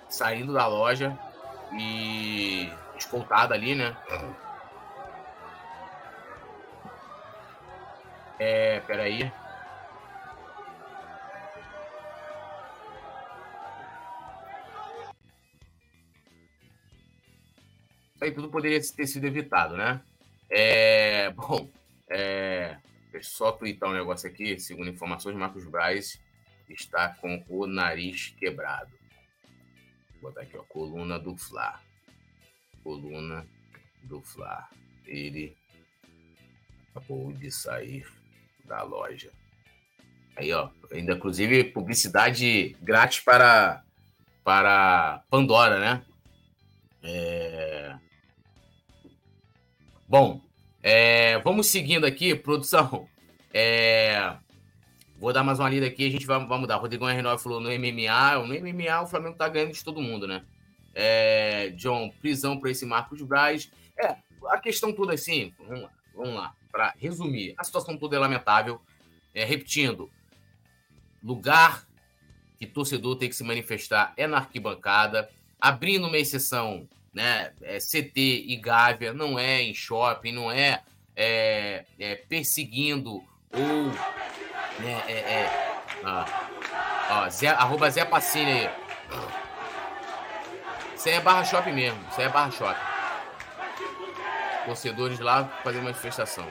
Saindo 0.09 0.52
da 0.52 0.66
loja 0.66 1.16
e 1.78 2.72
escoltado 2.96 3.55
ali, 3.55 3.76
né? 3.76 3.96
É, 8.39 8.80
peraí. 8.80 9.32
Isso 18.14 18.24
aí 18.24 18.32
tudo 18.32 18.49
poderia 18.49 18.80
ter 18.80 19.07
sido 19.07 19.26
evitado, 19.26 19.76
né? 19.76 20.01
É, 20.51 21.30
bom, 21.37 21.68
é, 22.09 22.78
deixa 23.12 23.28
eu 23.28 23.32
só 23.37 23.53
twittar 23.53 23.91
um 23.91 23.95
negócio 23.95 24.28
aqui. 24.28 24.59
Segundo 24.59 24.91
informações, 24.91 25.37
Marcos 25.37 25.64
Braz 25.64 26.20
está 26.68 27.11
com 27.14 27.45
o 27.49 27.66
nariz 27.66 28.35
quebrado. 28.39 28.93
Vou 30.20 30.30
botar 30.30 30.43
aqui, 30.43 30.57
ó, 30.57 30.62
coluna 30.62 31.18
do 31.18 31.37
Fla. 31.37 31.80
Coluna 32.82 33.47
do 34.03 34.20
Fla. 34.22 34.68
Ele 35.07 35.57
acabou 36.95 37.32
de 37.32 37.51
sair 37.51 38.07
da 38.64 38.82
loja. 38.82 39.30
Aí, 40.36 40.52
ó, 40.52 40.68
ainda 40.90 41.14
inclusive 41.14 41.64
publicidade 41.64 42.76
grátis 42.82 43.20
para 43.20 43.82
para 44.42 45.22
Pandora, 45.30 45.78
né? 45.80 46.02
É... 47.02 47.96
Bom, 50.06 50.40
É, 50.82 51.38
vamos 51.38 51.68
seguindo 51.68 52.04
aqui, 52.04 52.34
produção. 52.34 53.08
É, 53.54 54.36
vou 55.18 55.32
dar 55.32 55.42
mais 55.42 55.58
uma 55.58 55.70
lida 55.70 55.86
aqui, 55.86 56.06
a 56.06 56.10
gente 56.10 56.26
vai, 56.26 56.44
vai 56.44 56.58
mudar. 56.58 56.76
Rodrigão 56.76 57.08
R9 57.08 57.38
falou 57.38 57.58
no 57.58 57.70
MMA. 57.70 58.46
No 58.46 58.48
MMA 58.48 59.00
o 59.02 59.06
Flamengo 59.06 59.36
tá 59.38 59.48
ganhando 59.48 59.72
de 59.72 59.82
todo 59.82 60.02
mundo, 60.02 60.26
né? 60.26 60.44
É, 60.94 61.70
John, 61.70 62.10
prisão 62.20 62.60
para 62.60 62.70
esse 62.70 62.84
Marcos 62.84 63.22
Braz. 63.22 63.70
É, 63.98 64.16
a 64.48 64.58
questão 64.58 64.92
toda 64.92 65.14
assim, 65.14 65.54
vamos 65.58 65.82
lá, 65.84 65.90
vamos 66.14 66.34
lá. 66.34 66.54
Para 66.74 66.92
resumir, 66.98 67.54
a 67.56 67.62
situação 67.62 67.96
toda 67.96 68.16
é 68.16 68.18
lamentável. 68.18 68.80
É, 69.32 69.44
repetindo, 69.44 70.10
lugar 71.22 71.86
que 72.58 72.66
torcedor 72.66 73.14
tem 73.14 73.28
que 73.28 73.36
se 73.36 73.44
manifestar 73.44 74.12
é 74.16 74.26
na 74.26 74.38
arquibancada, 74.38 75.30
abrindo 75.60 76.08
uma 76.08 76.18
exceção, 76.18 76.88
né? 77.12 77.52
É 77.62 77.78
CT 77.78 78.44
e 78.48 78.56
Gávea, 78.56 79.12
não 79.12 79.38
é 79.38 79.62
em 79.62 79.72
shopping, 79.72 80.32
não 80.32 80.50
é, 80.50 80.82
é, 81.14 81.84
é 81.96 82.16
perseguindo 82.16 83.22
ou. 83.52 83.84
Né, 84.80 85.04
é, 85.06 85.12
é, 85.12 85.50
ó, 86.02 87.30
Zé, 87.30 87.50
arroba 87.50 87.88
Zé 87.88 88.04
Pacini 88.04 88.50
aí. 88.50 88.70
Isso 90.96 91.08
aí 91.08 91.14
é 91.14 91.20
barra 91.20 91.44
shopping 91.44 91.72
mesmo, 91.72 92.04
isso 92.10 92.20
aí 92.20 92.26
é 92.26 92.30
barra 92.30 92.50
shopping. 92.50 92.93
Torcedores 94.64 95.20
lá 95.20 95.46
fazendo 95.62 95.84
manifestação. 95.84 96.46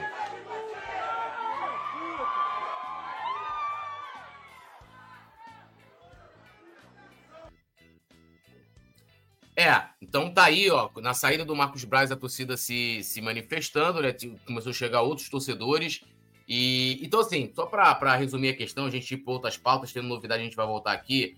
É, 9.56 9.84
então 10.02 10.32
tá 10.32 10.44
aí, 10.44 10.68
ó, 10.68 10.90
na 10.96 11.14
saída 11.14 11.44
do 11.44 11.54
Marcos 11.54 11.84
Braz, 11.84 12.10
a 12.10 12.16
torcida 12.16 12.56
se, 12.56 13.02
se 13.04 13.20
manifestando, 13.20 14.02
né? 14.02 14.12
Começou 14.44 14.70
a 14.70 14.74
chegar 14.74 15.02
outros 15.02 15.28
torcedores. 15.28 16.02
E 16.48 16.98
então, 17.02 17.20
assim, 17.20 17.50
só 17.54 17.66
para 17.66 18.16
resumir 18.16 18.50
a 18.50 18.56
questão, 18.56 18.86
a 18.86 18.90
gente 18.90 19.14
ir 19.14 19.18
para 19.18 19.32
outras 19.32 19.56
pautas, 19.56 19.92
tendo 19.92 20.08
novidade, 20.08 20.42
a 20.42 20.44
gente 20.44 20.56
vai 20.56 20.66
voltar 20.66 20.92
aqui. 20.92 21.36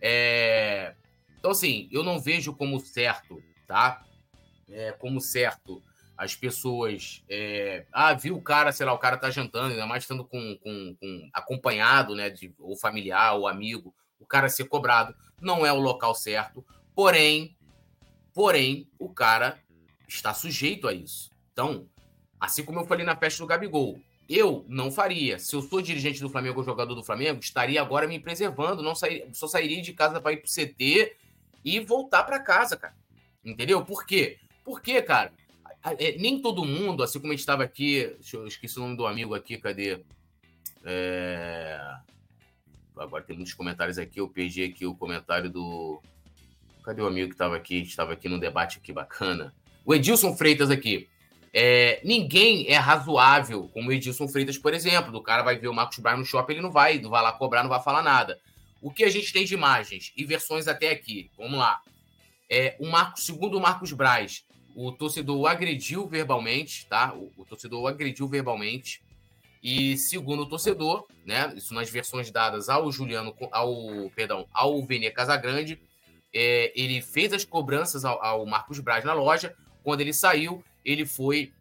É... 0.00 0.94
Então, 1.38 1.50
assim, 1.50 1.88
eu 1.90 2.02
não 2.02 2.20
vejo 2.20 2.54
como 2.54 2.78
certo, 2.78 3.42
tá? 3.66 4.04
É, 4.70 4.92
como 4.92 5.20
certo 5.20 5.82
as 6.16 6.34
pessoas. 6.34 7.22
É... 7.28 7.86
Ah, 7.92 8.14
viu 8.14 8.36
o 8.36 8.42
cara, 8.42 8.72
sei 8.72 8.86
lá, 8.86 8.92
o 8.92 8.98
cara 8.98 9.16
tá 9.16 9.30
jantando, 9.30 9.72
ainda 9.72 9.86
mais 9.86 10.04
estando 10.04 10.24
com, 10.24 10.58
com, 10.62 10.96
com 11.00 11.30
acompanhado, 11.32 12.14
né? 12.14 12.30
De, 12.30 12.54
ou 12.58 12.76
familiar, 12.76 13.34
ou 13.34 13.46
amigo, 13.46 13.94
o 14.18 14.26
cara 14.26 14.48
ser 14.48 14.64
cobrado. 14.64 15.14
Não 15.40 15.64
é 15.64 15.72
o 15.72 15.80
local 15.80 16.14
certo. 16.14 16.64
Porém, 16.94 17.56
porém, 18.32 18.88
o 18.98 19.08
cara 19.08 19.58
está 20.08 20.32
sujeito 20.32 20.88
a 20.88 20.92
isso. 20.92 21.30
Então, 21.52 21.88
assim 22.40 22.64
como 22.64 22.80
eu 22.80 22.86
falei 22.86 23.04
na 23.04 23.16
festa 23.16 23.42
do 23.42 23.46
Gabigol, 23.46 24.00
eu 24.28 24.64
não 24.68 24.90
faria. 24.90 25.38
Se 25.38 25.54
eu 25.54 25.62
sou 25.62 25.82
dirigente 25.82 26.20
do 26.20 26.30
Flamengo 26.30 26.60
ou 26.60 26.64
jogador 26.64 26.94
do 26.94 27.04
Flamengo, 27.04 27.40
estaria 27.40 27.80
agora 27.80 28.06
me 28.06 28.18
preservando, 28.18 28.82
não 28.82 28.94
sair, 28.94 29.28
só 29.32 29.46
sairia 29.46 29.82
de 29.82 29.92
casa 29.92 30.20
para 30.20 30.32
ir 30.32 30.38
pro 30.38 30.50
CT 30.50 31.16
e 31.64 31.80
voltar 31.80 32.22
para 32.24 32.40
casa, 32.40 32.76
cara. 32.76 32.94
Entendeu? 33.44 33.84
Por 33.84 34.06
quê? 34.06 34.38
Porque, 34.64 35.02
cara, 35.02 35.32
é, 35.92 36.16
nem 36.18 36.40
todo 36.40 36.64
mundo, 36.64 37.02
assim 37.02 37.20
como 37.20 37.32
a 37.32 37.34
gente 37.34 37.40
estava 37.40 37.62
aqui, 37.62 38.16
eu 38.32 38.46
esqueci 38.46 38.78
o 38.78 38.82
nome 38.82 38.96
do 38.96 39.06
amigo 39.06 39.34
aqui, 39.34 39.58
cadê? 39.58 40.00
É... 40.84 41.78
Agora 42.96 43.24
tem 43.24 43.36
muitos 43.36 43.54
comentários 43.54 43.98
aqui, 43.98 44.20
eu 44.20 44.28
perdi 44.28 44.62
aqui 44.64 44.86
o 44.86 44.94
comentário 44.94 45.50
do 45.50 46.00
Cadê 46.84 47.00
o 47.00 47.06
amigo 47.06 47.28
que 47.28 47.34
estava 47.34 47.56
aqui? 47.56 47.80
Estava 47.80 48.12
aqui 48.12 48.28
no 48.28 48.38
debate 48.38 48.76
aqui 48.76 48.92
bacana. 48.92 49.54
O 49.86 49.94
Edilson 49.94 50.36
Freitas 50.36 50.70
aqui. 50.70 51.08
É, 51.50 52.00
ninguém 52.04 52.66
é 52.68 52.76
razoável 52.76 53.70
como 53.72 53.88
o 53.88 53.92
Edilson 53.92 54.28
Freitas, 54.28 54.58
por 54.58 54.74
exemplo. 54.74 55.16
O 55.16 55.22
cara 55.22 55.42
vai 55.42 55.58
ver 55.58 55.68
o 55.68 55.72
Marcos 55.72 55.98
Braz 55.98 56.18
no 56.18 56.26
shopping, 56.26 56.54
ele 56.54 56.62
não 56.62 56.70
vai, 56.70 56.98
não 56.98 57.08
vai 57.08 57.22
lá 57.22 57.32
cobrar, 57.32 57.62
não 57.62 57.70
vai 57.70 57.82
falar 57.82 58.02
nada. 58.02 58.38
O 58.82 58.90
que 58.90 59.02
a 59.02 59.08
gente 59.08 59.32
tem 59.32 59.46
de 59.46 59.54
imagens 59.54 60.12
e 60.14 60.24
versões 60.26 60.68
até 60.68 60.90
aqui? 60.90 61.30
Vamos 61.38 61.58
lá. 61.58 61.80
É, 62.50 62.76
o 62.78 62.86
Marcos, 62.86 63.24
segundo 63.24 63.56
o 63.56 63.60
Marcos 63.60 63.90
Braz, 63.92 64.44
o 64.74 64.90
torcedor 64.92 65.38
o 65.38 65.46
agrediu 65.46 66.06
verbalmente, 66.06 66.86
tá? 66.86 67.14
O, 67.14 67.32
o, 67.36 67.44
torcedor 67.44 67.82
o 67.82 67.86
agrediu 67.86 68.26
verbalmente. 68.26 69.02
E 69.62 69.96
segundo 69.96 70.42
o 70.42 70.48
torcedor, 70.48 71.06
né? 71.24 71.52
Isso 71.56 71.72
nas 71.72 71.88
versões 71.88 72.30
dadas 72.30 72.68
ao 72.68 72.90
Juliano, 72.92 73.34
ao 73.50 74.10
perdão, 74.14 74.46
ao 74.52 74.84
Vene 74.84 75.10
Casagrande, 75.10 75.80
é, 76.34 76.72
ele 76.74 77.00
fez 77.00 77.32
as 77.32 77.44
cobranças 77.44 78.04
ao, 78.04 78.22
ao, 78.22 78.44
Marcos 78.44 78.80
Braz 78.80 79.04
na 79.04 79.14
loja. 79.14 79.54
Quando 79.82 80.00
ele 80.00 80.12
saiu, 80.12 80.62
ele 80.84 81.06
foi 81.06 81.52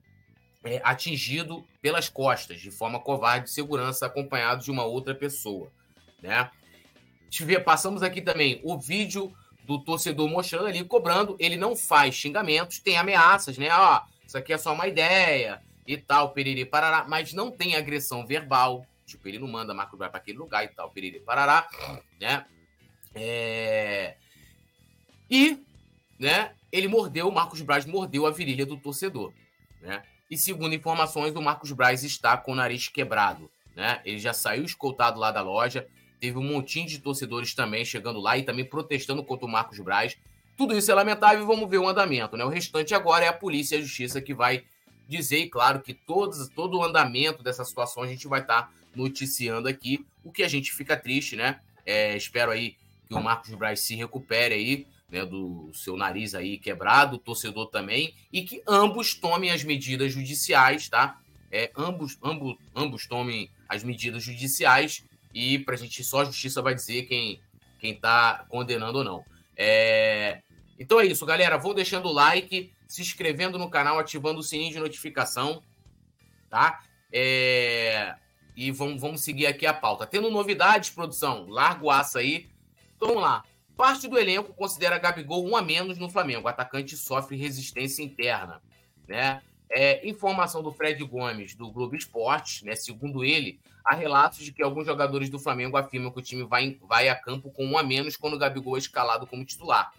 é, 0.63 0.81
atingido 0.83 1.65
pelas 1.81 2.09
costas, 2.09 2.59
de 2.59 2.71
forma 2.71 2.99
covarde, 2.99 3.45
de 3.45 3.51
segurança, 3.51 4.05
acompanhado 4.05 4.63
de 4.63 4.71
uma 4.71 4.83
outra 4.83 5.13
pessoa. 5.13 5.71
Né? 6.21 6.49
Passamos 7.63 8.01
aqui 8.03 8.21
também 8.21 8.59
o 8.63 8.77
vídeo 8.77 9.33
do 9.63 9.79
torcedor 9.79 10.29
mostrando 10.29 10.67
ali, 10.67 10.83
cobrando. 10.83 11.35
Ele 11.39 11.57
não 11.57 11.75
faz 11.75 12.15
xingamentos, 12.15 12.79
tem 12.79 12.97
ameaças, 12.97 13.57
né? 13.57 13.69
Ó, 13.71 14.01
isso 14.25 14.37
aqui 14.37 14.53
é 14.53 14.57
só 14.57 14.73
uma 14.73 14.87
ideia 14.87 15.61
e 15.85 15.97
tal, 15.97 16.31
periri 16.31 16.65
parará, 16.65 17.05
mas 17.07 17.33
não 17.33 17.51
tem 17.51 17.75
agressão 17.75 18.25
verbal. 18.25 18.85
Tipo, 19.05 19.27
ele 19.27 19.39
não 19.39 19.47
manda 19.47 19.73
Marcos 19.73 19.97
Braz 19.97 20.11
para 20.11 20.21
aquele 20.21 20.37
lugar 20.37 20.63
e 20.63 20.69
tal, 20.69 20.89
periri 20.89 21.19
parará, 21.19 21.67
né? 22.19 22.45
É... 23.13 24.15
E, 25.29 25.59
né, 26.17 26.53
ele 26.71 26.87
mordeu, 26.87 27.27
o 27.27 27.31
Marcos 27.31 27.61
Braz 27.61 27.85
mordeu 27.85 28.25
a 28.25 28.31
virilha 28.31 28.65
do 28.65 28.77
torcedor, 28.77 29.33
né? 29.81 30.03
E 30.31 30.37
segundo 30.37 30.73
informações, 30.73 31.35
o 31.35 31.41
Marcos 31.41 31.71
Braz 31.71 32.03
está 32.03 32.37
com 32.37 32.53
o 32.53 32.55
nariz 32.55 32.87
quebrado, 32.87 33.51
né? 33.75 34.01
Ele 34.05 34.19
já 34.19 34.33
saiu 34.33 34.63
escoltado 34.63 35.19
lá 35.19 35.31
da 35.31 35.41
loja, 35.41 35.87
teve 36.23 36.37
um 36.37 36.43
montinho 36.43 36.87
de 36.87 36.99
torcedores 36.99 37.53
também 37.53 37.83
chegando 37.83 38.21
lá 38.21 38.37
e 38.37 38.43
também 38.43 38.63
protestando 38.63 39.21
contra 39.25 39.45
o 39.45 39.49
Marcos 39.49 39.77
Braz. 39.79 40.15
Tudo 40.55 40.73
isso 40.77 40.89
é 40.89 40.93
lamentável 40.93 41.43
e 41.43 41.45
vamos 41.45 41.69
ver 41.69 41.79
o 41.79 41.85
andamento, 41.89 42.37
né? 42.37 42.45
O 42.45 42.47
restante 42.47 42.95
agora 42.95 43.25
é 43.25 43.27
a 43.27 43.33
polícia 43.33 43.75
e 43.75 43.79
a 43.79 43.81
justiça 43.81 44.21
que 44.21 44.33
vai 44.33 44.63
dizer, 45.05 45.39
e 45.39 45.49
claro, 45.49 45.81
que 45.81 45.93
todos, 45.93 46.47
todo 46.47 46.77
o 46.77 46.83
andamento 46.83 47.43
dessa 47.43 47.65
situação 47.65 48.03
a 48.03 48.07
gente 48.07 48.25
vai 48.25 48.39
estar 48.39 48.61
tá 48.61 48.69
noticiando 48.95 49.67
aqui, 49.67 50.05
o 50.23 50.31
que 50.31 50.43
a 50.43 50.47
gente 50.47 50.71
fica 50.71 50.95
triste, 50.95 51.35
né? 51.35 51.59
É, 51.85 52.15
espero 52.15 52.51
aí 52.51 52.77
que 53.05 53.13
o 53.13 53.21
Marcos 53.21 53.53
Braz 53.55 53.81
se 53.81 53.93
recupere 53.93 54.55
aí, 54.55 54.87
né, 55.09 55.25
do 55.25 55.71
seu 55.73 55.97
nariz 55.97 56.33
aí 56.33 56.57
quebrado, 56.57 57.17
o 57.17 57.19
torcedor 57.19 57.67
também, 57.67 58.13
e 58.31 58.43
que 58.43 58.63
ambos 58.65 59.13
tomem 59.13 59.51
as 59.51 59.61
medidas 59.65 60.13
judiciais, 60.13 60.87
tá? 60.87 61.19
É, 61.51 61.69
ambos, 61.75 62.17
ambos, 62.23 62.55
ambos 62.73 63.07
tomem 63.07 63.49
as 63.67 63.83
medidas 63.83 64.23
judiciais 64.23 65.03
e 65.33 65.59
para 65.59 65.75
a 65.75 65.77
gente 65.77 66.03
só 66.03 66.21
a 66.21 66.25
justiça 66.25 66.61
vai 66.61 66.75
dizer 66.75 67.03
quem 67.03 67.41
quem 67.83 67.91
está 67.91 68.45
condenando 68.47 68.99
ou 68.99 69.03
não. 69.03 69.25
É... 69.57 70.41
Então 70.79 71.01
é 71.01 71.05
isso, 71.05 71.25
galera. 71.25 71.57
Vou 71.57 71.73
deixando 71.73 72.07
o 72.07 72.13
like, 72.13 72.71
se 72.87 73.01
inscrevendo 73.01 73.59
no 73.59 73.69
canal, 73.69 73.99
ativando 73.99 74.39
o 74.39 74.43
sininho 74.43 74.71
de 74.71 74.79
notificação, 74.79 75.61
tá? 76.49 76.81
É... 77.11 78.15
E 78.55 78.71
vamos, 78.71 79.01
vamos 79.01 79.21
seguir 79.21 79.47
aqui 79.47 79.65
a 79.65 79.73
pauta. 79.73 80.07
Tendo 80.07 80.31
novidades, 80.31 80.91
produção, 80.91 81.45
larga 81.49 81.83
o 81.83 81.91
aço 81.91 82.17
aí. 82.17 82.49
Então 82.95 83.09
vamos 83.09 83.23
lá. 83.23 83.43
Parte 83.75 84.07
do 84.07 84.17
elenco 84.17 84.53
considera 84.53 84.97
Gabigol 84.97 85.45
um 85.45 85.57
a 85.57 85.61
menos 85.61 85.97
no 85.97 86.09
Flamengo. 86.09 86.45
O 86.45 86.47
atacante 86.47 86.95
sofre 86.95 87.35
resistência 87.35 88.01
interna. 88.01 88.61
Né? 89.05 89.41
É, 89.69 90.07
informação 90.07 90.63
do 90.63 90.71
Fred 90.71 91.03
Gomes, 91.03 91.53
do 91.53 91.69
Globo 91.69 91.97
Esporte, 91.97 92.63
né? 92.63 92.75
segundo 92.75 93.25
ele, 93.25 93.59
há 93.83 93.95
relatos 93.95 94.39
de 94.39 94.51
que 94.51 94.63
alguns 94.63 94.85
jogadores 94.85 95.29
do 95.29 95.39
Flamengo 95.39 95.77
afirmam 95.77 96.11
que 96.11 96.19
o 96.19 96.23
time 96.23 96.43
vai, 96.43 96.77
vai 96.87 97.09
a 97.09 97.15
campo 97.15 97.51
com 97.51 97.65
um 97.65 97.77
a 97.77 97.83
menos 97.83 98.15
quando 98.15 98.35
o 98.35 98.39
Gabigol 98.39 98.75
é 98.75 98.79
escalado 98.79 99.27
como 99.27 99.45
titular. 99.45 99.93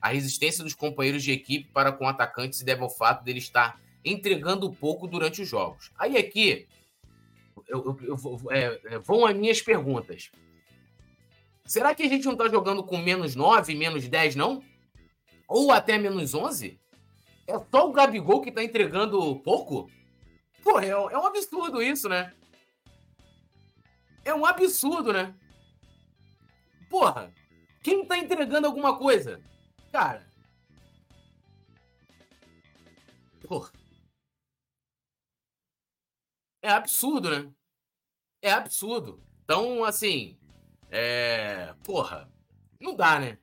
A 0.00 0.08
resistência 0.08 0.64
dos 0.64 0.74
companheiros 0.74 1.22
de 1.22 1.32
equipe 1.32 1.68
para 1.72 1.92
com 1.92 2.04
o 2.04 2.08
atacante 2.08 2.56
se 2.56 2.64
deve 2.64 2.82
ao 2.82 2.90
fato 2.90 3.24
dele 3.24 3.38
estar 3.38 3.80
entregando 4.04 4.72
pouco 4.72 5.06
durante 5.06 5.42
os 5.42 5.48
jogos. 5.48 5.90
Aí 5.98 6.16
aqui 6.16 6.66
eu, 7.68 7.98
eu, 8.02 8.18
eu, 8.18 8.52
é, 8.52 8.80
é, 8.84 8.98
vão 8.98 9.26
as 9.26 9.34
minhas 9.34 9.60
perguntas. 9.60 10.30
Será 11.64 11.94
que 11.94 12.04
a 12.04 12.08
gente 12.08 12.24
não 12.24 12.36
tá 12.36 12.48
jogando 12.48 12.84
com 12.84 12.96
menos 12.96 13.34
9, 13.34 13.74
menos 13.74 14.06
10, 14.06 14.36
não? 14.36 14.62
Ou 15.48 15.72
até 15.72 15.98
menos 15.98 16.32
11? 16.32 16.78
É 17.46 17.58
só 17.70 17.88
o 17.88 17.92
Gabigol 17.92 18.40
que 18.40 18.52
tá 18.52 18.62
entregando 18.62 19.36
pouco? 19.40 19.90
Pô, 20.62 20.78
é, 20.78 20.88
é 20.88 21.18
um 21.18 21.26
absurdo 21.26 21.82
isso, 21.82 22.08
né? 22.08 22.32
É 24.26 24.34
um 24.34 24.44
absurdo, 24.44 25.12
né? 25.12 25.32
Porra, 26.90 27.32
quem 27.80 28.04
tá 28.04 28.18
entregando 28.18 28.66
alguma 28.66 28.98
coisa? 28.98 29.40
Cara. 29.92 30.26
Porra. 33.46 33.70
É 36.60 36.70
absurdo, 36.70 37.30
né? 37.30 37.52
É 38.42 38.50
absurdo. 38.50 39.22
Então, 39.44 39.84
assim, 39.84 40.36
é. 40.90 41.72
Porra, 41.84 42.28
não 42.80 42.96
dá, 42.96 43.20
né? 43.20 43.38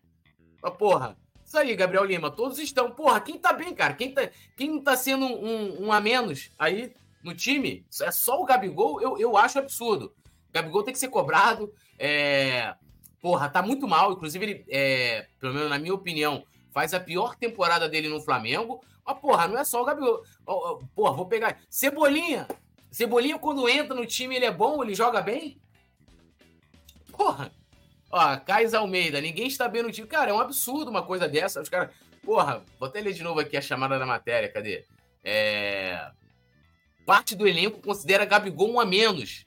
Mas, 0.62 0.76
porra, 0.76 1.18
Isso 1.46 1.58
aí, 1.58 1.74
Gabriel 1.78 2.04
Lima. 2.04 2.30
Todos 2.30 2.60
estão. 2.60 2.92
Porra, 2.92 3.22
quem 3.22 3.40
tá 3.40 3.54
bem, 3.54 3.74
cara? 3.74 3.94
Quem 3.94 4.14
tá, 4.14 4.30
quem 4.58 4.84
tá 4.84 4.98
sendo 4.98 5.26
um, 5.28 5.86
um 5.86 5.94
a 5.94 6.02
menos 6.02 6.52
aí 6.60 6.94
no 7.24 7.34
time? 7.34 7.88
É 8.02 8.12
só 8.12 8.42
o 8.42 8.46
Gabigol, 8.46 9.02
eu, 9.02 9.18
eu 9.18 9.38
acho 9.38 9.60
absurdo. 9.60 10.14
Gabigol 10.54 10.84
tem 10.84 10.94
que 10.94 11.00
ser 11.00 11.10
cobrado. 11.10 11.74
É... 11.98 12.76
Porra, 13.20 13.50
tá 13.50 13.62
muito 13.62 13.88
mal. 13.88 14.12
Inclusive, 14.12 14.46
ele, 14.46 14.66
é, 14.70 15.28
pelo 15.40 15.54
menos 15.54 15.70
na 15.70 15.80
minha 15.80 15.94
opinião, 15.94 16.46
faz 16.72 16.94
a 16.94 17.00
pior 17.00 17.36
temporada 17.36 17.90
dele 17.90 18.10
no 18.10 18.22
Flamengo. 18.22 18.84
Mas, 19.06 19.20
porra, 19.20 19.48
não 19.48 19.58
é 19.58 19.64
só 19.64 19.82
o 19.82 19.86
Gabigol. 19.86 20.24
Porra, 20.96 21.14
vou 21.16 21.26
pegar. 21.26 21.60
Cebolinha. 21.70 22.48
Cebolinha, 22.92 23.40
quando 23.40 23.68
entra 23.68 23.96
no 23.96 24.06
time, 24.06 24.36
ele 24.36 24.46
é 24.46 24.52
bom, 24.52 24.84
ele 24.84 24.94
joga 24.94 25.22
bem? 25.22 25.60
Porra. 27.12 27.52
Ó, 28.12 28.38
Cais 28.38 28.76
Almeida, 28.76 29.20
ninguém 29.20 29.48
está 29.48 29.68
bem 29.68 29.82
no 29.82 29.92
time. 29.92 30.08
Cara, 30.08 30.30
é 30.30 30.34
um 30.34 30.40
absurdo 30.40 30.92
uma 30.92 31.02
coisa 31.02 31.28
dessa. 31.28 31.62
Os 31.62 31.70
caras. 31.70 31.90
Porra, 32.24 32.64
vou 32.80 32.88
até 32.88 33.02
ler 33.02 33.14
de 33.14 33.24
novo 33.24 33.40
aqui 33.40 33.58
a 33.58 33.62
chamada 33.62 33.98
da 33.98 34.06
matéria, 34.06 34.52
cadê? 34.52 34.86
É. 35.24 36.12
Parte 37.06 37.36
do 37.36 37.48
elenco 37.48 37.82
considera 37.82 38.24
Gabigol 38.26 38.72
um 38.72 38.80
a 38.80 38.86
menos. 38.86 39.46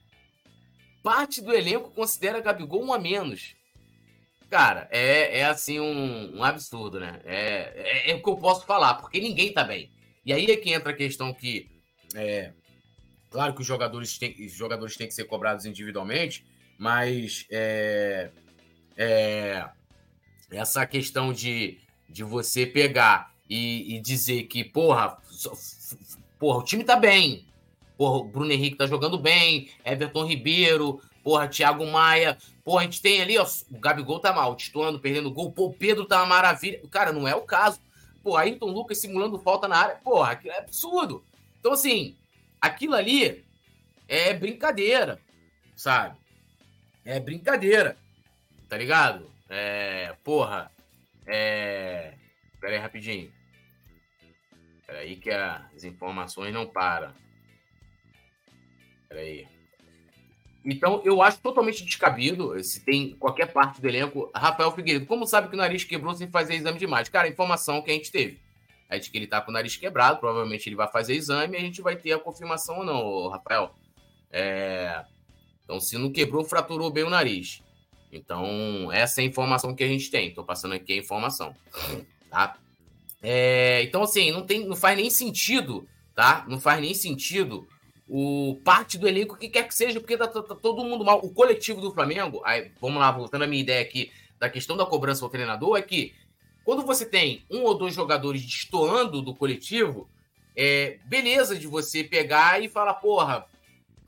Parte 1.07 1.41
do 1.41 1.55
elenco 1.55 1.93
considera 1.93 2.41
Gabigol 2.41 2.85
um 2.85 2.93
a 2.93 2.99
menos. 2.99 3.55
Cara, 4.51 4.89
é, 4.91 5.39
é 5.39 5.45
assim 5.45 5.79
um, 5.79 6.39
um 6.39 6.43
absurdo, 6.43 6.99
né? 6.99 7.21
É, 7.25 7.73
é, 7.77 8.11
é, 8.11 8.15
o 8.17 8.21
que 8.21 8.29
eu 8.29 8.37
posso 8.37 8.67
falar, 8.67 8.95
porque 8.95 9.21
ninguém 9.21 9.53
tá 9.53 9.63
bem. 9.63 9.89
E 10.25 10.33
aí 10.33 10.47
é 10.47 10.57
que 10.57 10.73
entra 10.73 10.91
a 10.91 10.97
questão 10.97 11.33
que. 11.33 11.71
É, 12.13 12.51
claro 13.31 13.55
que 13.55 13.61
os 13.61 13.67
jogadores 13.69 14.19
têm, 14.19 14.35
os 14.47 14.51
jogadores 14.51 14.97
têm 14.97 15.07
que 15.07 15.15
ser 15.15 15.27
cobrados 15.27 15.65
individualmente, 15.65 16.45
mas 16.77 17.47
é, 17.53 18.33
é, 18.97 19.65
essa 20.51 20.85
questão 20.89 21.33
de, 21.33 21.79
de 22.09 22.25
você 22.25 22.67
pegar 22.67 23.33
e, 23.49 23.95
e, 23.95 24.01
dizer 24.01 24.43
que, 24.49 24.65
porra, 24.65 25.17
porra, 26.37 26.59
o 26.59 26.65
time 26.65 26.83
tá 26.83 26.97
bem. 26.97 27.47
Porra, 27.97 28.19
o 28.19 28.25
Bruno 28.25 28.53
Henrique 28.53 28.77
tá 28.77 28.87
jogando 28.87 29.19
bem, 29.19 29.71
Everton 29.85 30.25
Ribeiro, 30.25 31.01
porra, 31.25 31.49
Thiago 31.49 31.87
Maia. 31.87 32.37
Porra, 32.65 32.81
a 32.81 32.85
gente 32.85 33.01
tem 33.01 33.23
ali, 33.23 33.39
ó, 33.39 33.47
o 33.71 33.79
Gabigol 33.79 34.21
tá 34.21 34.33
mal, 34.33 34.55
tituando, 34.55 35.01
perdendo 35.01 35.31
gol. 35.31 35.51
Pô, 35.53 35.67
o 35.67 35.75
Pedro 35.75 36.05
tá 36.05 36.19
uma 36.19 36.27
maravilha. 36.27 36.81
Cara, 36.91 37.13
não 37.13 37.27
é 37.27 37.35
o 37.35 37.43
caso. 37.43 37.81
Pô, 38.23 38.37
Ayrton 38.37 38.67
Lucas 38.67 38.99
simulando 38.99 39.39
falta 39.39 39.67
na 39.67 39.77
área. 39.79 39.97
Porra, 39.97 40.33
aquilo 40.33 40.53
é 40.53 40.59
absurdo. 40.59 41.25
Então, 41.59 41.73
assim, 41.73 42.17
aquilo 42.61 42.95
ali 42.95 43.45
é 44.09 44.35
brincadeira, 44.35 45.21
sabe? 45.75 46.17
É 47.05 47.19
brincadeira, 47.21 47.97
tá 48.69 48.77
ligado? 48.77 49.31
É, 49.49 50.15
porra, 50.25 50.71
é... 51.27 52.15
Pera 52.61 52.75
aí, 52.75 52.79
rapidinho. 52.79 53.33
Pera 54.87 54.99
aí 54.99 55.17
que 55.17 55.31
as 55.31 55.85
informações 55.85 56.53
não 56.53 56.67
param. 56.67 57.13
Pera 59.17 59.21
aí. 59.21 59.47
Então, 60.65 61.01
eu 61.05 61.23
acho 61.23 61.39
totalmente 61.39 61.85
descabido 61.85 62.63
se 62.63 62.85
tem 62.85 63.15
qualquer 63.15 63.53
parte 63.53 63.81
do 63.81 63.89
elenco. 63.89 64.31
Rafael 64.35 64.73
Figueiredo, 64.73 65.07
como 65.07 65.27
sabe 65.27 65.49
que 65.49 65.55
o 65.55 65.57
nariz 65.57 65.85
quebrou 65.85 66.13
sem 66.15 66.29
fazer 66.29 66.55
exame 66.55 66.79
de 66.79 66.85
imagem? 66.85 67.11
Cara, 67.11 67.27
a 67.27 67.31
informação 67.31 67.81
que 67.81 67.91
a 67.91 67.95
gente 67.95 68.11
teve 68.11 68.41
é 68.89 68.99
de 68.99 69.09
que 69.09 69.17
ele 69.17 69.27
tá 69.27 69.41
com 69.41 69.51
o 69.51 69.55
nariz 69.55 69.77
quebrado, 69.77 70.19
provavelmente 70.19 70.69
ele 70.69 70.77
vai 70.77 70.89
fazer 70.89 71.15
exame 71.15 71.57
e 71.57 71.61
a 71.61 71.63
gente 71.63 71.81
vai 71.81 71.97
ter 71.97 72.13
a 72.13 72.19
confirmação 72.19 72.79
ou 72.79 72.85
não, 72.85 73.29
Rafael. 73.29 73.75
É... 74.31 75.05
Então, 75.65 75.81
se 75.81 75.97
não 75.97 76.11
quebrou, 76.11 76.45
fraturou 76.45 76.91
bem 76.91 77.05
o 77.05 77.11
nariz. 77.11 77.63
Então, 78.13 78.91
essa 78.93 79.21
é 79.21 79.25
a 79.25 79.27
informação 79.27 79.75
que 79.75 79.85
a 79.85 79.89
gente 79.89 80.11
tem. 80.11 80.29
Estou 80.29 80.45
passando 80.45 80.75
aqui 80.75 80.93
a 80.93 80.97
informação. 80.97 81.55
Tá? 82.29 82.57
É... 83.23 83.83
Então, 83.85 84.03
assim, 84.03 84.33
não, 84.33 84.45
tem, 84.45 84.67
não 84.67 84.77
faz 84.77 84.97
nem 84.97 85.11
sentido, 85.11 85.89
tá? 86.15 86.45
Não 86.49 86.61
faz 86.61 86.81
nem 86.81 86.93
sentido 86.93 87.69
o 88.09 88.61
parte 88.65 88.97
do 88.97 89.09
elenco 89.09 89.37
que 89.37 89.49
quer 89.49 89.67
que 89.67 89.75
seja, 89.75 90.01
porque 90.01 90.17
tá, 90.17 90.29
tá, 90.29 90.43
tá, 90.43 90.55
todo 90.55 90.85
mundo 90.85 91.05
mal. 91.05 91.19
O 91.25 91.33
coletivo 91.33 91.81
do 91.81 91.93
Flamengo, 91.93 92.41
aí, 92.45 92.71
vamos 92.81 92.99
lá, 92.99 93.11
voltando 93.11 93.43
à 93.43 93.47
minha 93.47 93.63
ideia 93.63 93.83
aqui 93.83 94.13
da 94.39 94.49
questão 94.49 94.77
da 94.77 94.87
cobrança 94.87 95.25
ao 95.25 95.31
treinador, 95.31 95.77
é 95.77 95.83
que 95.83 96.15
quando 96.65 96.83
você 96.83 97.07
tem 97.07 97.45
um 97.51 97.63
ou 97.63 97.77
dois 97.77 97.95
jogadores 97.95 98.43
destoando 98.43 99.23
do 99.23 99.35
coletivo, 99.35 100.09
é 100.55 100.99
beleza 101.05 101.59
de 101.59 101.67
você 101.67 102.03
pegar 102.03 102.63
e 102.63 102.69
falar, 102.69 102.95
porra, 102.95 103.47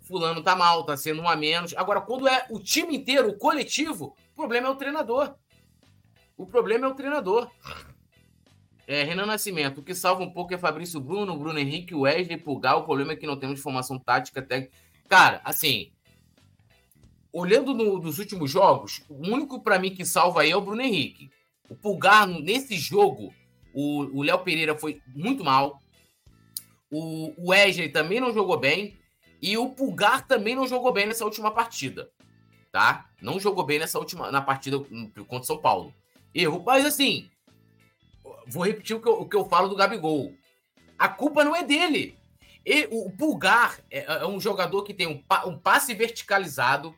fulano 0.02 0.42
tá 0.42 0.56
mal, 0.56 0.84
tá 0.84 0.96
sendo 0.96 1.22
um 1.22 1.28
a 1.28 1.36
menos. 1.36 1.74
Agora, 1.76 2.00
quando 2.00 2.26
é 2.26 2.46
o 2.50 2.58
time 2.58 2.96
inteiro, 2.96 3.28
o 3.28 3.38
coletivo, 3.38 4.16
o 4.32 4.36
problema 4.36 4.68
é 4.68 4.70
o 4.70 4.76
treinador. 4.76 5.34
O 6.36 6.46
problema 6.46 6.86
é 6.86 6.90
o 6.90 6.94
treinador. 6.94 7.50
É, 8.88 9.04
Renan 9.04 9.26
Nascimento, 9.26 9.82
o 9.82 9.82
que 9.82 9.94
salva 9.94 10.22
um 10.22 10.30
pouco 10.30 10.54
é 10.54 10.56
Fabrício 10.56 10.98
Bruno, 10.98 11.38
Bruno 11.38 11.58
Henrique, 11.58 11.94
Wesley, 11.94 12.38
Pulgar. 12.38 12.78
O 12.78 12.84
problema 12.84 13.12
é 13.12 13.16
que 13.16 13.26
não 13.26 13.38
temos 13.38 13.60
formação 13.60 13.98
tática 13.98 14.40
técnica. 14.40 14.72
Cara, 15.06 15.42
assim, 15.44 15.92
olhando 17.30 17.74
no, 17.74 17.98
nos 17.98 18.18
últimos 18.18 18.50
jogos, 18.50 19.02
o 19.06 19.28
único 19.28 19.60
para 19.60 19.78
mim 19.78 19.94
que 19.94 20.06
salva 20.06 20.40
aí 20.40 20.52
é 20.52 20.56
o 20.56 20.62
Bruno 20.62 20.80
Henrique. 20.80 21.30
O 21.68 21.76
Pulgar, 21.76 22.26
nesse 22.26 22.78
jogo, 22.78 23.34
o 23.74 24.22
Léo 24.22 24.38
Pereira 24.38 24.74
foi 24.74 25.02
muito 25.14 25.44
mal. 25.44 25.82
O 26.90 27.50
Wesley 27.50 27.90
também 27.90 28.20
não 28.20 28.32
jogou 28.32 28.58
bem. 28.58 28.98
E 29.42 29.58
o 29.58 29.68
Pulgar 29.68 30.26
também 30.26 30.56
não 30.56 30.66
jogou 30.66 30.94
bem 30.94 31.06
nessa 31.06 31.26
última 31.26 31.50
partida. 31.50 32.08
Tá? 32.72 33.10
Não 33.20 33.38
jogou 33.38 33.66
bem 33.66 33.78
nessa 33.78 33.98
última 33.98 34.32
na 34.32 34.40
partida 34.40 34.78
contra 34.78 35.40
o 35.40 35.44
São 35.44 35.58
Paulo. 35.58 35.92
Erro, 36.34 36.62
mas 36.64 36.86
assim, 36.86 37.28
vou 38.48 38.64
repetir 38.64 38.96
o 38.96 39.00
que, 39.00 39.08
eu, 39.08 39.20
o 39.20 39.28
que 39.28 39.36
eu 39.36 39.48
falo 39.48 39.68
do 39.68 39.76
Gabigol. 39.76 40.34
A 40.98 41.08
culpa 41.08 41.44
não 41.44 41.54
é 41.54 41.62
dele. 41.62 42.18
E, 42.64 42.88
o 42.90 43.10
Pulgar 43.10 43.78
é, 43.90 44.04
é, 44.04 44.26
um 44.26 44.40
jogador 44.40 44.82
que 44.82 44.92
tem 44.92 45.06
um, 45.06 45.22
um, 45.46 45.58
passe 45.58 45.94
verticalizado, 45.94 46.94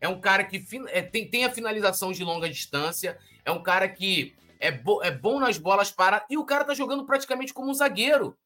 é 0.00 0.08
um 0.08 0.20
cara 0.20 0.44
que 0.44 0.64
é, 0.88 1.02
tem, 1.02 1.28
tem 1.28 1.44
a 1.44 1.50
finalização 1.50 2.12
de 2.12 2.24
longa 2.24 2.48
distância, 2.48 3.18
é 3.44 3.50
um 3.50 3.62
cara 3.62 3.88
que 3.88 4.34
é, 4.58 4.70
bo, 4.70 5.02
é 5.02 5.10
bom 5.10 5.38
nas 5.38 5.56
bolas 5.56 5.90
para. 5.90 6.26
E 6.28 6.36
o 6.36 6.44
cara 6.44 6.64
tá 6.64 6.74
jogando 6.74 7.06
praticamente 7.06 7.54
como 7.54 7.70
um 7.70 7.74
zagueiro. 7.74 8.36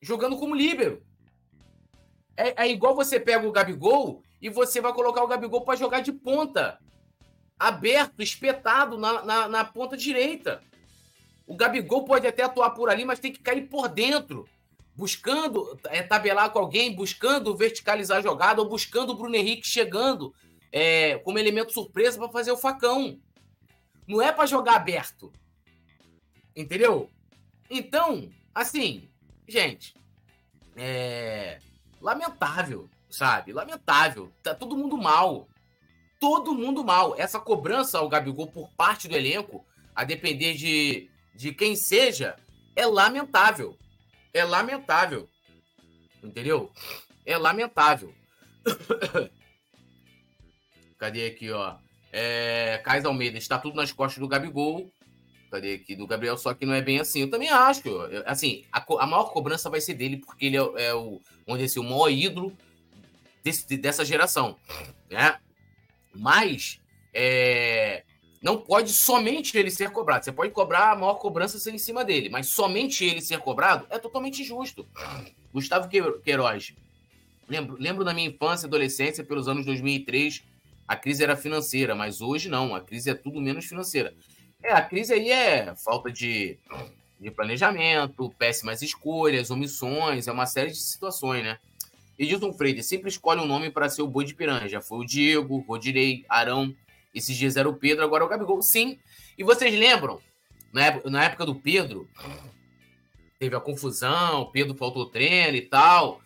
Jogando 0.00 0.36
como 0.36 0.54
líbero. 0.54 1.04
É, 2.36 2.64
é 2.64 2.70
igual 2.70 2.94
você 2.94 3.18
pega 3.18 3.46
o 3.46 3.52
Gabigol 3.52 4.22
e 4.40 4.48
você 4.48 4.80
vai 4.80 4.92
colocar 4.92 5.22
o 5.22 5.28
Gabigol 5.28 5.62
para 5.62 5.76
jogar 5.76 6.00
de 6.00 6.12
ponta 6.12 6.78
aberto, 7.58 8.22
espetado 8.22 8.98
na, 8.98 9.22
na, 9.22 9.48
na, 9.48 9.64
ponta 9.64 9.96
direita. 9.96 10.62
O 11.46 11.56
Gabigol 11.56 12.04
pode 12.04 12.26
até 12.26 12.42
atuar 12.42 12.70
por 12.70 12.90
ali, 12.90 13.04
mas 13.04 13.18
tem 13.18 13.32
que 13.32 13.40
cair 13.40 13.68
por 13.68 13.88
dentro, 13.88 14.48
buscando 14.94 15.78
é, 15.86 16.02
tabelar 16.02 16.50
com 16.50 16.58
alguém, 16.58 16.94
buscando 16.94 17.56
verticalizar 17.56 18.18
a 18.18 18.22
jogada, 18.22 18.60
ou 18.60 18.68
buscando 18.68 19.10
o 19.10 19.16
Bruno 19.16 19.36
Henrique 19.36 19.66
chegando 19.66 20.34
é, 20.72 21.18
como 21.18 21.38
elemento 21.38 21.72
surpresa 21.72 22.18
para 22.18 22.28
fazer 22.28 22.52
o 22.52 22.56
facão. 22.56 23.18
Não 24.06 24.20
é 24.20 24.32
para 24.32 24.46
jogar 24.46 24.76
aberto. 24.76 25.32
Entendeu? 26.54 27.10
Então, 27.70 28.30
assim, 28.54 29.08
gente, 29.48 29.94
é 30.76 31.58
lamentável, 32.00 32.88
sabe? 33.10 33.52
Lamentável. 33.52 34.32
Tá 34.42 34.54
todo 34.54 34.76
mundo 34.76 34.96
mal 34.96 35.48
todo 36.20 36.54
mundo 36.54 36.84
mal. 36.84 37.14
Essa 37.18 37.40
cobrança 37.40 37.98
ao 37.98 38.08
Gabigol 38.08 38.46
por 38.46 38.70
parte 38.70 39.08
do 39.08 39.16
elenco, 39.16 39.64
a 39.94 40.04
depender 40.04 40.54
de, 40.54 41.10
de 41.34 41.52
quem 41.52 41.76
seja, 41.76 42.36
é 42.74 42.86
lamentável. 42.86 43.76
É 44.32 44.44
lamentável. 44.44 45.28
Entendeu? 46.22 46.70
É 47.24 47.36
lamentável. 47.36 48.14
Cadê 50.98 51.26
aqui, 51.26 51.50
ó? 51.50 51.76
É, 52.12 52.80
Cais 52.84 53.04
Almeida 53.04 53.36
está 53.38 53.58
tudo 53.58 53.76
nas 53.76 53.92
costas 53.92 54.20
do 54.20 54.28
Gabigol. 54.28 54.90
Cadê 55.50 55.74
aqui? 55.74 55.94
Do 55.94 56.06
Gabriel, 56.06 56.36
só 56.36 56.52
que 56.54 56.66
não 56.66 56.74
é 56.74 56.82
bem 56.82 56.98
assim. 56.98 57.20
Eu 57.20 57.30
também 57.30 57.48
acho. 57.48 57.82
Assim, 58.24 58.64
a, 58.72 58.84
a 58.98 59.06
maior 59.06 59.32
cobrança 59.32 59.70
vai 59.70 59.80
ser 59.80 59.94
dele, 59.94 60.18
porque 60.18 60.46
ele 60.46 60.56
é, 60.56 60.86
é 60.86 60.94
o, 60.94 61.20
vamos 61.46 61.62
dizer 61.62 61.64
assim, 61.64 61.80
o 61.80 61.84
maior 61.84 62.08
ídolo 62.08 62.56
desse, 63.44 63.76
dessa 63.76 64.04
geração. 64.04 64.56
Né? 65.10 65.38
Mas 66.18 66.80
é, 67.12 68.04
não 68.42 68.58
pode 68.58 68.92
somente 68.92 69.56
ele 69.56 69.70
ser 69.70 69.90
cobrado. 69.90 70.24
Você 70.24 70.32
pode 70.32 70.52
cobrar 70.52 70.92
a 70.92 70.96
maior 70.96 71.14
cobrança 71.14 71.58
ser 71.58 71.74
em 71.74 71.78
cima 71.78 72.04
dele, 72.04 72.28
mas 72.28 72.48
somente 72.48 73.04
ele 73.04 73.20
ser 73.20 73.38
cobrado 73.38 73.86
é 73.90 73.98
totalmente 73.98 74.42
injusto. 74.42 74.86
Gustavo 75.52 75.88
Queiroz. 75.88 76.74
Lembro, 77.48 77.76
lembro 77.78 78.04
da 78.04 78.12
minha 78.12 78.28
infância 78.28 78.66
e 78.66 78.68
adolescência, 78.68 79.24
pelos 79.24 79.48
anos 79.48 79.64
2003, 79.64 80.42
a 80.86 80.96
crise 80.96 81.22
era 81.22 81.36
financeira, 81.36 81.94
mas 81.94 82.20
hoje 82.20 82.48
não, 82.48 82.74
a 82.74 82.80
crise 82.80 83.10
é 83.10 83.14
tudo 83.14 83.40
menos 83.40 83.64
financeira. 83.64 84.14
É, 84.62 84.72
a 84.72 84.82
crise 84.82 85.12
aí 85.14 85.30
é 85.30 85.74
falta 85.76 86.10
de, 86.10 86.58
de 87.20 87.30
planejamento, 87.30 88.32
péssimas 88.38 88.82
escolhas, 88.82 89.50
omissões, 89.50 90.28
é 90.28 90.32
uma 90.32 90.46
série 90.46 90.70
de 90.70 90.78
situações, 90.78 91.44
né? 91.44 91.58
Edilson 92.18 92.52
Freire 92.52 92.82
sempre 92.82 93.08
escolhe 93.08 93.40
um 93.40 93.46
nome 93.46 93.70
para 93.70 93.88
ser 93.88 94.02
o 94.02 94.08
boi 94.08 94.24
de 94.24 94.34
piranha. 94.34 94.68
Já 94.68 94.80
foi 94.80 94.98
o 94.98 95.04
Diego, 95.04 95.58
Rodirei, 95.58 96.24
Arão 96.28 96.74
Esses 97.14 97.36
dias 97.36 97.56
era 97.56 97.68
o 97.68 97.74
Pedro, 97.74 98.04
agora 98.04 98.24
é 98.24 98.26
o 98.26 98.28
Gabigol. 98.28 98.62
Sim. 98.62 98.98
E 99.36 99.44
vocês 99.44 99.78
lembram, 99.78 100.20
na 100.72 101.24
época 101.24 101.44
do 101.44 101.54
Pedro, 101.54 102.08
teve 103.38 103.54
a 103.54 103.60
confusão, 103.60 104.42
o 104.42 104.50
Pedro 104.50 104.74
faltou 104.74 105.06
treino 105.06 105.56
e 105.56 105.62
tal. 105.62 106.20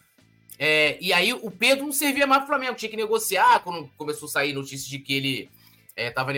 É, 0.59 0.99
e 1.01 1.13
aí 1.13 1.33
o 1.33 1.51
Pedro 1.51 1.87
não 1.87 1.93
servia 1.93 2.27
mais 2.27 2.43
pro 2.43 2.49
Flamengo, 2.49 2.77
tinha 2.77 2.91
que 2.91 2.97
negociar, 2.97 3.61
quando 3.61 3.89
começou 3.97 4.29
a 4.29 4.33
sair 4.33 4.53
notícias 4.53 4.87
de 4.87 4.99
que 4.99 5.15
ele 5.15 5.51
é, 5.97 6.11
tava 6.11 6.33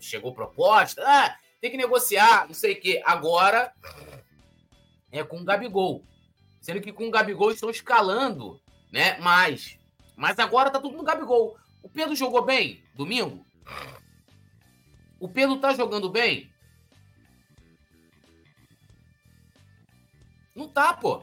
chegou 0.00 0.32
proposta, 0.32 1.02
ah, 1.06 1.36
tem 1.60 1.70
que 1.70 1.76
negociar, 1.76 2.46
não 2.46 2.54
sei 2.54 2.72
o 2.72 2.80
quê. 2.80 3.02
Agora 3.04 3.72
é 5.12 5.22
com 5.22 5.40
o 5.40 5.44
Gabigol. 5.44 6.02
Sendo 6.60 6.80
que 6.80 6.92
com 6.92 7.08
o 7.08 7.10
Gabigol 7.10 7.50
estão 7.50 7.70
escalando, 7.70 8.60
né? 8.92 9.18
Mais. 9.18 9.78
Mas 10.16 10.38
agora 10.38 10.70
tá 10.70 10.80
tudo 10.80 10.96
no 10.96 11.04
Gabigol. 11.04 11.56
O 11.82 11.88
Pedro 11.88 12.14
jogou 12.14 12.44
bem 12.44 12.82
domingo? 12.94 13.44
O 15.18 15.28
Pedro 15.28 15.58
tá 15.58 15.72
jogando 15.72 16.08
bem? 16.08 16.50
Não 20.54 20.68
tá, 20.68 20.92
pô. 20.92 21.22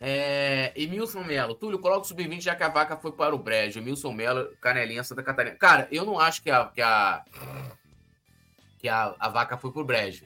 É, 0.00 0.72
Emilson 0.76 1.24
Melo. 1.24 1.54
Túlio, 1.54 1.78
coloca 1.78 2.02
o 2.02 2.04
sub-20 2.04 2.40
já 2.40 2.54
que 2.54 2.62
a 2.62 2.68
vaca 2.68 2.96
foi 2.96 3.12
para 3.12 3.34
o 3.34 3.38
brejo. 3.38 3.78
Emilson 3.78 4.12
Melo, 4.12 4.54
Canelinha, 4.60 5.02
Santa 5.02 5.22
Catarina. 5.22 5.56
Cara, 5.56 5.88
eu 5.90 6.04
não 6.04 6.18
acho 6.18 6.42
que 6.42 6.50
a, 6.50 6.66
que 6.66 6.82
a, 6.82 7.24
que 8.78 8.88
a, 8.88 9.14
a 9.18 9.28
vaca 9.28 9.56
foi 9.56 9.72
pro 9.72 9.84
brejo. 9.84 10.24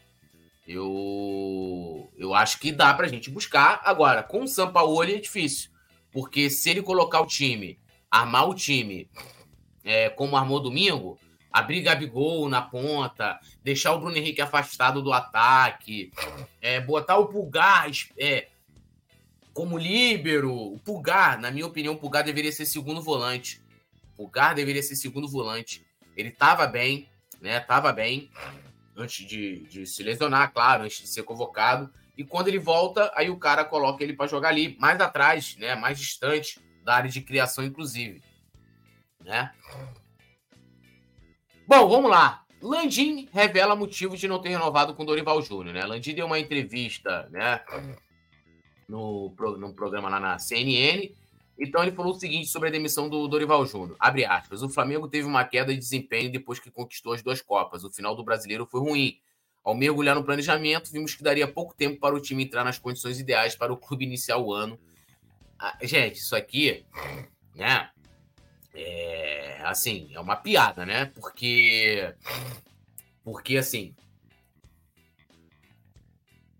Eu, 0.72 2.12
eu 2.16 2.32
acho 2.32 2.60
que 2.60 2.70
dá 2.70 2.94
pra 2.94 3.08
gente 3.08 3.28
buscar. 3.28 3.80
Agora, 3.82 4.22
com 4.22 4.44
o 4.44 4.46
Sampaoli 4.46 5.14
é 5.14 5.18
difícil. 5.18 5.68
Porque 6.12 6.48
se 6.48 6.70
ele 6.70 6.80
colocar 6.80 7.20
o 7.20 7.26
time, 7.26 7.76
armar 8.08 8.48
o 8.48 8.54
time 8.54 9.10
é, 9.82 10.08
como 10.10 10.36
armou 10.36 10.60
domingo, 10.60 11.18
abrir 11.52 11.80
Gabigol 11.80 12.48
na 12.48 12.62
ponta, 12.62 13.40
deixar 13.64 13.94
o 13.94 13.98
Bruno 13.98 14.16
Henrique 14.16 14.40
afastado 14.40 15.02
do 15.02 15.12
ataque, 15.12 16.12
é, 16.62 16.80
botar 16.80 17.16
o 17.16 17.26
Pulgar 17.26 17.90
é, 18.16 18.46
como 19.52 19.76
líbero. 19.76 20.54
O 20.54 20.78
Pulgar, 20.78 21.40
na 21.40 21.50
minha 21.50 21.66
opinião, 21.66 21.94
o 21.94 21.98
Pulgar 21.98 22.22
deveria 22.22 22.52
ser 22.52 22.64
segundo 22.64 23.02
volante. 23.02 23.60
O 24.14 24.18
Pulgar 24.18 24.54
deveria 24.54 24.84
ser 24.84 24.94
segundo 24.94 25.26
volante. 25.26 25.84
Ele 26.16 26.30
tava 26.30 26.64
bem, 26.68 27.08
né? 27.40 27.58
Tava 27.58 27.92
bem 27.92 28.30
antes 29.00 29.26
de, 29.26 29.60
de 29.64 29.86
se 29.86 30.02
lesionar, 30.02 30.52
claro, 30.52 30.84
antes 30.84 31.00
de 31.00 31.08
ser 31.08 31.22
convocado. 31.22 31.92
E 32.16 32.24
quando 32.24 32.48
ele 32.48 32.58
volta, 32.58 33.10
aí 33.14 33.30
o 33.30 33.38
cara 33.38 33.64
coloca 33.64 34.04
ele 34.04 34.12
para 34.12 34.26
jogar 34.26 34.48
ali, 34.48 34.76
mais 34.78 35.00
atrás, 35.00 35.56
né? 35.56 35.74
Mais 35.74 35.98
distante 35.98 36.60
da 36.84 36.94
área 36.94 37.10
de 37.10 37.20
criação, 37.20 37.64
inclusive. 37.64 38.22
Né? 39.24 39.52
Bom, 41.66 41.88
vamos 41.88 42.10
lá. 42.10 42.44
Landim 42.60 43.28
revela 43.32 43.74
motivo 43.74 44.16
de 44.16 44.28
não 44.28 44.40
ter 44.40 44.50
renovado 44.50 44.94
com 44.94 45.04
Dorival 45.04 45.40
Júnior, 45.40 45.74
né? 45.74 45.84
Landim 45.84 46.14
deu 46.14 46.26
uma 46.26 46.38
entrevista, 46.38 47.28
né? 47.30 47.62
No, 48.88 49.34
no 49.58 49.72
programa 49.74 50.10
lá 50.10 50.20
na 50.20 50.38
CNN 50.38 51.10
então 51.60 51.82
ele 51.82 51.92
falou 51.92 52.12
o 52.12 52.18
seguinte 52.18 52.48
sobre 52.48 52.70
a 52.70 52.72
demissão 52.72 53.06
do 53.06 53.28
Dorival 53.28 53.66
Júnior. 53.66 53.94
Abre 54.00 54.24
aspas. 54.24 54.62
O 54.62 54.68
Flamengo 54.70 55.06
teve 55.06 55.26
uma 55.26 55.44
queda 55.44 55.74
de 55.74 55.78
desempenho 55.78 56.32
depois 56.32 56.58
que 56.58 56.70
conquistou 56.70 57.12
as 57.12 57.22
duas 57.22 57.42
Copas. 57.42 57.84
O 57.84 57.90
final 57.90 58.16
do 58.16 58.24
brasileiro 58.24 58.64
foi 58.64 58.80
ruim. 58.80 59.20
Ao 59.62 59.74
mergulhar 59.74 60.16
no 60.16 60.24
planejamento, 60.24 60.90
vimos 60.90 61.14
que 61.14 61.22
daria 61.22 61.46
pouco 61.46 61.74
tempo 61.74 62.00
para 62.00 62.14
o 62.14 62.20
time 62.20 62.44
entrar 62.44 62.64
nas 62.64 62.78
condições 62.78 63.20
ideais 63.20 63.54
para 63.54 63.70
o 63.70 63.76
clube 63.76 64.06
iniciar 64.06 64.38
o 64.38 64.54
ano. 64.54 64.80
Ah, 65.58 65.76
gente, 65.82 66.16
isso 66.16 66.34
aqui, 66.34 66.86
né? 67.54 67.90
É, 68.72 69.60
assim, 69.62 70.08
é 70.14 70.18
uma 70.18 70.36
piada, 70.36 70.86
né? 70.86 71.04
Porque. 71.04 72.14
Porque, 73.22 73.58
assim. 73.58 73.94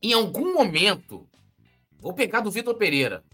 Em 0.03 0.13
algum 0.13 0.53
momento. 0.53 1.27
Vou 1.99 2.13
pegar 2.13 2.41
do 2.41 2.51
Vitor 2.51 2.75
Pereira 2.77 3.25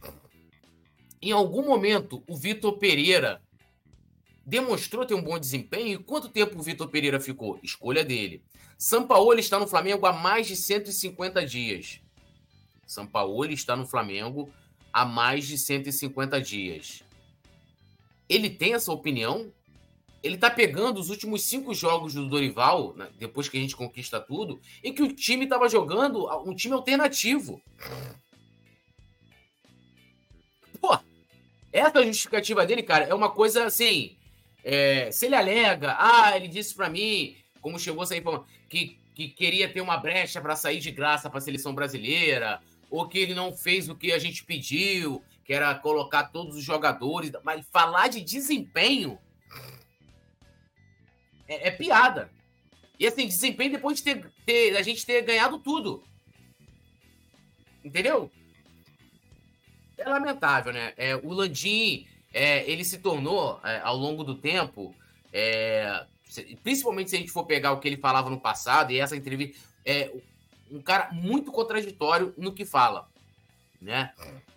em 1.28 1.32
algum 1.32 1.64
momento 1.64 2.22
o 2.28 2.36
Vitor 2.36 2.78
Pereira 2.78 3.42
demonstrou 4.44 5.04
ter 5.04 5.14
um 5.14 5.22
bom 5.22 5.38
desempenho 5.38 6.00
e 6.00 6.02
quanto 6.02 6.28
tempo 6.28 6.58
o 6.58 6.62
Vitor 6.62 6.88
Pereira 6.88 7.18
ficou? 7.18 7.58
Escolha 7.62 8.04
dele. 8.04 8.44
Sampaoli 8.78 9.40
está 9.40 9.58
no 9.58 9.66
Flamengo 9.66 10.06
há 10.06 10.12
mais 10.12 10.46
de 10.46 10.54
150 10.54 11.44
dias. 11.44 12.00
Sampaoli 12.86 13.54
está 13.54 13.74
no 13.74 13.86
Flamengo 13.86 14.48
há 14.92 15.04
mais 15.04 15.46
de 15.46 15.58
150 15.58 16.40
dias. 16.40 17.02
Ele 18.28 18.48
tem 18.48 18.74
essa 18.74 18.92
opinião? 18.92 19.52
Ele 20.22 20.36
tá 20.36 20.50
pegando 20.50 20.98
os 21.00 21.10
últimos 21.10 21.42
cinco 21.42 21.74
jogos 21.74 22.14
do 22.14 22.28
Dorival, 22.28 22.94
né, 22.94 23.08
depois 23.18 23.48
que 23.48 23.56
a 23.56 23.60
gente 23.60 23.76
conquista 23.76 24.20
tudo, 24.20 24.60
em 24.82 24.92
que 24.92 25.02
o 25.02 25.12
time 25.12 25.44
estava 25.44 25.68
jogando 25.68 26.26
um 26.48 26.54
time 26.54 26.74
alternativo. 26.74 27.60
Pô, 30.80 30.98
essa 31.72 32.04
justificativa 32.04 32.64
dele, 32.66 32.82
cara, 32.82 33.04
é 33.04 33.14
uma 33.14 33.30
coisa 33.30 33.64
assim. 33.64 34.16
É, 34.64 35.10
se 35.12 35.26
ele 35.26 35.34
alega, 35.34 35.96
ah, 35.98 36.36
ele 36.36 36.48
disse 36.48 36.74
para 36.74 36.88
mim, 36.88 37.36
como 37.60 37.78
chegou 37.78 38.02
a 38.02 38.06
sair 38.06 38.22
que, 38.68 38.98
que 39.14 39.28
queria 39.28 39.68
ter 39.68 39.80
uma 39.80 39.96
brecha 39.96 40.40
para 40.40 40.56
sair 40.56 40.80
de 40.80 40.90
graça 40.90 41.30
para 41.30 41.38
a 41.38 41.42
seleção 41.42 41.74
brasileira, 41.74 42.60
ou 42.90 43.08
que 43.08 43.18
ele 43.18 43.34
não 43.34 43.52
fez 43.52 43.88
o 43.88 43.94
que 43.94 44.12
a 44.12 44.18
gente 44.18 44.44
pediu, 44.44 45.22
que 45.44 45.52
era 45.52 45.74
colocar 45.74 46.24
todos 46.24 46.56
os 46.56 46.64
jogadores, 46.64 47.30
mas 47.44 47.64
falar 47.70 48.08
de 48.08 48.20
desempenho 48.20 49.18
é, 51.48 51.68
é 51.68 51.70
piada. 51.70 52.30
E 52.98 53.06
assim, 53.06 53.26
desempenho 53.26 53.72
depois 53.72 53.98
de 53.98 54.04
ter, 54.04 54.32
ter, 54.44 54.76
a 54.76 54.82
gente 54.82 55.04
ter 55.04 55.22
ganhado 55.22 55.58
tudo. 55.58 56.02
Entendeu? 57.84 58.30
É 59.98 60.08
lamentável, 60.08 60.72
né? 60.72 60.92
É, 60.96 61.16
o 61.16 61.32
Landim, 61.32 62.06
é, 62.32 62.68
ele 62.70 62.84
se 62.84 62.98
tornou, 62.98 63.60
é, 63.64 63.80
ao 63.80 63.96
longo 63.96 64.22
do 64.22 64.34
tempo, 64.34 64.94
é, 65.32 66.04
principalmente 66.62 67.10
se 67.10 67.16
a 67.16 67.18
gente 67.18 67.30
for 67.30 67.44
pegar 67.44 67.72
o 67.72 67.80
que 67.80 67.88
ele 67.88 67.96
falava 67.96 68.30
no 68.30 68.40
passado, 68.40 68.92
e 68.92 69.00
essa 69.00 69.16
entrevista, 69.16 69.58
é 69.84 70.10
um 70.70 70.82
cara 70.82 71.10
muito 71.12 71.50
contraditório 71.52 72.34
no 72.36 72.52
que 72.52 72.64
fala, 72.64 73.08
né? 73.80 74.12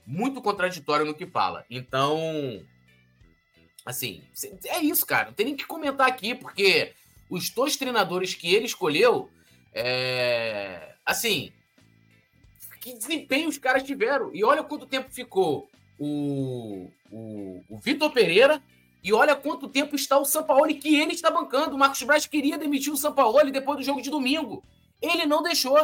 Muito 0.06 0.42
contraditório 0.42 1.06
no 1.06 1.14
que 1.14 1.26
fala. 1.26 1.66
Então, 1.70 2.66
assim, 3.86 4.24
é 4.66 4.80
isso, 4.80 5.06
cara. 5.06 5.28
Não 5.28 5.34
tem 5.34 5.46
nem 5.46 5.56
que 5.56 5.66
comentar 5.66 6.08
aqui, 6.08 6.34
porque 6.34 6.94
os 7.30 7.50
dois 7.52 7.78
treinadores 7.78 8.34
que 8.34 8.54
ele 8.54 8.66
escolheu, 8.66 9.30
é, 9.72 10.96
assim, 11.06 11.54
que 12.92 12.98
desempenho 12.98 13.50
os 13.50 13.58
caras 13.58 13.84
tiveram. 13.84 14.34
E 14.34 14.44
olha 14.44 14.64
quanto 14.64 14.86
tempo 14.86 15.12
ficou 15.12 15.70
o, 15.98 16.90
o, 17.12 17.62
o 17.70 17.80
Vitor 17.80 18.12
Pereira 18.12 18.62
e 19.04 19.14
olha 19.14 19.36
quanto 19.36 19.70
tempo 19.70 19.96
está 19.96 20.18
o 20.18 20.26
Sampaoli 20.26 20.76
que 20.76 21.00
ele 21.00 21.14
está 21.14 21.30
bancando. 21.32 21.76
O 21.76 21.80
Marcos 21.80 22.02
Braz 22.04 22.26
queria 22.26 22.58
demitir 22.58 22.92
o 22.92 22.98
Sampaoli 22.98 23.52
depois 23.52 23.78
do 23.78 23.84
jogo 23.84 24.02
de 24.02 24.10
domingo. 24.10 24.64
Ele 25.02 25.26
não 25.26 25.42
deixou. 25.42 25.78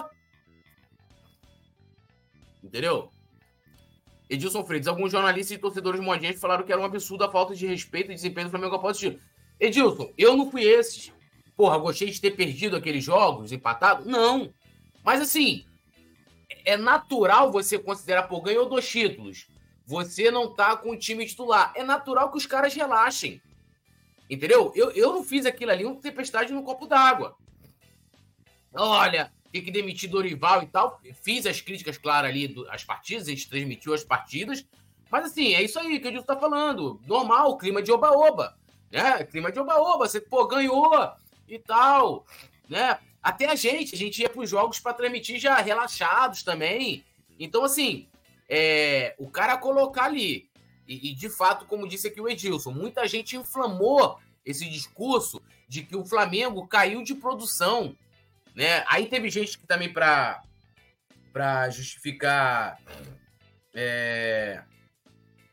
Entendeu? 2.64 3.10
Edilson 4.30 4.66
Freitas, 4.66 4.88
alguns 4.88 5.12
jornalistas 5.12 5.56
e 5.56 5.60
torcedores 5.60 6.02
modinhos 6.02 6.40
falaram 6.40 6.66
que 6.66 6.72
era 6.72 6.82
um 6.82 6.86
absurdo 6.86 7.24
a 7.24 7.32
falta 7.32 7.56
de 7.56 7.68
respeito 7.68 8.12
e 8.12 8.16
desempenho 8.16 8.48
do 8.48 8.52
Flamengo 8.52 8.76
após 8.76 8.98
o 8.98 9.00
título. 9.00 9.22
Edilson, 9.60 10.12
eu 10.18 10.36
não 10.36 10.50
fui 10.50 10.64
esses. 10.64 11.14
Porra, 11.56 11.78
gostei 11.78 12.10
de 12.10 12.20
ter 12.20 12.32
perdido 12.32 12.76
aqueles 12.76 13.04
jogos, 13.04 13.52
empatado? 13.52 14.10
Não. 14.10 14.54
Mas 15.04 15.22
assim, 15.22 15.64
é 16.66 16.76
natural 16.76 17.52
você 17.52 17.78
considerar, 17.78 18.24
pô, 18.24 18.42
ganhou 18.42 18.68
dois 18.68 18.88
títulos. 18.88 19.48
Você 19.86 20.32
não 20.32 20.54
tá 20.54 20.76
com 20.76 20.92
o 20.92 20.98
time 20.98 21.26
titular. 21.26 21.72
É 21.76 21.84
natural 21.84 22.32
que 22.32 22.38
os 22.38 22.46
caras 22.46 22.74
relaxem. 22.74 23.42
Entendeu? 24.30 24.72
Eu, 24.76 24.90
eu 24.92 25.14
não 25.14 25.24
fiz 25.24 25.46
aquilo 25.46 25.72
ali, 25.72 25.86
uma 25.86 26.02
tempestade 26.02 26.52
no 26.52 26.64
copo 26.64 26.88
d'água. 26.88 27.38
Olha, 28.74 29.32
tem 29.52 29.64
que 29.64 29.72
demitir 29.72 30.10
Dorival 30.10 30.64
e 30.64 30.68
tal. 30.68 31.00
Fiz 31.22 31.46
as 31.46 31.62
críticas, 31.62 31.98
claro, 31.98 32.28
ali, 32.28 32.48
do, 32.48 32.70
as 32.70 32.84
partidas, 32.84 33.28
a 33.28 33.32
gente 33.32 33.48
transmitiu 33.48 33.94
as 33.94 34.04
partidas. 34.04 34.66
Mas 35.10 35.26
assim, 35.26 35.54
é 35.54 35.62
isso 35.62 35.80
aí 35.80 36.00
que 36.00 36.08
o 36.08 36.10
Edilson 36.10 36.26
tá 36.26 36.36
falando. 36.36 37.00
Normal, 37.06 37.58
clima 37.58 37.82
de 37.82 37.92
oba-oba. 37.92 38.58
Né? 38.92 39.24
Clima 39.26 39.52
de 39.52 39.60
oba-oba. 39.60 40.10
Você, 40.10 40.20
pô, 40.20 40.48
ganhou 40.48 40.92
e 41.48 41.60
tal. 41.60 42.26
Né? 42.68 42.98
Até 43.26 43.50
a 43.50 43.56
gente, 43.56 43.96
a 43.96 43.98
gente 43.98 44.22
ia 44.22 44.30
para 44.30 44.44
os 44.44 44.48
jogos 44.48 44.80
para 44.80 44.94
transmitir 44.94 45.40
já 45.40 45.56
relaxados 45.60 46.44
também. 46.44 47.04
Então, 47.40 47.64
assim, 47.64 48.08
é, 48.48 49.16
o 49.18 49.32
cara 49.32 49.58
colocar 49.58 50.04
ali, 50.04 50.48
e, 50.88 51.10
e, 51.10 51.16
de 51.16 51.28
fato, 51.28 51.66
como 51.66 51.88
disse 51.88 52.08
aqui 52.08 52.22
o 52.22 52.30
Edilson, 52.30 52.70
muita 52.70 53.08
gente 53.08 53.36
inflamou 53.36 54.20
esse 54.46 54.70
discurso 54.70 55.42
de 55.68 55.82
que 55.82 55.96
o 55.96 56.06
Flamengo 56.06 56.68
caiu 56.68 57.02
de 57.02 57.16
produção. 57.16 57.98
Né? 58.54 58.86
Aí 58.88 59.08
teve 59.08 59.28
gente 59.32 59.58
que 59.58 59.66
também 59.66 59.92
para 59.92 60.44
para 61.34 61.68
justificar 61.72 62.80
é, 63.74 64.62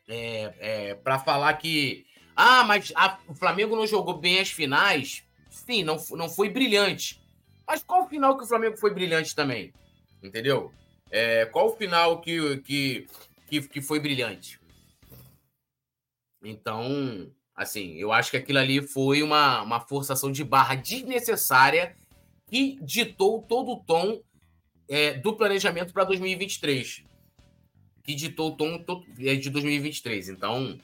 é, 0.07 0.55
é 0.61 0.95
para 0.95 1.18
falar 1.18 1.55
que 1.55 2.05
Ah, 2.37 2.64
mas 2.64 2.93
a, 2.95 3.18
o 3.27 3.35
Flamengo 3.35 3.75
não 3.75 3.87
jogou 3.87 4.18
bem 4.18 4.41
as 4.41 4.51
finais. 4.51 5.25
Sim, 5.49 5.83
não, 5.85 5.97
não 6.11 6.29
foi 6.29 6.51
brilhante. 6.51 7.22
Mas 7.73 7.83
qual 7.83 8.03
o 8.03 8.07
final 8.07 8.37
que 8.37 8.45
o 8.45 8.47
Flamengo 8.47 8.77
foi 8.77 8.93
brilhante 8.93 9.35
também? 9.35 9.73
Entendeu? 10.23 10.70
É, 11.11 11.47
qual 11.47 11.68
o 11.68 11.75
final 11.75 12.20
que, 12.20 12.59
que, 12.59 13.07
que, 13.49 13.62
que 13.62 13.81
foi 13.81 13.99
brilhante? 13.99 14.61
Então, 16.45 17.33
assim, 17.57 17.95
eu 17.95 18.12
acho 18.12 18.31
que 18.31 18.37
aquilo 18.37 18.59
ali 18.59 18.87
foi 18.87 19.23
uma, 19.23 19.62
uma 19.62 19.81
forçação 19.81 20.31
de 20.31 20.45
barra 20.45 20.75
desnecessária 20.75 21.97
que 22.47 22.79
ditou 22.83 23.41
todo 23.41 23.73
o 23.73 23.83
tom 23.83 24.20
é, 24.87 25.14
do 25.14 25.35
planejamento 25.35 25.95
para 25.95 26.05
2023. 26.05 27.05
Que 28.05 28.14
ditou 28.14 28.51
o 28.51 28.57
tom 28.57 28.85
é, 29.18 29.35
de 29.35 29.49
2023. 29.49 30.29
Então, 30.29 30.79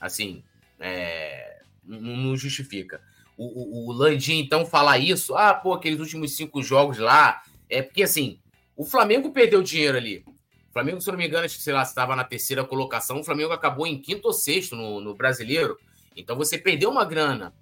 assim, 0.00 0.42
é, 0.80 1.62
não, 1.84 2.00
não, 2.00 2.36
justifica. 2.36 3.00
O, 3.36 3.44
o, 3.44 3.88
o 3.88 3.92
Landim, 3.92 4.38
então, 4.38 4.64
falar 4.64 4.98
isso, 4.98 5.34
ah, 5.34 5.52
pô, 5.52 5.72
aqueles 5.72 5.98
últimos 5.98 6.36
cinco 6.36 6.62
jogos 6.62 6.98
lá, 6.98 7.42
é 7.68 7.82
porque, 7.82 8.02
assim, 8.02 8.38
o 8.76 8.84
Flamengo 8.84 9.32
perdeu 9.32 9.62
dinheiro 9.62 9.96
ali. 9.96 10.24
O 10.68 10.72
Flamengo, 10.72 11.00
se 11.00 11.08
eu 11.08 11.12
não 11.12 11.18
me 11.18 11.26
engano, 11.26 11.48
sei 11.48 11.72
lá, 11.72 11.82
estava 11.82 12.16
na 12.16 12.24
terceira 12.24 12.64
colocação, 12.64 13.20
o 13.20 13.24
Flamengo 13.24 13.52
acabou 13.52 13.86
em 13.86 14.00
quinto 14.00 14.28
ou 14.28 14.32
sexto 14.32 14.74
no, 14.74 15.00
no 15.00 15.14
brasileiro. 15.14 15.78
Então 16.16 16.36
você 16.36 16.58
perdeu 16.58 16.90
uma 16.90 17.04
grana. 17.04 17.54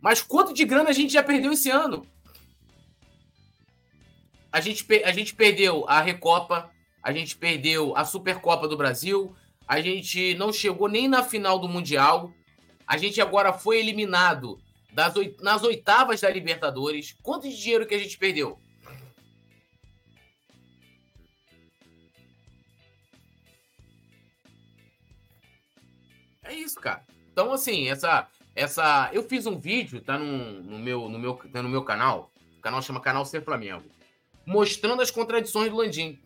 Mas 0.00 0.22
quanto 0.22 0.54
de 0.54 0.64
grana 0.64 0.90
a 0.90 0.92
gente 0.92 1.12
já 1.12 1.22
perdeu 1.22 1.52
esse 1.52 1.70
ano? 1.70 2.06
A 4.52 4.60
gente, 4.60 4.84
a 5.04 5.12
gente 5.12 5.34
perdeu 5.34 5.84
a 5.88 6.00
Recopa, 6.00 6.70
a 7.02 7.12
gente 7.12 7.36
perdeu 7.36 7.96
a 7.96 8.04
Supercopa 8.04 8.66
do 8.66 8.76
Brasil, 8.76 9.34
a 9.66 9.80
gente 9.80 10.34
não 10.34 10.52
chegou 10.52 10.88
nem 10.88 11.06
na 11.06 11.22
final 11.22 11.58
do 11.58 11.68
Mundial. 11.68 12.32
A 12.86 12.96
gente 12.96 13.20
agora 13.20 13.52
foi 13.52 13.78
eliminado 13.78 14.58
das, 14.92 15.14
nas 15.40 15.62
oitavas 15.62 16.20
da 16.20 16.30
Libertadores. 16.30 17.16
Quanto 17.22 17.48
de 17.48 17.56
dinheiro 17.56 17.86
que 17.86 17.94
a 17.94 17.98
gente 17.98 18.18
perdeu? 18.18 18.58
É 26.50 26.54
isso, 26.54 26.80
cara. 26.80 27.04
Então, 27.32 27.52
assim, 27.52 27.88
essa. 27.88 28.26
essa 28.56 29.08
eu 29.12 29.22
fiz 29.22 29.46
um 29.46 29.58
vídeo, 29.58 30.00
tá 30.00 30.18
no, 30.18 30.62
no, 30.62 30.78
meu, 30.78 31.08
no, 31.08 31.18
meu, 31.18 31.34
tá 31.34 31.62
no 31.62 31.68
meu 31.68 31.84
canal. 31.84 32.32
O 32.58 32.60
canal 32.60 32.82
chama 32.82 33.00
Canal 33.00 33.24
Ser 33.24 33.44
Flamengo. 33.44 33.84
Mostrando 34.44 35.00
as 35.00 35.10
contradições 35.10 35.70
do 35.70 35.76
Landim. 35.76 36.18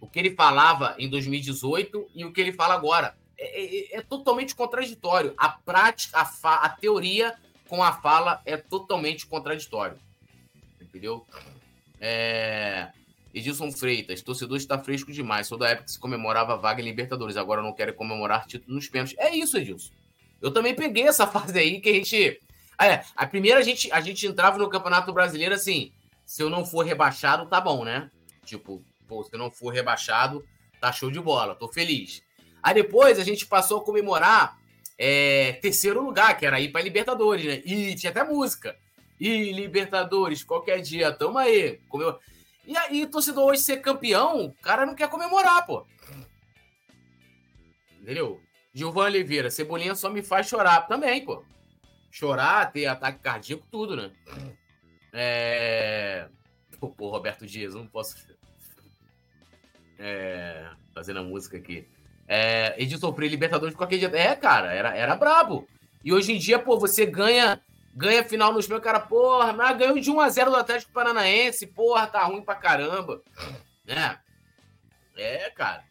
O 0.00 0.08
que 0.08 0.18
ele 0.18 0.34
falava 0.34 0.94
em 0.98 1.10
2018 1.10 2.10
e 2.14 2.24
o 2.24 2.32
que 2.32 2.40
ele 2.40 2.52
fala 2.52 2.74
agora. 2.74 3.14
É, 3.36 3.96
é, 3.96 3.98
é 3.98 4.02
totalmente 4.02 4.54
contraditório. 4.54 5.34
A 5.36 5.50
prática, 5.50 6.18
a, 6.18 6.24
fa, 6.24 6.54
a 6.56 6.70
teoria 6.70 7.36
com 7.70 7.84
a 7.84 7.92
fala 7.92 8.42
é 8.44 8.56
totalmente 8.56 9.24
contraditório. 9.26 9.96
Entendeu? 10.80 11.24
É... 12.00 12.88
Edilson 13.32 13.70
Freitas, 13.70 14.22
torcedor 14.22 14.56
está 14.56 14.76
fresco 14.76 15.12
demais. 15.12 15.46
Sou 15.46 15.56
da 15.56 15.68
época 15.68 15.84
que 15.84 15.92
se 15.92 16.00
comemorava 16.00 16.56
vaga 16.56 16.82
em 16.82 16.84
Libertadores. 16.84 17.36
Agora 17.36 17.62
não 17.62 17.72
quero 17.72 17.94
comemorar 17.94 18.44
título 18.44 18.74
nos 18.74 18.88
pênaltis. 18.88 19.16
É 19.16 19.32
isso, 19.32 19.56
Edilson. 19.56 19.92
Eu 20.42 20.50
também 20.50 20.74
peguei 20.74 21.06
essa 21.06 21.28
fase 21.28 21.56
aí 21.56 21.80
que 21.80 21.88
a 21.88 21.94
gente. 21.94 22.40
É, 22.80 23.04
a 23.14 23.26
primeira 23.26 23.60
a 23.60 23.62
gente, 23.62 23.92
a 23.92 24.00
gente 24.00 24.26
entrava 24.26 24.58
no 24.58 24.68
Campeonato 24.68 25.12
Brasileiro 25.12 25.54
assim: 25.54 25.92
se 26.26 26.42
eu 26.42 26.50
não 26.50 26.66
for 26.66 26.84
rebaixado, 26.84 27.46
tá 27.46 27.60
bom, 27.60 27.84
né? 27.84 28.10
Tipo, 28.44 28.82
pô, 29.06 29.22
se 29.22 29.32
eu 29.32 29.38
não 29.38 29.48
for 29.48 29.72
rebaixado, 29.72 30.44
tá 30.80 30.90
show 30.90 31.10
de 31.10 31.20
bola, 31.20 31.54
tô 31.54 31.68
feliz. 31.68 32.20
Aí 32.60 32.74
depois 32.74 33.20
a 33.20 33.24
gente 33.24 33.46
passou 33.46 33.78
a 33.78 33.84
comemorar 33.84 34.59
é, 35.02 35.54
terceiro 35.62 36.02
lugar, 36.02 36.36
que 36.36 36.44
era 36.44 36.60
ir 36.60 36.68
para 36.68 36.82
Libertadores, 36.82 37.46
né? 37.46 37.62
E 37.64 37.94
tinha 37.94 38.10
até 38.10 38.22
música. 38.22 38.76
E 39.18 39.50
Libertadores, 39.50 40.44
qualquer 40.44 40.82
dia, 40.82 41.10
tamo 41.10 41.38
aí. 41.38 41.78
Comemora... 41.88 42.18
E 42.66 42.76
aí, 42.76 43.06
torcedor 43.06 43.46
hoje 43.46 43.62
ser 43.62 43.78
campeão, 43.78 44.44
o 44.44 44.52
cara 44.52 44.84
não 44.84 44.94
quer 44.94 45.08
comemorar, 45.08 45.64
pô. 45.64 45.86
Entendeu? 47.98 48.42
Gilvan 48.74 49.04
Oliveira, 49.04 49.50
Cebolinha 49.50 49.94
só 49.94 50.10
me 50.10 50.22
faz 50.22 50.46
chorar 50.46 50.82
também, 50.82 51.24
pô. 51.24 51.42
Chorar, 52.10 52.70
ter 52.70 52.84
ataque 52.84 53.20
cardíaco, 53.20 53.66
tudo, 53.70 53.96
né? 53.96 54.12
É. 55.14 56.28
Pô, 56.78 57.08
Roberto 57.08 57.46
Dias, 57.46 57.74
não 57.74 57.86
posso. 57.86 58.16
É... 59.98 60.68
Fazendo 60.92 61.20
a 61.20 61.24
música 61.24 61.56
aqui. 61.56 61.88
É... 62.32 62.80
Edson 62.80 63.12
Freire, 63.12 63.32
Libertadores 63.32 63.74
qualquer 63.74 63.98
dia. 63.98 64.10
É, 64.14 64.36
cara, 64.36 64.72
era, 64.72 64.96
era 64.96 65.16
brabo. 65.16 65.66
E 66.04 66.12
hoje 66.12 66.32
em 66.32 66.38
dia, 66.38 66.58
pô, 66.58 66.78
você 66.78 67.04
ganha 67.04 67.60
ganha 67.92 68.24
final 68.24 68.52
nos 68.52 68.68
meus, 68.68 68.80
cara, 68.80 69.00
porra, 69.00 69.52
mas 69.52 69.76
ganhou 69.76 69.98
de 69.98 70.10
1x0 70.10 70.44
do 70.46 70.56
Atlético 70.56 70.92
Paranaense, 70.92 71.66
porra, 71.66 72.06
tá 72.06 72.24
ruim 72.24 72.40
pra 72.40 72.54
caramba. 72.54 73.20
É. 73.86 74.16
É, 75.16 75.50
cara. 75.50 75.84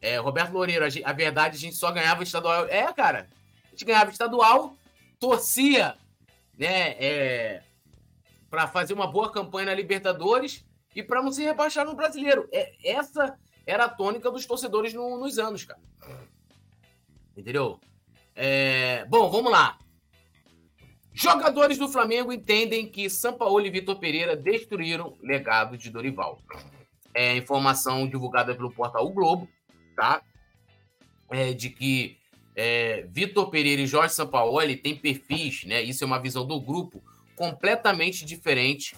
É, 0.00 0.16
Roberto 0.16 0.52
Loureiro, 0.52 0.84
a, 0.84 0.88
a 1.10 1.12
verdade, 1.12 1.56
a 1.56 1.60
gente 1.60 1.76
só 1.76 1.92
ganhava 1.92 2.22
estadual. 2.22 2.66
É, 2.66 2.90
cara. 2.92 3.28
A 3.66 3.70
gente 3.70 3.84
ganhava 3.84 4.10
estadual, 4.10 4.74
torcia, 5.20 5.96
né, 6.58 6.96
é, 6.98 7.62
para 8.48 8.66
fazer 8.66 8.94
uma 8.94 9.06
boa 9.06 9.30
campanha 9.30 9.66
na 9.66 9.74
Libertadores 9.74 10.64
e 10.94 11.02
para 11.02 11.22
não 11.22 11.30
se 11.30 11.44
rebaixar 11.44 11.84
no 11.84 11.94
brasileiro. 11.94 12.48
É, 12.50 12.72
essa 12.82 13.38
era 13.66 13.86
a 13.86 13.88
tônica 13.88 14.30
dos 14.30 14.46
torcedores 14.46 14.94
no, 14.94 15.18
nos 15.18 15.38
anos, 15.38 15.64
cara. 15.64 15.80
Entendeu? 17.36 17.80
É, 18.34 19.04
bom, 19.06 19.28
vamos 19.30 19.50
lá. 19.50 19.78
Jogadores 21.12 21.78
do 21.78 21.88
Flamengo 21.88 22.32
entendem 22.32 22.86
que 22.86 23.08
Sampaoli 23.08 23.68
e 23.68 23.70
Vitor 23.70 23.98
Pereira 23.98 24.36
destruíram 24.36 25.16
o 25.20 25.26
legado 25.26 25.76
de 25.76 25.90
Dorival. 25.90 26.38
É 27.14 27.34
informação 27.36 28.06
divulgada 28.06 28.54
pelo 28.54 28.70
portal 28.70 29.06
o 29.06 29.12
Globo, 29.12 29.48
tá? 29.96 30.22
É, 31.30 31.54
de 31.54 31.70
que 31.70 32.18
é, 32.54 33.06
Vitor 33.08 33.48
Pereira 33.48 33.80
e 33.80 33.86
Jorge 33.86 34.14
Sampaoli 34.14 34.76
têm 34.76 34.94
perfis, 34.94 35.64
né? 35.64 35.82
Isso 35.82 36.04
é 36.04 36.06
uma 36.06 36.18
visão 36.18 36.46
do 36.46 36.60
grupo 36.60 37.02
completamente 37.34 38.24
diferente 38.24 38.94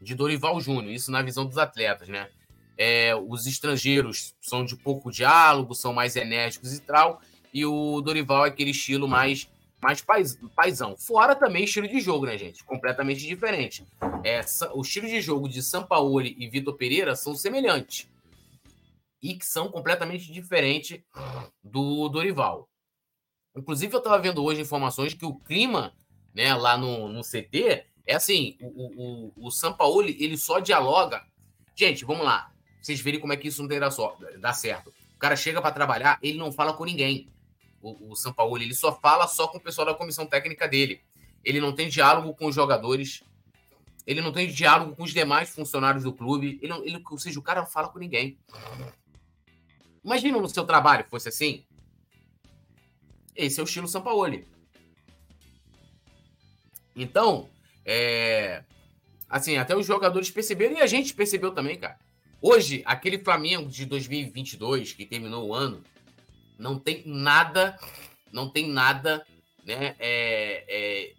de 0.00 0.14
Dorival 0.14 0.58
Júnior. 0.60 0.92
Isso 0.92 1.10
na 1.12 1.20
visão 1.20 1.44
dos 1.44 1.58
atletas, 1.58 2.08
né? 2.08 2.30
É, 2.76 3.14
os 3.14 3.46
estrangeiros 3.46 4.34
são 4.40 4.64
de 4.64 4.76
pouco 4.76 5.10
diálogo, 5.10 5.74
são 5.74 5.92
mais 5.92 6.16
enérgicos 6.16 6.72
e 6.72 6.80
tal, 6.80 7.20
e 7.52 7.64
o 7.64 8.00
Dorival 8.00 8.44
é 8.44 8.48
aquele 8.48 8.70
estilo 8.70 9.06
mais 9.06 9.48
mais 9.84 10.00
pais, 10.00 10.38
paizão. 10.56 10.96
Fora 10.96 11.36
também 11.36 11.64
estilo 11.64 11.86
de 11.86 12.00
jogo, 12.00 12.24
né, 12.24 12.38
gente? 12.38 12.64
Completamente 12.64 13.26
diferente. 13.26 13.86
É, 14.24 14.40
o 14.72 14.80
estilo 14.80 15.06
de 15.06 15.20
jogo 15.20 15.46
de 15.46 15.62
Sampaoli 15.62 16.34
e 16.38 16.48
Vitor 16.48 16.74
Pereira 16.74 17.14
são 17.14 17.34
semelhantes. 17.34 18.08
E 19.22 19.34
que 19.34 19.44
são 19.44 19.70
completamente 19.70 20.32
diferentes 20.32 21.02
do 21.62 22.08
Dorival. 22.08 22.66
Inclusive, 23.54 23.94
eu 23.94 23.98
estava 23.98 24.18
vendo 24.18 24.42
hoje 24.42 24.62
informações 24.62 25.12
que 25.12 25.26
o 25.26 25.34
clima 25.34 25.94
né, 26.34 26.54
lá 26.54 26.78
no, 26.78 27.08
no 27.08 27.20
CT 27.20 27.84
é 28.06 28.14
assim: 28.14 28.56
o, 28.60 29.32
o, 29.36 29.46
o 29.46 29.50
Sampaoli 29.50 30.16
ele 30.18 30.38
só 30.38 30.60
dialoga. 30.60 31.22
Gente, 31.76 32.06
vamos 32.06 32.24
lá. 32.24 32.53
Vocês 32.84 33.00
verem 33.00 33.18
como 33.18 33.32
é 33.32 33.36
que 33.38 33.48
isso 33.48 33.62
não 33.62 33.68
terá 33.68 33.90
só, 33.90 34.14
dá 34.38 34.52
certo. 34.52 34.92
O 35.16 35.18
cara 35.18 35.34
chega 35.36 35.62
para 35.62 35.72
trabalhar, 35.72 36.18
ele 36.22 36.36
não 36.36 36.52
fala 36.52 36.74
com 36.74 36.84
ninguém 36.84 37.32
o, 37.80 38.10
o 38.10 38.14
São 38.14 38.30
Paulo, 38.30 38.58
ele 38.58 38.74
só 38.74 38.94
fala 39.00 39.26
só 39.26 39.48
com 39.48 39.56
o 39.56 39.60
pessoal 39.60 39.86
da 39.86 39.94
comissão 39.94 40.26
técnica 40.26 40.68
dele. 40.68 41.00
Ele 41.42 41.60
não 41.60 41.74
tem 41.74 41.88
diálogo 41.88 42.34
com 42.34 42.44
os 42.44 42.54
jogadores, 42.54 43.24
ele 44.06 44.20
não 44.20 44.32
tem 44.32 44.46
diálogo 44.48 44.94
com 44.94 45.02
os 45.02 45.14
demais 45.14 45.48
funcionários 45.48 46.04
do 46.04 46.12
clube, 46.12 46.58
ele, 46.60 46.74
ele, 46.84 47.02
ou 47.10 47.18
seja, 47.18 47.38
o 47.38 47.42
cara 47.42 47.62
não 47.62 47.66
fala 47.66 47.88
com 47.88 47.98
ninguém. 47.98 48.38
Imagina 50.04 50.38
no 50.38 50.48
seu 50.50 50.66
trabalho 50.66 51.06
fosse 51.08 51.30
assim. 51.30 51.64
Esse 53.34 53.60
é 53.60 53.62
o 53.62 53.64
estilo 53.64 53.88
São 53.88 54.02
Paulo. 54.02 54.44
Então, 56.94 57.48
é, 57.82 58.62
assim, 59.26 59.56
até 59.56 59.74
os 59.74 59.86
jogadores 59.86 60.30
perceberam 60.30 60.76
e 60.76 60.82
a 60.82 60.86
gente 60.86 61.14
percebeu 61.14 61.50
também, 61.50 61.78
cara. 61.78 61.98
Hoje, 62.46 62.82
aquele 62.84 63.18
Flamengo 63.18 63.70
de 63.70 63.86
2022 63.86 64.92
que 64.92 65.06
terminou 65.06 65.48
o 65.48 65.54
ano, 65.54 65.82
não 66.58 66.78
tem 66.78 67.02
nada, 67.06 67.78
não 68.30 68.50
tem 68.50 68.68
nada, 68.68 69.26
né? 69.64 69.96
É, 69.98 70.64
é, 70.68 71.12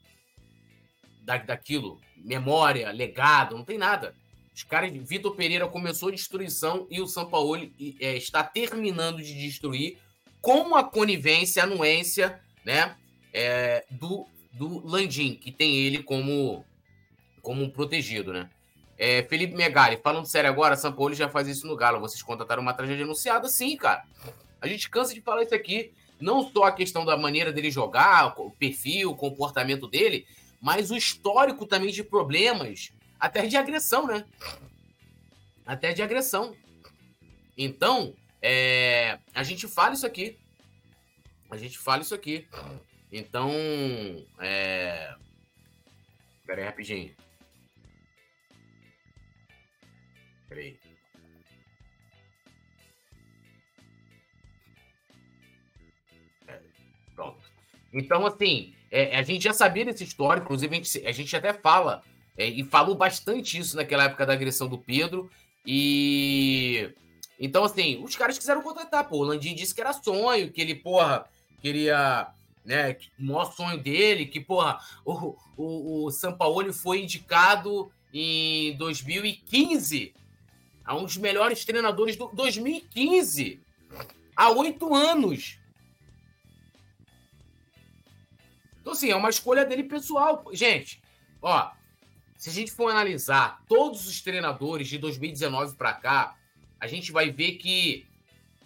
da, 1.24 1.38
daquilo, 1.38 2.00
memória, 2.16 2.92
legado, 2.92 3.58
não 3.58 3.66
tem 3.66 3.76
nada. 3.76 4.14
Os 4.54 4.62
caras, 4.62 4.94
Vitor 4.96 5.36
Pereira 5.36 5.68
começou 5.68 6.10
a 6.10 6.12
destruição 6.12 6.86
e 6.92 7.02
o 7.02 7.08
São 7.08 7.28
Paulo 7.28 7.56
é, 8.00 8.16
está 8.16 8.44
terminando 8.44 9.18
de 9.18 9.34
destruir 9.34 9.98
com 10.40 10.76
a 10.76 10.84
conivência, 10.84 11.64
a 11.64 11.66
anuência, 11.66 12.40
né? 12.64 12.96
É, 13.34 13.84
do, 13.90 14.28
do 14.54 14.88
Landim, 14.88 15.34
que 15.34 15.52
tem 15.52 15.76
ele 15.76 16.04
como, 16.04 16.64
como 17.42 17.64
um 17.64 17.70
protegido, 17.72 18.32
né? 18.32 18.48
É, 18.98 19.24
Felipe 19.24 19.56
Megali, 19.56 19.98
falando 19.98 20.26
sério 20.26 20.50
agora, 20.50 20.76
São 20.76 20.93
Paulo 20.93 21.14
já 21.14 21.28
faz 21.28 21.48
isso 21.48 21.68
no 21.68 21.76
Galo. 21.76 22.00
Vocês 22.00 22.22
contrataram 22.22 22.62
uma 22.62 22.74
tragédia 22.74 23.04
anunciada? 23.04 23.48
Sim, 23.50 23.76
cara. 23.76 24.06
A 24.62 24.68
gente 24.68 24.89
cansa 24.89 25.14
de 25.14 25.22
falar 25.22 25.43
isso 25.43 25.54
aqui. 25.54 25.93
Não 26.20 26.50
só 26.50 26.64
a 26.64 26.72
questão 26.72 27.04
da 27.04 27.18
maneira 27.18 27.52
dele 27.52 27.70
jogar, 27.70 28.39
o 28.39 28.52
perfil, 28.52 29.12
o 29.12 29.16
comportamento 29.16 29.86
dele, 29.86 30.26
mas 30.62 30.91
o 30.91 30.96
histórico 30.96 31.66
também 31.66 31.91
de 31.91 32.04
problemas, 32.04 32.93
até 33.20 33.46
de 33.46 33.58
agressão, 33.58 34.08
né? 34.08 34.26
Até 35.66 35.91
de 35.91 36.02
agressão. 36.02 36.56
Então, 37.58 38.16
é, 38.41 39.20
a 39.34 39.43
gente 39.43 39.68
fala 39.68 39.93
isso 39.93 40.06
aqui. 40.06 40.38
A 41.52 41.58
gente 41.58 41.78
fala 41.78 42.02
isso 42.02 42.16
aqui. 42.16 42.48
Então, 43.12 43.52
é... 44.39 45.14
Pera 46.46 46.62
aí, 46.62 46.66
rapidinho. 46.66 47.14
Pera 50.56 50.62
aí. 50.62 50.78
É, 56.47 56.60
pronto. 57.14 57.38
Então, 57.91 58.26
assim, 58.26 58.74
é, 58.89 59.18
a 59.18 59.22
gente 59.22 59.43
já 59.43 59.53
sabia 59.53 59.84
desse 59.84 60.06
histórico, 60.06 60.45
inclusive 60.45 60.74
a 60.74 60.78
gente, 60.78 61.08
a 61.08 61.12
gente 61.12 61.36
até 61.36 61.53
fala, 61.53 62.01
é, 62.38 62.47
e 62.47 62.64
falou 62.64 62.95
bastante 62.95 63.60
isso 63.60 63.76
naquela 63.76 64.06
época 64.06 64.26
da 64.26 64.34
agressão 64.34 64.68
do 64.70 64.78
Pedro, 64.78 65.30
e... 65.66 66.89
Então, 67.38 67.66
assim, 67.66 68.01
os 68.01 68.16
caras 68.16 68.38
quiseram 68.38 68.62
contratar, 68.62 69.10
pô, 69.10 69.18
o 69.18 69.24
Landim 69.24 69.53
disse 69.53 69.76
que 69.76 69.82
era 69.82 69.91
sonho, 69.91 70.49
que 70.49 70.62
ele, 70.62 70.74
porra, 70.74 71.26
queria 71.62 72.32
né? 72.64 72.97
O 73.20 73.26
maior 73.26 73.51
sonho 73.51 73.78
dele, 73.78 74.26
que, 74.26 74.39
porra, 74.39 74.80
o, 75.03 75.36
o, 75.58 76.06
o 76.06 76.12
Sampaoli 76.12 76.72
foi 76.72 77.03
indicado 77.03 77.91
em 78.14 78.76
2015 78.78 80.14
a 80.86 80.96
um 80.96 81.04
dos 81.04 81.18
melhores 81.18 81.66
treinadores 81.66 82.16
do 82.16 82.28
2015, 82.28 83.60
há 84.36 84.52
oito 84.52 84.94
anos. 84.94 85.60
Então, 88.80 88.94
assim, 88.94 89.10
é 89.10 89.16
uma 89.16 89.30
escolha 89.30 89.66
dele 89.66 89.84
pessoal. 89.84 90.46
Gente, 90.54 91.02
ó, 91.42 91.72
se 92.38 92.50
a 92.50 92.54
gente 92.54 92.72
for 92.72 92.92
analisar 92.92 93.64
todos 93.68 94.08
os 94.08 94.22
treinadores 94.22 94.88
de 94.88 95.00
2019 95.00 95.76
para 95.76 95.94
cá, 95.94 96.36
a 96.80 96.86
gente 96.86 97.12
vai 97.12 97.32
ver 97.32 97.54
que, 97.54 98.06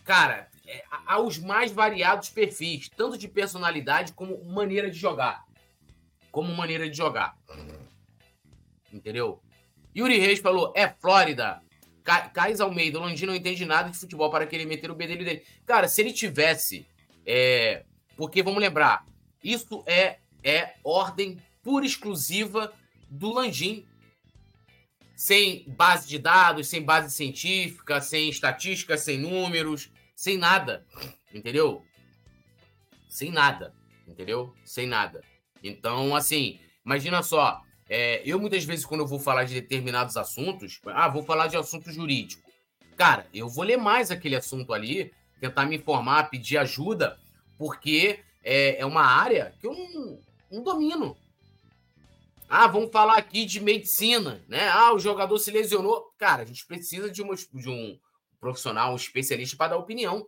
cara, 0.03 0.49
é, 0.67 0.83
aos 1.05 1.37
mais 1.37 1.71
variados 1.71 2.29
perfis, 2.29 2.89
tanto 2.89 3.17
de 3.17 3.29
personalidade 3.29 4.11
como 4.11 4.43
maneira 4.43 4.91
de 4.91 4.97
jogar. 4.99 5.45
Como 6.31 6.53
maneira 6.53 6.89
de 6.89 6.97
jogar. 6.97 7.37
Entendeu? 8.91 9.41
Yuri 9.95 10.19
Reis 10.19 10.39
falou: 10.39 10.73
é 10.75 10.87
Flórida. 10.89 11.63
Cais 12.29 12.59
Almeida, 12.59 12.97
o 12.97 13.01
Landino 13.01 13.31
não 13.31 13.37
entende 13.37 13.65
nada 13.65 13.89
de 13.89 13.97
futebol 13.97 14.29
para 14.29 14.47
querer 14.47 14.65
meter 14.65 14.89
o 14.89 14.95
bedelho 14.95 15.25
dele. 15.25 15.43
Cara, 15.65 15.87
se 15.87 16.01
ele 16.01 16.13
tivesse. 16.13 16.85
É, 17.25 17.83
porque 18.17 18.41
vamos 18.41 18.59
lembrar, 18.59 19.05
isso 19.43 19.83
é, 19.85 20.17
é 20.43 20.75
ordem 20.83 21.37
pura 21.61 21.85
exclusiva 21.85 22.73
do 23.09 23.33
Landim. 23.33 23.85
Sem 25.15 25.65
base 25.67 26.07
de 26.07 26.17
dados, 26.17 26.67
sem 26.67 26.81
base 26.81 27.13
científica, 27.13 27.99
sem 27.99 28.29
estatística, 28.29 28.97
sem 28.97 29.17
números 29.17 29.89
sem 30.19 30.37
nada, 30.37 30.85
entendeu? 31.33 31.81
Sem 33.07 33.31
nada, 33.31 33.73
entendeu? 34.05 34.53
Sem 34.65 34.85
nada. 34.85 35.23
Então, 35.63 36.13
assim, 36.13 36.59
imagina 36.85 37.23
só, 37.23 37.61
é, 37.89 38.21
eu 38.23 38.39
muitas 38.39 38.63
vezes 38.63 38.85
quando 38.85 39.01
eu 39.01 39.07
vou 39.07 39.19
falar 39.19 39.45
de 39.45 39.55
determinados 39.55 40.15
assuntos, 40.15 40.79
ah, 40.85 41.09
vou 41.09 41.23
falar 41.23 41.47
de 41.47 41.57
assunto 41.57 41.91
jurídico. 41.91 42.47
Cara, 42.95 43.27
eu 43.33 43.49
vou 43.49 43.63
ler 43.63 43.77
mais 43.77 44.11
aquele 44.11 44.35
assunto 44.35 44.73
ali, 44.73 45.11
tentar 45.41 45.65
me 45.65 45.77
informar, 45.77 46.29
pedir 46.29 46.57
ajuda, 46.57 47.17
porque 47.57 48.19
é, 48.43 48.79
é 48.79 48.85
uma 48.85 49.03
área 49.03 49.53
que 49.59 49.65
eu 49.65 49.73
não, 49.73 50.19
não 50.51 50.63
domino. 50.63 51.17
Ah, 52.47 52.67
vamos 52.67 52.91
falar 52.91 53.17
aqui 53.17 53.45
de 53.45 53.59
medicina, 53.59 54.43
né? 54.47 54.69
Ah, 54.69 54.93
o 54.93 54.99
jogador 54.99 55.37
se 55.37 55.51
lesionou. 55.51 56.11
Cara, 56.17 56.43
a 56.43 56.45
gente 56.45 56.65
precisa 56.65 57.09
de, 57.09 57.21
uma, 57.21 57.35
de 57.35 57.69
um, 57.69 57.97
profissional, 58.39 58.93
um 58.93 58.95
especialista 58.95 59.55
para 59.55 59.71
dar 59.71 59.77
opinião. 59.77 60.27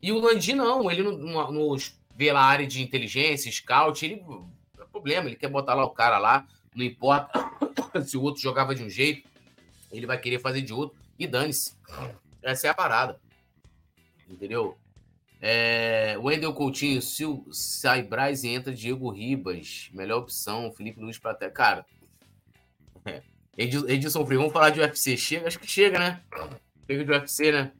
E 0.00 0.12
o 0.12 0.18
Landim 0.18 0.52
não, 0.52 0.90
ele 0.90 1.02
não, 1.02 1.76
vê 2.16 2.32
lá 2.32 2.40
a 2.40 2.46
área 2.46 2.66
de 2.66 2.82
inteligência, 2.82 3.50
scout, 3.50 4.04
ele 4.04 4.22
problema, 4.90 5.26
ele 5.28 5.36
quer 5.36 5.48
botar 5.48 5.74
lá 5.74 5.84
o 5.84 5.90
cara 5.90 6.18
lá, 6.18 6.46
não 6.74 6.84
importa 6.84 7.50
se 8.04 8.16
o 8.16 8.22
outro 8.22 8.42
jogava 8.42 8.74
de 8.74 8.82
um 8.82 8.90
jeito, 8.90 9.28
ele 9.90 10.06
vai 10.06 10.18
querer 10.18 10.38
fazer 10.38 10.62
de 10.62 10.72
outro 10.72 10.98
e 11.18 11.26
dane-se. 11.26 11.74
Essa 12.42 12.68
é 12.68 12.70
a 12.70 12.74
parada. 12.74 13.20
Entendeu? 14.28 14.76
É, 15.40 16.16
Wendel 16.18 16.52
Coutinho, 16.52 17.00
se 17.00 17.24
sai 17.52 18.02
Braz 18.02 18.42
e 18.42 18.48
entra 18.48 18.72
Diego 18.72 19.08
Ribas, 19.10 19.88
melhor 19.92 20.18
opção, 20.18 20.72
Felipe 20.72 21.00
Luiz 21.00 21.18
para 21.18 21.30
até. 21.30 21.48
Cara, 21.48 21.86
Edilson 23.56 24.24
Freire, 24.24 24.38
vamos 24.38 24.52
falar 24.52 24.70
de 24.70 24.80
UFC. 24.80 25.16
Chega, 25.16 25.48
acho 25.48 25.58
que 25.58 25.66
chega, 25.66 25.98
né? 25.98 26.22
Chega 26.86 27.04
de 27.04 27.10
UFC, 27.10 27.52
né? 27.52 27.72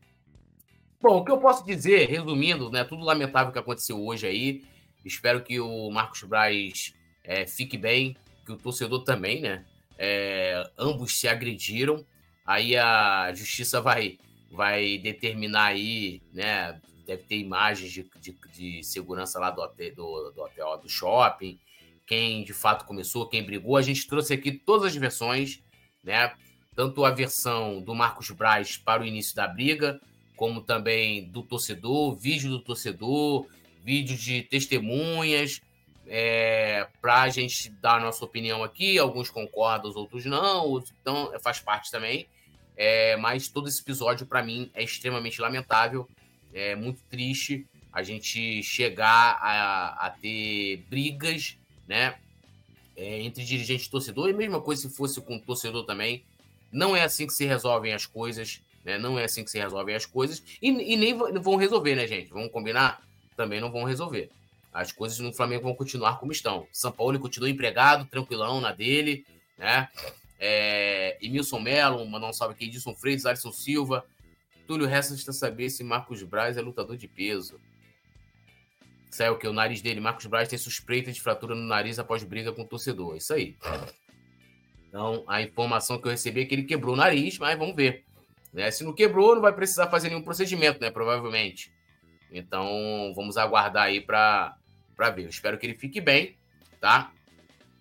Bom, 1.00 1.18
o 1.18 1.24
que 1.24 1.30
eu 1.30 1.38
posso 1.38 1.64
dizer, 1.64 2.08
resumindo, 2.08 2.70
né? 2.70 2.84
Tudo 2.84 3.04
lamentável 3.04 3.52
que 3.52 3.58
aconteceu 3.58 4.00
hoje 4.00 4.26
aí. 4.26 4.64
Espero 5.04 5.42
que 5.42 5.60
o 5.60 5.90
Marcos 5.90 6.22
Braz 6.24 6.94
é, 7.28 7.46
fique 7.46 7.76
bem, 7.76 8.16
que 8.46 8.52
o 8.52 8.56
torcedor 8.56 9.04
também, 9.04 9.42
né? 9.42 9.66
É, 9.98 10.64
ambos 10.78 11.20
se 11.20 11.28
agrediram. 11.28 12.02
Aí 12.46 12.74
a 12.74 13.30
justiça 13.34 13.82
vai, 13.82 14.18
vai 14.50 14.96
determinar 14.96 15.66
aí, 15.66 16.22
né? 16.32 16.80
Deve 17.06 17.24
ter 17.24 17.36
imagens 17.36 17.92
de, 17.92 18.10
de, 18.18 18.34
de 18.54 18.82
segurança 18.82 19.38
lá 19.38 19.50
do 19.50 19.60
hotel, 19.60 19.94
do, 19.94 20.30
do 20.30 20.40
hotel, 20.40 20.78
do 20.78 20.88
shopping. 20.88 21.60
Quem 22.06 22.42
de 22.42 22.54
fato 22.54 22.86
começou, 22.86 23.28
quem 23.28 23.44
brigou. 23.44 23.76
A 23.76 23.82
gente 23.82 24.06
trouxe 24.06 24.32
aqui 24.32 24.50
todas 24.50 24.86
as 24.86 24.96
versões, 24.96 25.62
né? 26.02 26.32
tanto 26.74 27.04
a 27.04 27.10
versão 27.10 27.82
do 27.82 27.94
Marcos 27.94 28.30
Braz 28.30 28.78
para 28.78 29.02
o 29.02 29.06
início 29.06 29.36
da 29.36 29.46
briga, 29.46 30.00
como 30.34 30.62
também 30.62 31.28
do 31.28 31.42
torcedor, 31.42 32.16
vídeo 32.16 32.48
do 32.48 32.60
torcedor, 32.60 33.46
vídeo 33.84 34.16
de 34.16 34.42
testemunhas, 34.44 35.60
é, 36.08 36.86
para 37.00 37.22
a 37.22 37.28
gente 37.28 37.68
dar 37.68 37.96
a 37.96 38.00
nossa 38.00 38.24
opinião 38.24 38.64
aqui. 38.64 38.98
Alguns 38.98 39.30
concordam, 39.30 39.90
os 39.90 39.96
outros 39.96 40.24
não, 40.24 40.82
então 41.00 41.32
faz 41.40 41.60
parte 41.60 41.90
também. 41.90 42.26
É, 42.76 43.16
mas 43.16 43.48
todo 43.48 43.68
esse 43.68 43.80
episódio, 43.82 44.24
para 44.24 44.42
mim, 44.42 44.70
é 44.72 44.82
extremamente 44.82 45.40
lamentável, 45.40 46.08
é 46.54 46.76
muito 46.76 47.02
triste 47.10 47.66
a 47.92 48.02
gente 48.02 48.62
chegar 48.62 49.38
a, 49.42 50.06
a 50.06 50.10
ter 50.10 50.84
brigas, 50.88 51.56
né? 51.88 52.14
É, 52.96 53.20
entre 53.22 53.44
dirigente 53.44 53.86
e 53.86 53.90
torcedor, 53.90 54.28
e 54.28 54.32
mesma 54.32 54.60
coisa 54.60 54.82
se 54.82 54.96
fosse 54.96 55.20
com 55.20 55.36
o 55.36 55.40
torcedor 55.40 55.84
também. 55.84 56.24
Não 56.70 56.96
é 56.96 57.02
assim 57.02 57.26
que 57.26 57.32
se 57.32 57.44
resolvem 57.44 57.92
as 57.92 58.06
coisas, 58.06 58.60
né? 58.84 58.98
Não 58.98 59.18
é 59.18 59.24
assim 59.24 59.44
que 59.44 59.50
se 59.50 59.58
resolvem 59.58 59.94
as 59.94 60.06
coisas. 60.06 60.42
E, 60.62 60.68
e 60.68 60.96
nem 60.96 61.16
vão 61.16 61.56
resolver, 61.56 61.96
né, 61.96 62.06
gente? 62.06 62.30
Vamos 62.30 62.52
combinar? 62.52 63.02
Também 63.36 63.60
não 63.60 63.72
vão 63.72 63.84
resolver. 63.84 64.30
As 64.78 64.92
coisas 64.92 65.18
no 65.18 65.34
Flamengo 65.34 65.64
vão 65.64 65.74
continuar 65.74 66.20
como 66.20 66.30
estão. 66.30 66.68
São 66.70 66.92
Paulo 66.92 67.18
continua 67.18 67.50
empregado, 67.50 68.06
tranquilão 68.06 68.60
na 68.60 68.70
dele, 68.70 69.26
né? 69.58 69.88
É, 70.38 71.18
Emilson 71.20 71.58
Melo, 71.58 72.06
mandar 72.06 72.28
um 72.28 72.32
salve 72.32 72.54
aqui, 72.54 72.66
Edson 72.66 72.94
Freitas, 72.94 73.26
Alisson 73.26 73.50
Silva. 73.50 74.06
Túlio 74.68 74.86
resta 74.86 75.14
está 75.14 75.32
saber 75.32 75.68
se 75.68 75.82
Marcos 75.82 76.22
Braz 76.22 76.56
é 76.56 76.60
lutador 76.60 76.96
de 76.96 77.08
peso. 77.08 77.60
Saiu 79.10 79.36
que 79.36 79.48
o 79.48 79.52
nariz 79.52 79.82
dele, 79.82 79.98
Marcos 79.98 80.26
Braz, 80.26 80.48
tem 80.48 80.56
suspeita 80.56 81.10
de 81.10 81.20
fratura 81.20 81.56
no 81.56 81.64
nariz 81.64 81.98
após 81.98 82.22
briga 82.22 82.52
com 82.52 82.62
o 82.62 82.68
torcedor. 82.68 83.16
Isso 83.16 83.34
aí. 83.34 83.56
Então, 84.86 85.24
a 85.26 85.42
informação 85.42 86.00
que 86.00 86.06
eu 86.06 86.12
recebi 86.12 86.42
é 86.42 86.44
que 86.44 86.54
ele 86.54 86.62
quebrou 86.62 86.94
o 86.94 86.96
nariz, 86.96 87.36
mas 87.36 87.58
vamos 87.58 87.74
ver. 87.74 88.04
Né? 88.52 88.70
Se 88.70 88.84
não 88.84 88.92
quebrou, 88.92 89.34
não 89.34 89.42
vai 89.42 89.52
precisar 89.52 89.88
fazer 89.88 90.08
nenhum 90.08 90.22
procedimento, 90.22 90.80
né? 90.80 90.88
Provavelmente. 90.88 91.72
Então, 92.30 93.12
vamos 93.16 93.36
aguardar 93.36 93.84
aí 93.84 94.00
para 94.00 94.57
ver. 95.10 95.24
Eu 95.24 95.28
espero 95.28 95.58
que 95.58 95.66
ele 95.66 95.74
fique 95.74 96.00
bem, 96.00 96.36
tá? 96.80 97.10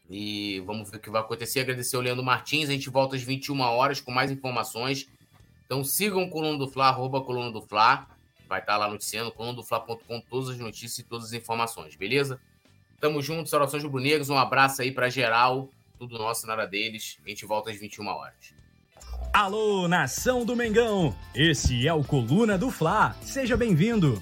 E 0.09 0.61
vamos 0.65 0.89
ver 0.89 0.97
o 0.97 0.99
que 0.99 1.09
vai 1.09 1.21
acontecer. 1.21 1.59
Agradecer 1.59 1.95
ao 1.95 2.01
Leandro 2.01 2.23
Martins. 2.23 2.69
A 2.69 2.71
gente 2.71 2.89
volta 2.89 3.15
às 3.15 3.21
21 3.21 3.59
horas 3.59 3.99
com 3.99 4.11
mais 4.11 4.31
informações. 4.31 5.07
Então 5.65 5.83
sigam 5.83 6.23
o 6.23 6.29
Coluna 6.29 6.57
do 6.57 6.67
Fla, 6.67 6.87
arroba 6.87 7.21
Coluna 7.21 7.51
do 7.51 7.61
Fla. 7.61 8.07
Vai 8.47 8.61
estar 8.61 8.77
lá 8.77 8.89
noticiando, 8.89 9.31
colunadofla.com, 9.31 10.21
todas 10.21 10.49
as 10.49 10.57
notícias 10.57 10.99
e 10.99 11.03
todas 11.03 11.25
as 11.27 11.33
informações, 11.33 11.97
beleza? 11.97 12.39
Tamo 13.01 13.21
junto, 13.21 13.49
saudações 13.49 13.83
rubro-negros. 13.83 14.29
Um 14.29 14.37
abraço 14.37 14.81
aí 14.81 14.91
para 14.91 15.09
geral 15.09 15.69
tudo 15.97 16.17
nosso, 16.17 16.45
nada 16.47 16.65
deles. 16.65 17.17
A 17.25 17.29
gente 17.29 17.45
volta 17.45 17.71
às 17.71 17.77
21 17.77 18.07
horas. 18.07 18.53
Alô, 19.33 19.87
nação 19.87 20.45
do 20.45 20.55
Mengão! 20.55 21.15
Esse 21.35 21.87
é 21.87 21.93
o 21.93 22.03
Coluna 22.03 22.57
do 22.57 22.71
Fla. 22.71 23.15
Seja 23.21 23.57
bem-vindo. 23.57 24.21